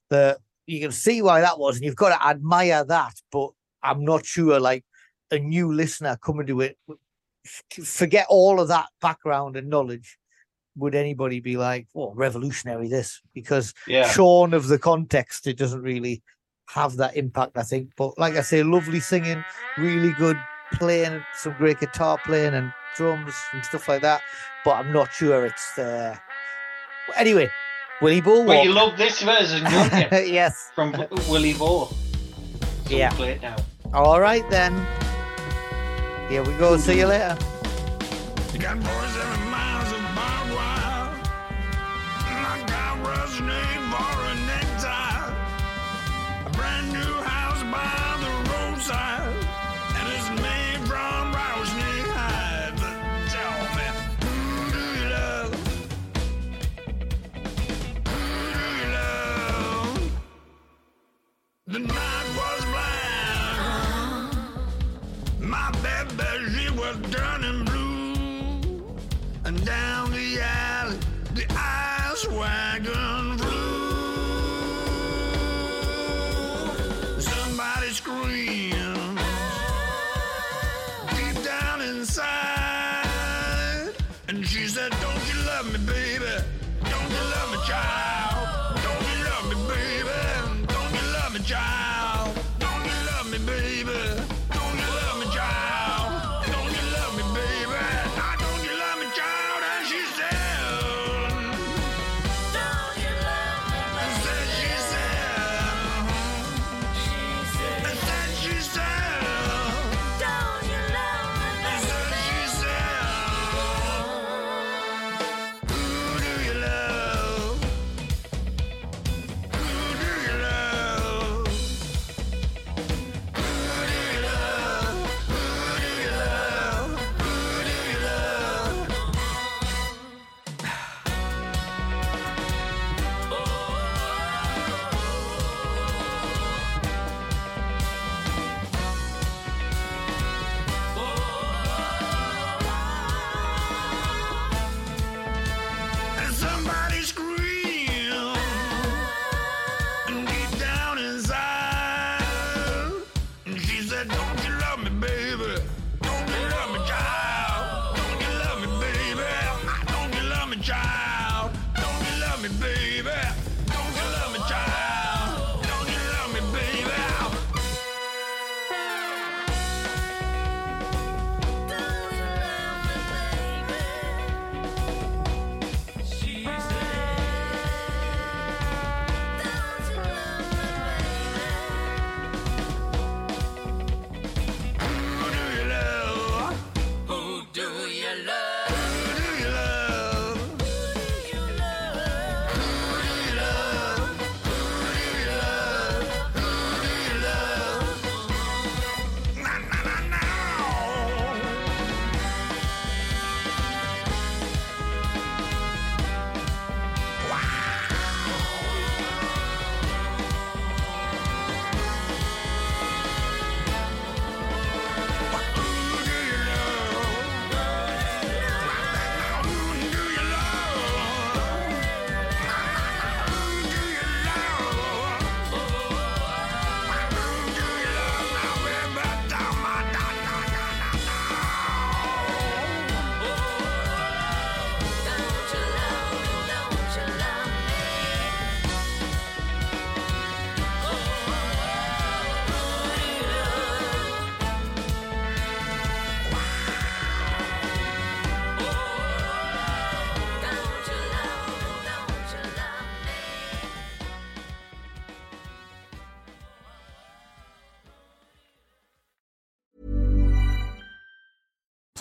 the 0.09 0.37
you 0.65 0.79
can 0.79 0.91
see 0.91 1.21
why 1.21 1.41
that 1.41 1.59
was, 1.59 1.75
and 1.75 1.83
you've 1.85 1.95
got 1.95 2.17
to 2.17 2.27
admire 2.27 2.85
that. 2.85 3.15
But 3.31 3.49
I'm 3.81 4.05
not 4.05 4.25
sure, 4.25 4.59
like 4.59 4.85
a 5.31 5.39
new 5.39 5.73
listener 5.73 6.17
coming 6.17 6.47
to 6.47 6.61
it, 6.61 6.77
forget 7.83 8.25
all 8.29 8.59
of 8.59 8.67
that 8.69 8.87
background 9.01 9.57
and 9.57 9.69
knowledge. 9.69 10.17
Would 10.75 10.95
anybody 10.95 11.39
be 11.39 11.57
like, 11.57 11.87
"Oh, 11.95 12.13
revolutionary 12.13 12.87
this"? 12.87 13.21
Because 13.33 13.73
Yeah. 13.87 14.09
shorn 14.09 14.53
of 14.53 14.67
the 14.67 14.79
context, 14.79 15.47
it 15.47 15.57
doesn't 15.57 15.81
really 15.81 16.23
have 16.69 16.95
that 16.97 17.15
impact, 17.17 17.57
I 17.57 17.63
think. 17.63 17.91
But 17.97 18.17
like 18.17 18.35
I 18.35 18.41
say, 18.41 18.63
lovely 18.63 18.99
singing, 18.99 19.43
really 19.77 20.13
good 20.13 20.37
playing, 20.73 21.23
some 21.35 21.53
great 21.57 21.79
guitar 21.79 22.17
playing 22.25 22.53
and 22.53 22.71
drums 22.95 23.33
and 23.53 23.63
stuff 23.65 23.87
like 23.87 24.01
that. 24.01 24.21
But 24.65 24.73
I'm 24.77 24.91
not 24.91 25.11
sure 25.13 25.45
it's 25.45 25.77
uh 25.77 26.15
anyway, 27.17 27.51
Willy 28.01 28.21
Bo 28.21 28.45
But 28.45 28.63
you 28.63 28.73
love 28.73 28.97
this 28.97 29.21
version, 29.21 29.63
don't 29.63 29.93
you? 30.11 30.19
yes. 30.33 30.71
From 30.75 30.91
Willy 31.29 31.53
Bo. 31.53 31.85
So 31.87 31.95
Yeah. 32.89 33.09
we'll 33.09 33.17
play 33.17 33.31
it 33.33 33.41
now. 33.41 33.55
All 33.93 34.19
right 34.19 34.47
then. 34.49 34.73
Here 36.29 36.43
we 36.43 36.53
go. 36.53 36.77
See 36.77 36.97
you 36.97 37.07
later. 37.07 37.37
You 38.53 38.59
got 38.59 38.77
more 38.77 39.01
than 39.01 39.09
seven 39.11 39.49
miles 39.49 39.91
of 39.91 40.01
barbed 40.15 40.51
wire. 40.53 41.21
I 42.25 42.63
got 42.67 43.05
rust 43.05 43.41
name 43.41 43.83
for 43.91 44.13
a 44.31 44.35
necktie. 44.45 45.33
A 46.45 46.49
brand 46.51 46.91
new 46.93 47.13
house 47.21 47.63